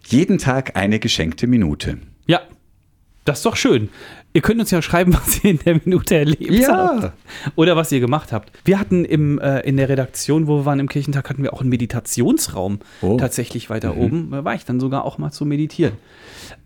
[0.06, 1.98] Jeden Tag eine geschenkte Minute.
[2.26, 2.40] Ja.
[3.26, 3.90] Das ist doch schön.
[4.32, 7.00] Ihr könnt uns ja schreiben, was ihr in der Minute erlebt Ja.
[7.02, 7.12] habt.
[7.56, 8.50] Oder was ihr gemacht habt.
[8.64, 11.60] Wir hatten im, äh, in der Redaktion, wo wir waren im Kirchentag, hatten wir auch
[11.60, 13.16] einen Meditationsraum Oh.
[13.18, 14.30] tatsächlich weiter oben.
[14.30, 15.94] Da war ich dann sogar auch mal zu meditieren.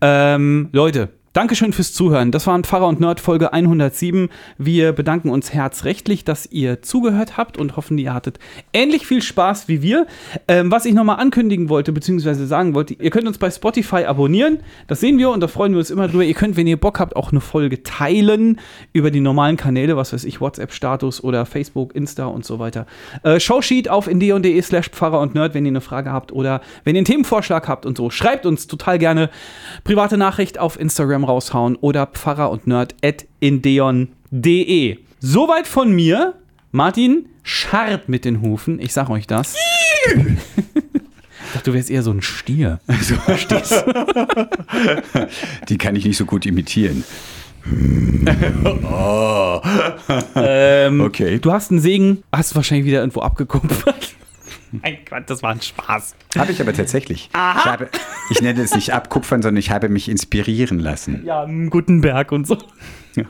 [0.01, 2.31] Ähm, Leute, Dankeschön fürs Zuhören.
[2.31, 4.27] Das waren Pfarrer und Nerd Folge 107.
[4.57, 8.37] Wir bedanken uns herzrechtlich, dass ihr zugehört habt und hoffen, ihr hattet
[8.73, 10.07] ähnlich viel Spaß wie wir.
[10.49, 14.59] Ähm, was ich nochmal ankündigen wollte, beziehungsweise sagen wollte, ihr könnt uns bei Spotify abonnieren.
[14.87, 16.25] Das sehen wir und da freuen wir uns immer drüber.
[16.25, 18.59] Ihr könnt, wenn ihr Bock habt, auch eine Folge teilen
[18.91, 22.87] über die normalen Kanäle, was weiß ich, WhatsApp-Status oder Facebook, Insta und so weiter.
[23.23, 26.97] Äh, Showsheet auf indeon.de slash Pfarrer und Nerd, wenn ihr eine Frage habt oder wenn
[26.97, 28.09] ihr einen Themenvorschlag habt und so.
[28.09, 29.29] Schreibt uns total gerne
[29.85, 34.97] private Nachricht auf Instagram raushauen oder Pfarrer und Nerd at indeon.de.
[35.19, 36.35] Soweit von mir.
[36.71, 38.79] Martin scharrt mit den Hufen.
[38.79, 39.55] Ich sag euch das.
[40.15, 42.79] ich dachte, du wärst eher so ein Stier.
[43.01, 43.83] So verstehst
[45.69, 47.03] Die kann ich nicht so gut imitieren.
[50.35, 51.39] Ähm, Okay.
[51.39, 54.15] Du hast einen Segen, hast wahrscheinlich wieder irgendwo abgekupfert.
[54.71, 56.15] Mein Gott, das war ein Spaß.
[56.37, 57.29] Habe ich aber tatsächlich.
[57.31, 57.89] Ich, habe,
[58.29, 61.23] ich nenne es nicht abkupfern, sondern ich habe mich inspirieren lassen.
[61.25, 62.57] Ja, Gutenberg und so.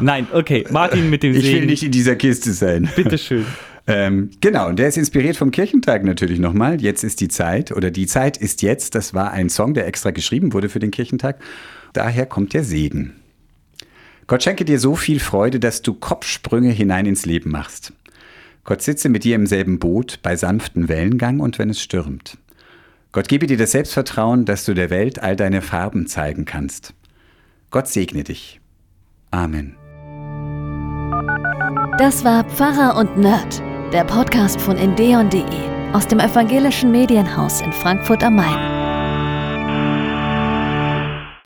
[0.00, 0.66] Nein, okay.
[0.70, 1.60] Martin mit dem Ich Segen.
[1.60, 2.90] will nicht in dieser Kiste sein.
[2.96, 3.46] Bitteschön.
[3.86, 6.80] Ähm, genau, und der ist inspiriert vom Kirchentag natürlich nochmal.
[6.80, 8.94] Jetzt ist die Zeit oder die Zeit ist jetzt.
[8.94, 11.40] Das war ein Song, der extra geschrieben wurde für den Kirchentag.
[11.92, 13.14] Daher kommt der Segen.
[14.26, 17.92] Gott schenke dir so viel Freude, dass du Kopfsprünge hinein ins Leben machst.
[18.64, 22.38] Gott sitze mit dir im selben Boot bei sanftem Wellengang und wenn es stürmt.
[23.12, 26.94] Gott gebe dir das Selbstvertrauen, dass du der Welt all deine Farben zeigen kannst.
[27.70, 28.60] Gott segne dich.
[29.30, 29.76] Amen.
[31.98, 35.44] Das war Pfarrer und Nerd, der Podcast von endeon.de
[35.92, 38.79] aus dem evangelischen Medienhaus in Frankfurt am Main.